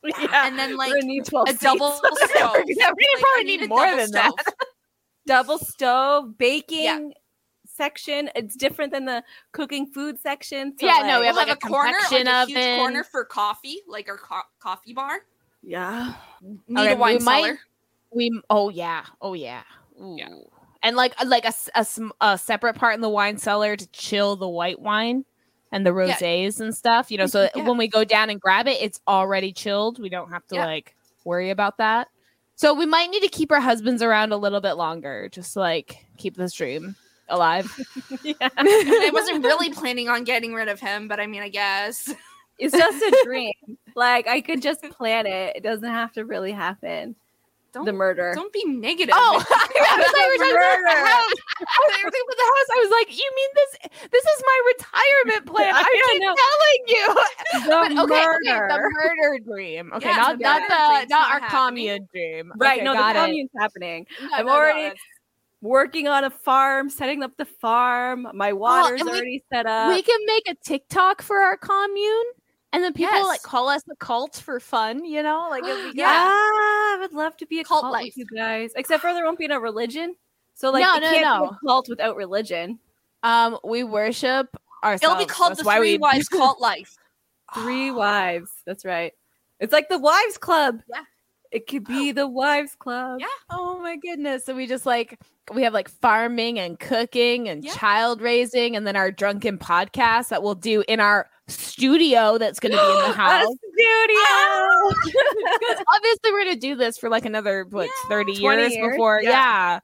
Yeah, 0.19 0.47
and 0.47 0.59
then 0.59 0.77
like 0.77 0.91
We're 0.93 0.97
gonna 1.01 1.07
need 1.07 1.25
12 1.27 1.49
a 1.49 1.55
double 1.55 1.93
stove. 2.15 2.57
We 2.67 2.75
Like, 2.77 2.95
probably 3.21 3.45
need 3.45 3.63
a 3.63 3.69
more 3.69 3.97
than 3.97 4.11
that. 4.13 4.33
double 5.27 5.59
stove 5.59 6.39
baking 6.39 7.13
section. 7.77 8.31
It's 8.35 8.57
different 8.57 8.93
than 8.93 9.05
the 9.05 9.23
cooking 9.53 9.87
food 9.87 10.19
section. 10.21 10.75
so, 10.79 10.87
Yeah, 10.87 10.99
no, 11.07 11.21
we 11.21 11.27
have, 11.27 11.37
We'll 11.37 11.47
like, 11.47 11.49
a 11.49 11.67
a 11.67 11.69
corner, 11.71 11.93
like 11.93 12.09
convection 12.09 12.27
a 12.27 12.47
huge 12.47 12.57
oven. 12.59 12.77
corner 12.79 13.05
for 13.05 13.25
coffee, 13.25 13.81
like 13.87 14.09
our 14.09 14.19
co- 14.19 14.41
coffee 14.61 14.93
bar. 14.95 15.21
yeah. 15.63 16.15
Need 16.43 16.79
Okay, 16.79 16.93
a 16.93 16.97
wine 16.97 17.19
we 17.19 17.25
might- 17.25 17.43
cellar. 17.45 17.59
we 18.13 18.41
oh 18.51 18.69
yeah, 18.69 19.05
oh 19.21 19.35
yeah, 19.35 19.63
Ooh. 20.01 20.17
Yeah. 20.19 20.29
and 20.83 20.97
like 20.97 21.15
uh, 21.21 21.27
like 21.27 21.45
a, 21.45 21.49
s- 21.49 21.71
a 21.75 21.85
sm- 21.85 22.11
a 22.21 22.39
separate 22.39 22.75
part 22.77 22.95
in 22.95 23.01
the 23.01 23.09
wine 23.09 23.37
cellar 23.39 23.77
to 23.77 23.87
chill 23.89 24.37
the 24.37 24.49
white 24.49 24.81
wine 24.81 25.25
and 25.73 25.85
the 25.85 25.95
Yeah. 25.95 26.15
rosés 26.17 26.61
and 26.61 26.75
stuff. 26.75 27.11
You 27.11 27.19
know, 27.19 27.25
mm-hmm, 27.25 27.31
so 27.31 27.49
Yeah. 27.57 27.65
when 27.69 27.77
we 27.79 27.89
go 27.89 28.05
down 28.05 28.31
and 28.31 28.41
grab 28.41 28.69
it, 28.69 28.79
it's 28.81 29.01
already 29.09 29.53
chilled. 29.53 29.99
We 29.99 30.09
don't 30.09 30.31
have 30.31 30.47
to 30.49 30.55
Yeah. 30.57 30.67
like 30.67 30.95
worry 31.25 31.51
about 31.51 31.79
that. 31.79 32.09
So 32.55 32.73
we 32.73 32.87
might 32.87 33.11
need 33.11 33.21
to 33.21 33.29
keep 33.29 33.51
our 33.53 33.61
husbands 33.61 34.03
around 34.03 34.33
a 34.33 34.37
little 34.37 34.61
bit 34.61 34.75
longer, 34.75 35.29
just 35.31 35.55
to, 35.55 35.61
like 35.61 36.07
keep 36.17 36.37
this 36.37 36.53
dream 36.55 36.95
alive. 37.29 37.67
Yeah. 38.23 38.35
I 38.57 39.11
wasn't 39.13 39.45
really 39.51 39.71
planning 39.71 40.09
on 40.09 40.25
getting 40.25 40.55
rid 40.55 40.69
of 40.69 40.81
him, 40.81 41.09
but 41.09 41.21
I 41.21 41.27
mean, 41.27 41.43
I 41.43 41.49
guess. 41.49 42.13
It's 42.59 42.75
just 42.75 43.03
a 43.03 43.23
dream. 43.25 43.53
like 43.95 44.27
I 44.27 44.41
could 44.41 44.63
just 44.63 44.83
plan 44.83 45.27
it. 45.27 45.57
It 45.57 45.63
doesn't 45.63 45.85
have 45.93 46.13
to 46.13 46.25
really 46.25 46.53
happen. 46.53 47.15
the 47.75 47.93
murder. 47.93 48.33
Don't 48.35 48.51
be 48.53 48.65
negative. 48.65 49.15
Oh, 49.15 49.37
I 49.39 49.43
thought 49.45 49.69
you 49.75 49.83
were 49.83 49.87
talking 49.87 50.57
about 50.57 50.79
the 50.79 50.85
Murder. 50.87 51.07
house. 51.07 51.33
I 51.61 51.65
thought 51.67 51.99
you 51.99 52.05
were 52.07 52.11
talking 52.11 52.27
about 52.27 52.41
the 52.41 52.51
house. 52.57 52.69
I 52.73 52.79
was 52.81 52.91
like, 52.97 53.19
you 53.19 53.31
mean 53.37 53.51
this? 53.55 54.11
This 54.11 54.25
is 54.25 54.43
my 54.47 54.59
retirement 54.73 55.47
plan. 55.47 55.75
I 55.75 55.81
I 55.81 56.11
keep 56.13 56.23
know. 56.23 56.35
telling 56.47 56.83
you. 56.89 57.07
The 57.53 57.69
But 57.69 58.05
okay, 58.05 58.25
okay, 58.25 58.59
murder. 58.59 58.69
the 58.73 58.91
murder 58.91 59.39
dream. 59.45 59.93
Okay, 59.93 60.09
Yeah, 60.09 60.17
not 60.17 60.39
the 60.39 60.43
not 60.45 60.63
the 60.69 61.07
not 61.15 61.31
our 61.43 61.49
commune 61.51 62.09
dream. 62.11 62.53
Right, 62.57 62.77
Okay, 62.77 62.85
no, 62.85 62.95
the 62.95 63.11
it. 63.11 63.15
commune's 63.27 63.51
happening. 63.59 64.07
No, 64.23 64.29
I'm 64.33 64.47
no, 64.47 64.53
no, 64.53 64.59
already 64.59 64.81
it's- 64.81 64.97
working 65.61 66.07
on 66.09 66.25
a 66.25 66.31
farm, 66.31 66.89
setting 66.91 67.23
up 67.23 67.37
the 67.37 67.45
farm. 67.45 68.27
My 68.35 68.53
water's 68.53 69.01
and 69.01 69.11
we- 69.11 69.17
already 69.17 69.45
set 69.53 69.67
up. 69.67 69.89
we 69.95 70.03
can 70.03 70.21
make 70.27 70.49
a 70.49 70.55
TikTok 70.65 71.23
for 71.23 71.39
our 71.39 71.57
commune, 71.57 72.25
and 72.73 72.83
then 72.85 72.93
people 72.93 73.25
like 73.27 73.43
call 73.43 73.69
us 73.69 73.83
a 73.91 73.97
cult 73.97 74.37
for 74.37 74.61
fun. 74.61 75.05
You 75.05 75.23
know, 75.23 75.47
like 75.51 75.65
yeah, 75.67 75.91
good. 75.93 76.03
I 76.05 76.99
would 77.01 77.13
love 77.13 77.37
to 77.39 77.47
be 77.47 77.61
a 77.61 77.65
Cult 77.65 77.83
cult, 77.83 77.93
life. 77.93 78.17
you 78.17 78.27
guys. 78.27 78.73
Except 78.77 79.01
for 79.03 79.13
there 79.15 79.25
won't 79.25 79.39
be 79.39 79.49
no 79.49 79.59
religion. 79.59 80.15
So 80.55 80.71
like, 80.71 80.83
No, 80.83 80.95
no, 80.97 81.11
can't 81.11 81.23
no. 81.25 81.49
be 81.51 81.57
a 81.57 81.59
cult 81.69 81.89
without 81.89 82.17
religion. 82.17 82.79
Um, 83.23 83.59
we 83.65 83.85
worship 83.85 84.49
ourselves. 84.85 85.03
It'll 85.03 85.17
be 85.17 85.27
called 85.31 85.51
That's 85.53 85.63
the 85.63 85.71
Three 85.73 85.95
we- 85.95 85.99
Wives 85.99 86.29
Cult 86.31 86.61
Life. 86.61 86.97
Three 87.55 87.91
wives. 87.91 88.51
That's 88.67 88.85
right. 88.85 89.13
It's 89.61 89.73
like 89.73 89.89
the 89.89 89.99
wives 89.99 90.37
club. 90.39 90.81
Yeah. 90.89 91.03
It 91.53 91.67
could 91.67 91.85
oh. 91.89 91.93
be 91.93 92.13
the 92.13 92.27
wives 92.27 92.75
club. 92.79 93.21
Yeah. 93.21 93.27
Oh 93.51 93.79
my 93.81 93.97
goodness. 93.97 94.45
So 94.45 94.55
we 94.55 94.67
just 94.67 94.87
like 94.87 95.19
we 95.55 95.63
have 95.63 95.73
like 95.73 95.89
farming 95.89 96.59
and 96.59 96.79
cooking 96.79 97.49
and 97.49 97.65
Yeah. 97.65 97.73
child 97.75 98.21
raising 98.21 98.75
and 98.77 98.87
then 98.87 98.97
our 98.97 99.11
drunken 99.13 99.59
podcast 99.59 100.29
that 100.29 100.43
we'll 100.43 100.57
do 100.57 100.83
in 100.89 100.99
our 101.01 101.29
studio 101.49 102.37
that's 102.39 102.59
going 102.59 102.73
to 102.73 102.79
be 102.79 102.85
in 102.85 103.11
the 103.11 103.13
house. 103.17 103.47
studio. 103.73 105.13
Because 105.61 105.85
obviously 105.95 106.33
we're 106.33 106.45
going 106.45 106.55
to 106.55 106.61
do 106.61 106.75
this 106.75 106.99
for 106.99 107.09
like 107.09 107.25
another 107.25 107.65
what 107.71 107.89
30 108.09 108.33
years, 108.33 108.75
years, 108.75 108.93
before. 108.93 109.21
yeah. 109.23 109.31
Yeah. 109.31 109.79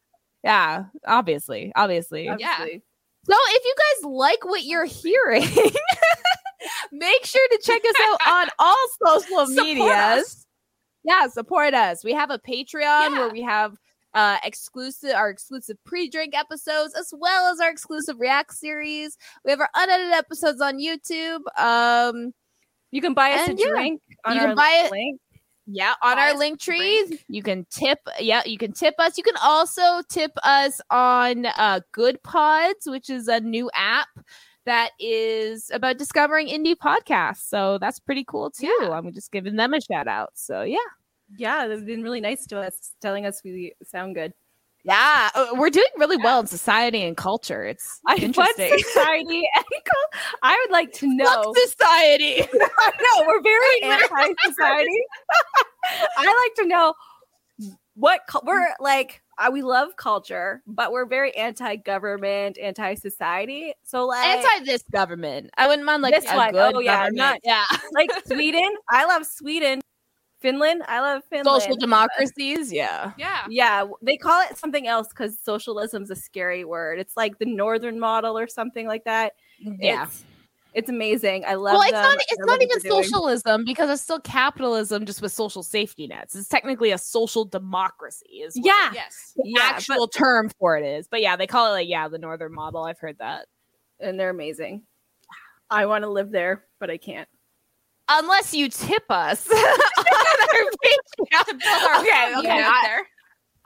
yeah. 0.44 0.84
obviously. 1.06 1.72
Obviously. 1.76 2.28
Obviously. 2.28 2.82
So 3.24 3.34
if 3.38 3.64
you 3.64 3.74
guys 3.78 4.10
like 4.12 4.44
what 4.44 4.64
you're 4.64 4.84
hearing, 4.84 5.42
make 6.92 7.24
sure 7.24 7.48
to 7.50 7.60
check 7.62 7.82
us 7.88 7.94
out 8.02 8.20
on 8.28 8.48
all 8.58 8.86
social 9.06 9.46
medias. 9.64 10.44
Yeah, 11.04 11.26
support 11.28 11.74
us. 11.74 12.04
We 12.04 12.12
have 12.12 12.30
a 12.30 12.38
Patreon 12.38 13.10
Yeah. 13.10 13.18
where 13.18 13.30
we 13.30 13.42
have 13.42 13.76
uh 14.14 14.36
exclusive 14.44 15.12
our 15.14 15.30
exclusive 15.30 15.78
pre-drink 15.84 16.34
episodes 16.36 16.94
as 16.94 17.14
well 17.16 17.50
as 17.50 17.60
our 17.60 17.70
exclusive 17.70 18.20
react 18.20 18.52
series. 18.54 19.16
We 19.44 19.50
have 19.52 19.60
our 19.60 19.70
unedited 19.74 20.12
episodes 20.12 20.60
on 20.60 20.78
YouTube. 20.78 21.40
Um 21.58 22.32
You 22.90 23.00
can 23.00 23.14
buy 23.14 23.32
us 23.32 23.48
a 23.48 23.54
yeah, 23.54 23.68
drink 23.68 24.02
on 24.24 24.34
you 24.34 24.40
can 24.40 24.50
our 24.50 24.56
buy 24.56 24.82
it- 24.84 24.92
link. 24.92 25.20
yeah, 25.66 25.94
on 26.02 26.16
Buy 26.16 26.28
our 26.30 26.36
link 26.36 26.60
trees. 26.60 27.24
you 27.28 27.42
can 27.42 27.64
tip. 27.70 28.00
Yeah, 28.20 28.42
you 28.44 28.58
can 28.58 28.72
tip 28.72 28.94
us. 28.98 29.16
You 29.16 29.24
can 29.24 29.36
also 29.42 30.02
tip 30.10 30.32
us 30.44 30.78
on 30.90 31.46
uh, 31.46 31.80
Goodpods, 31.96 32.84
which 32.86 33.08
is 33.08 33.28
a 33.28 33.40
new 33.40 33.70
app 33.74 34.08
that 34.64 34.90
is 35.00 35.70
about 35.72 35.98
discovering 35.98 36.48
indie 36.48 36.76
podcasts. 36.76 37.48
So 37.48 37.78
that's 37.78 37.98
pretty 37.98 38.24
cool 38.24 38.50
too. 38.50 38.90
I'm 38.92 39.12
just 39.12 39.32
giving 39.32 39.56
them 39.56 39.74
a 39.74 39.80
shout 39.80 40.06
out. 40.08 40.30
So 40.34 40.62
yeah, 40.62 40.78
Yeah, 41.36 41.66
they've 41.66 41.84
been 41.84 42.02
really 42.02 42.20
nice 42.20 42.46
to 42.46 42.60
us, 42.60 42.92
telling 43.00 43.26
us 43.26 43.40
we 43.44 43.72
sound 43.84 44.14
good. 44.14 44.32
yeah, 44.84 45.30
uh, 45.34 45.46
we're 45.54 45.70
doing 45.70 45.86
really 45.98 46.16
well 46.16 46.40
in 46.40 46.46
society 46.46 47.02
and 47.04 47.16
culture. 47.16 47.64
It's 47.64 48.00
I 48.06 48.14
what 48.34 48.56
society 48.56 49.42
and 49.56 49.64
I 50.42 50.56
would 50.64 50.72
like 50.72 50.92
to 50.94 51.06
know. 51.14 51.24
Fuck 51.24 51.56
society. 51.58 52.42
I 52.52 52.90
know 53.02 53.26
we're 53.26 53.42
very 53.42 53.82
anti-society. 53.82 55.00
I 56.18 56.26
like 56.26 56.54
to 56.64 56.66
know 56.68 56.94
what 57.94 58.20
we're 58.44 58.68
like. 58.80 59.22
Uh, 59.38 59.50
we 59.50 59.62
love 59.62 59.96
culture, 59.96 60.62
but 60.66 60.92
we're 60.92 61.06
very 61.06 61.34
anti-government, 61.36 62.58
anti-society. 62.58 63.72
So 63.82 64.06
like, 64.06 64.24
Anti 64.26 64.64
this 64.64 64.82
government. 64.92 65.50
I 65.56 65.66
wouldn't 65.66 65.86
mind 65.86 66.02
like 66.02 66.14
This 66.14 66.30
a 66.30 66.36
one. 66.36 66.52
good 66.52 66.74
Oh, 66.76 66.80
yeah, 66.80 67.08
not- 67.10 67.40
yeah. 67.42 67.64
like 67.92 68.10
Sweden. 68.26 68.70
I 68.90 69.06
love 69.06 69.24
Sweden. 69.26 69.80
Finland. 70.40 70.82
I 70.86 71.00
love 71.00 71.22
Finland. 71.30 71.62
Social 71.62 71.76
democracies. 71.76 72.72
Yeah. 72.72 73.12
Yeah. 73.16 73.46
Yeah, 73.48 73.86
they 74.02 74.16
call 74.16 74.42
it 74.50 74.58
something 74.58 74.86
else 74.86 75.08
because 75.08 75.38
socialism's 75.38 76.10
a 76.10 76.16
scary 76.16 76.64
word. 76.64 76.98
It's 76.98 77.16
like 77.16 77.38
the 77.38 77.46
northern 77.46 77.98
model 77.98 78.36
or 78.38 78.48
something 78.48 78.86
like 78.86 79.04
that. 79.04 79.32
Yeah. 79.60 80.04
It's, 80.04 80.24
it's 80.74 80.88
amazing. 80.88 81.44
I 81.46 81.54
love 81.54 81.74
well, 81.74 81.82
it's 81.82 81.92
them. 81.92 82.02
not. 82.02 82.18
It's 82.28 82.46
not 82.46 82.62
even 82.62 82.80
socialism 82.80 83.64
because 83.64 83.90
it's 83.90 84.02
still 84.02 84.20
capitalism, 84.20 85.04
just 85.06 85.20
with 85.20 85.32
social 85.32 85.62
safety 85.62 86.06
nets. 86.06 86.34
It's 86.34 86.48
technically 86.48 86.90
a 86.92 86.98
social 86.98 87.44
democracy. 87.44 88.40
Is 88.42 88.54
what 88.56 88.64
Yeah. 88.66 88.90
Yes. 88.94 89.32
the 89.36 89.42
Yeah, 89.46 89.60
actual 89.62 90.08
term 90.08 90.50
for 90.58 90.76
it 90.78 90.84
is. 90.84 91.06
But 91.08 91.20
yeah, 91.20 91.36
they 91.36 91.46
call 91.46 91.68
it 91.68 91.72
like 91.72 91.88
yeah, 91.88 92.08
the 92.08 92.18
northern 92.18 92.52
model. 92.54 92.84
I've 92.84 92.98
heard 92.98 93.18
that. 93.18 93.46
and 94.00 94.18
they're 94.18 94.30
amazing. 94.30 94.82
I 95.70 95.86
want 95.86 96.02
to 96.04 96.10
live 96.10 96.30
there, 96.30 96.64
but 96.80 96.90
I 96.90 96.96
can't. 96.98 97.28
Unless 98.08 98.52
you 98.52 98.68
tip 98.68 99.04
us 99.10 99.48
on 99.50 99.56
our 99.56 99.64
Patreon. 100.84 101.44
To 101.46 101.54
build 101.54 101.82
our 101.88 102.00
Okay, 102.00 102.34
okay, 102.38 102.60
out 102.62 102.72
I- 102.74 102.82
there. 102.86 103.06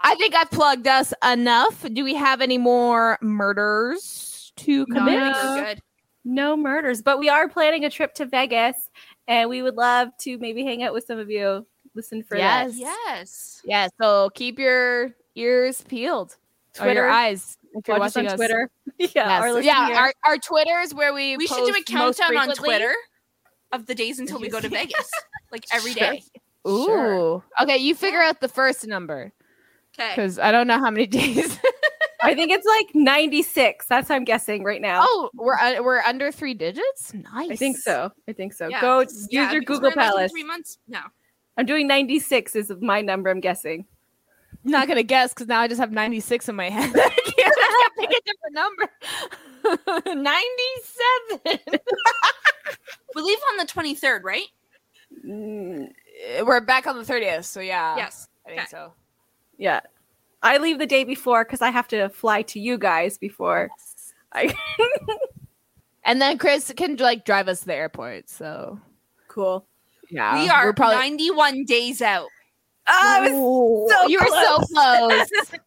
I 0.01 0.15
think 0.17 0.35
I've 0.35 0.51
plugged 0.51 0.87
us 0.87 1.15
enough. 1.27 1.85
Do 1.91 2.05
we 2.05 2.15
have 2.15 2.43
any 2.43 2.59
more 2.59 3.19
murders 3.23 4.53
to 4.57 4.85
commit? 4.87 5.33
think 5.33 5.35
we're 5.43 5.65
good. 5.65 5.81
No 6.29 6.57
murders, 6.57 7.03
but 7.03 7.21
we 7.21 7.29
are 7.29 7.49
planning 7.49 7.85
a 7.85 7.91
trip 7.91 8.13
to 8.15 8.27
Vegas, 8.27 8.91
and 9.29 9.49
we 9.49 9.63
would 9.63 9.77
love 9.77 10.09
to 10.23 10.37
maybe 10.39 10.65
hang 10.65 10.83
out 10.83 10.93
with 10.93 11.05
some 11.07 11.21
of 11.21 11.31
you. 11.31 11.65
Listen 11.95 12.23
for 12.25 12.37
Yes. 12.37 12.73
that. 12.73 12.79
Yes. 12.81 13.63
Yeah. 13.65 13.89
So 14.01 14.31
keep 14.35 14.59
your 14.59 15.15
ears 15.37 15.83
peeled. 15.83 16.37
Or 16.79 16.85
Twitter. 16.87 16.95
your 17.03 17.11
eyes. 17.11 17.57
If 17.75 17.87
you're 17.89 17.99
Watch 17.99 18.09
us 18.09 18.17
watching 18.17 18.29
on 18.31 18.37
Twitter. 18.37 18.71
yeah, 18.99 19.09
Yes. 19.15 19.43
or 19.55 19.61
yeah, 19.63 19.87
here. 19.87 19.97
our, 19.97 20.13
our 20.25 20.83
is 20.83 20.93
where 20.93 21.15
we 21.15 21.37
We 21.37 21.47
should 21.47 21.65
do 21.65 21.75
a 21.75 21.83
countdown 21.85 22.37
on. 22.37 22.49
Twitter 22.55 22.95
of 23.73 23.87
the 23.87 23.95
days 23.95 24.19
until 24.19 24.41
we 24.41 24.49
go 24.49 24.61
to 24.61 24.69
Vegas. 24.81 25.11
Like 25.53 25.65
every 25.73 25.95
day. 25.95 26.23
Ooh. 26.69 26.85
Sure. 26.87 27.45
Okay, 27.63 27.77
you 27.79 27.95
figure 27.95 28.21
out 28.21 28.41
the 28.41 28.49
first 28.49 28.87
number 28.87 29.33
Okay. 29.99 30.11
because 30.11 30.39
I 30.41 30.51
don't 30.53 30.67
know 30.67 30.79
how 30.81 30.91
many 30.91 31.07
days. 31.07 31.59
I 32.23 32.35
think 32.35 32.51
it's 32.51 32.67
like 32.67 32.95
96. 32.95 33.87
That's 33.87 34.09
what 34.09 34.17
I'm 34.17 34.25
guessing 34.25 34.65
right 34.65 34.81
now. 34.81 35.01
oh, 35.03 35.31
we're 35.35 35.55
uh, 35.59 35.83
we're 35.83 36.01
under 36.01 36.33
three 36.33 36.55
digits. 36.55 37.13
Nice. 37.15 37.51
I 37.51 37.57
think 37.57 37.77
so. 37.77 38.11
I 38.29 38.33
think 38.33 38.53
so. 38.55 38.69
Yeah, 38.69 38.81
Go 38.81 39.03
'cause- 39.05 39.13
use 39.15 39.29
yeah, 39.31 39.53
your 39.53 39.61
Google 39.63 39.83
we're, 39.83 39.89
like, 39.89 39.97
in 39.97 40.03
Palace. 40.03 40.33
Three 40.33 40.45
months. 40.45 40.79
No. 40.89 41.01
I'm 41.59 41.67
doing 41.67 41.87
96 41.87 42.55
is 42.57 42.73
my 42.81 43.01
number. 43.01 43.31
I'm 43.31 43.41
guessing. 43.41 43.87
I'm 44.65 44.71
not 44.71 44.89
gonna 44.89 45.03
guess 45.03 45.33
because 45.33 45.47
now 45.47 45.61
I 45.61 45.69
just 45.69 45.81
have 45.81 45.93
96 45.93 46.49
in 46.49 46.57
my 46.57 46.69
head. 46.71 46.91
I 46.95 47.09
can't, 47.09 47.55
I 47.59 47.91
can't 47.99 48.11
pick 48.11 48.19
a 48.19 48.23
different 48.27 48.55
number. 48.55 50.23
97. 50.23 51.79
We 53.15 53.23
leave 53.23 53.39
on 53.53 53.57
the 53.59 53.73
23rd, 53.73 54.23
right? 54.25 54.45
Mm, 55.27 55.89
we're 56.45 56.61
back 56.61 56.87
on 56.87 56.97
the 56.99 57.03
30th, 57.03 57.45
so 57.45 57.61
yeah. 57.61 57.97
yes. 57.97 58.29
I 58.45 58.49
think 58.51 58.61
Okay. 58.63 58.69
so. 58.71 58.93
yeah, 59.57 59.81
I 60.43 60.59
leave 60.59 60.79
the 60.79 60.87
day 60.87 61.05
before 61.05 61.45
because 61.45 61.63
I 61.63 61.71
have 61.71 61.89
to 61.89 62.09
fly 62.09 62.43
to 62.43 62.61
you 62.61 62.79
guys 62.79 63.19
before. 63.19 63.71
I 64.33 64.55
And 66.07 66.23
then 66.23 66.39
Chris 66.39 66.73
can 66.77 66.97
like 66.97 67.25
drive 67.25 67.49
us 67.49 67.61
to 67.61 67.67
the 67.67 67.75
airport. 67.75 68.31
So 68.31 68.81
cool. 69.27 69.67
yeah, 70.09 70.41
we 70.41 70.49
are 70.49 70.67
we're 70.67 70.73
probably 70.73 70.97
91 70.97 71.65
days 71.65 72.01
out. 72.01 72.29
Oh, 72.89 72.93
I 72.93 73.21
was 73.29 73.93
so 73.93 74.07
you 74.07 74.21
were 74.21 74.27
so 74.27 74.57
close. 74.59 75.29
close. 75.29 75.61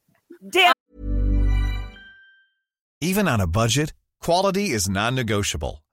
damn. 0.50 0.74
Even 3.02 3.28
on 3.28 3.42
a 3.42 3.48
budget, 3.48 3.94
quality 4.22 4.72
is 4.72 4.90
non-negotiable. 4.90 5.84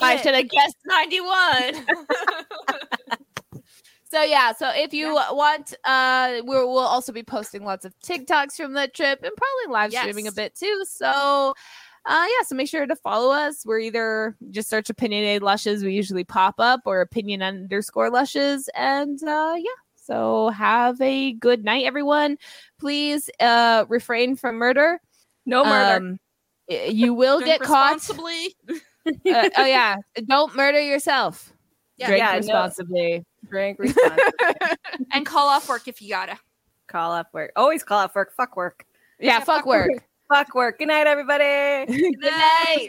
I 0.00 0.16
should 0.16 0.34
have 0.34 0.48
guessed 0.48 0.76
91. 0.86 1.86
so 4.10 4.22
yeah, 4.22 4.52
so 4.52 4.70
if 4.74 4.92
you 4.92 5.14
want 5.14 5.74
uh 5.84 6.40
we'll, 6.44 6.70
we'll 6.70 6.78
also 6.78 7.12
be 7.12 7.22
posting 7.22 7.64
lots 7.64 7.84
of 7.84 7.94
TikToks 8.00 8.56
from 8.56 8.72
the 8.74 8.88
trip 8.88 9.20
and 9.22 9.32
probably 9.36 9.72
live 9.72 9.92
streaming 9.92 10.26
a 10.26 10.32
bit 10.32 10.54
too. 10.54 10.84
So 10.88 11.54
uh 12.06 12.26
yeah, 12.28 12.44
so 12.46 12.54
make 12.54 12.68
sure 12.68 12.86
to 12.86 12.96
follow 12.96 13.32
us. 13.32 13.64
We're 13.64 13.80
either 13.80 14.36
just 14.50 14.68
search 14.68 14.90
opinionated 14.90 15.42
lushes, 15.42 15.84
we 15.84 15.94
usually 15.94 16.24
pop 16.24 16.56
up 16.58 16.80
or 16.86 17.00
opinion 17.00 17.42
underscore 17.42 18.10
lushes. 18.10 18.68
And 18.74 19.22
uh 19.22 19.54
yeah. 19.56 19.70
So 19.96 20.50
have 20.50 21.00
a 21.00 21.32
good 21.32 21.64
night, 21.64 21.84
everyone. 21.86 22.36
Please 22.78 23.30
uh 23.40 23.84
refrain 23.88 24.36
from 24.36 24.56
murder. 24.56 25.00
No 25.46 25.64
murder. 25.64 25.96
Um, 25.96 26.18
you 26.68 27.14
will 27.14 27.40
get 27.40 27.60
caught. 27.60 28.08
Uh, 29.06 29.48
oh 29.58 29.64
yeah, 29.64 29.96
don't 30.28 30.54
murder 30.54 30.80
yourself. 30.80 31.52
Yeah. 31.96 32.06
Drink 32.08 32.20
Yeah, 32.20 32.30
no. 32.32 32.36
responsibly. 32.38 33.24
Drink 33.48 33.78
responsibly. 33.80 34.32
and 35.12 35.24
call 35.26 35.48
off 35.48 35.68
work 35.68 35.86
if 35.88 36.00
you 36.02 36.08
gotta. 36.08 36.38
call 36.88 37.12
off 37.12 37.26
work. 37.32 37.52
Always 37.56 37.84
call 37.84 37.98
off 37.98 38.14
work. 38.14 38.32
Fuck 38.36 38.56
work. 38.56 38.84
Yeah, 39.20 39.40
fuck 39.40 39.64
work. 39.66 39.90
Fuck 40.32 40.54
work. 40.54 40.78
Good 40.78 40.88
night, 40.88 41.06
everybody. 41.06 41.86
Good 41.86 42.20
night. 42.20 42.88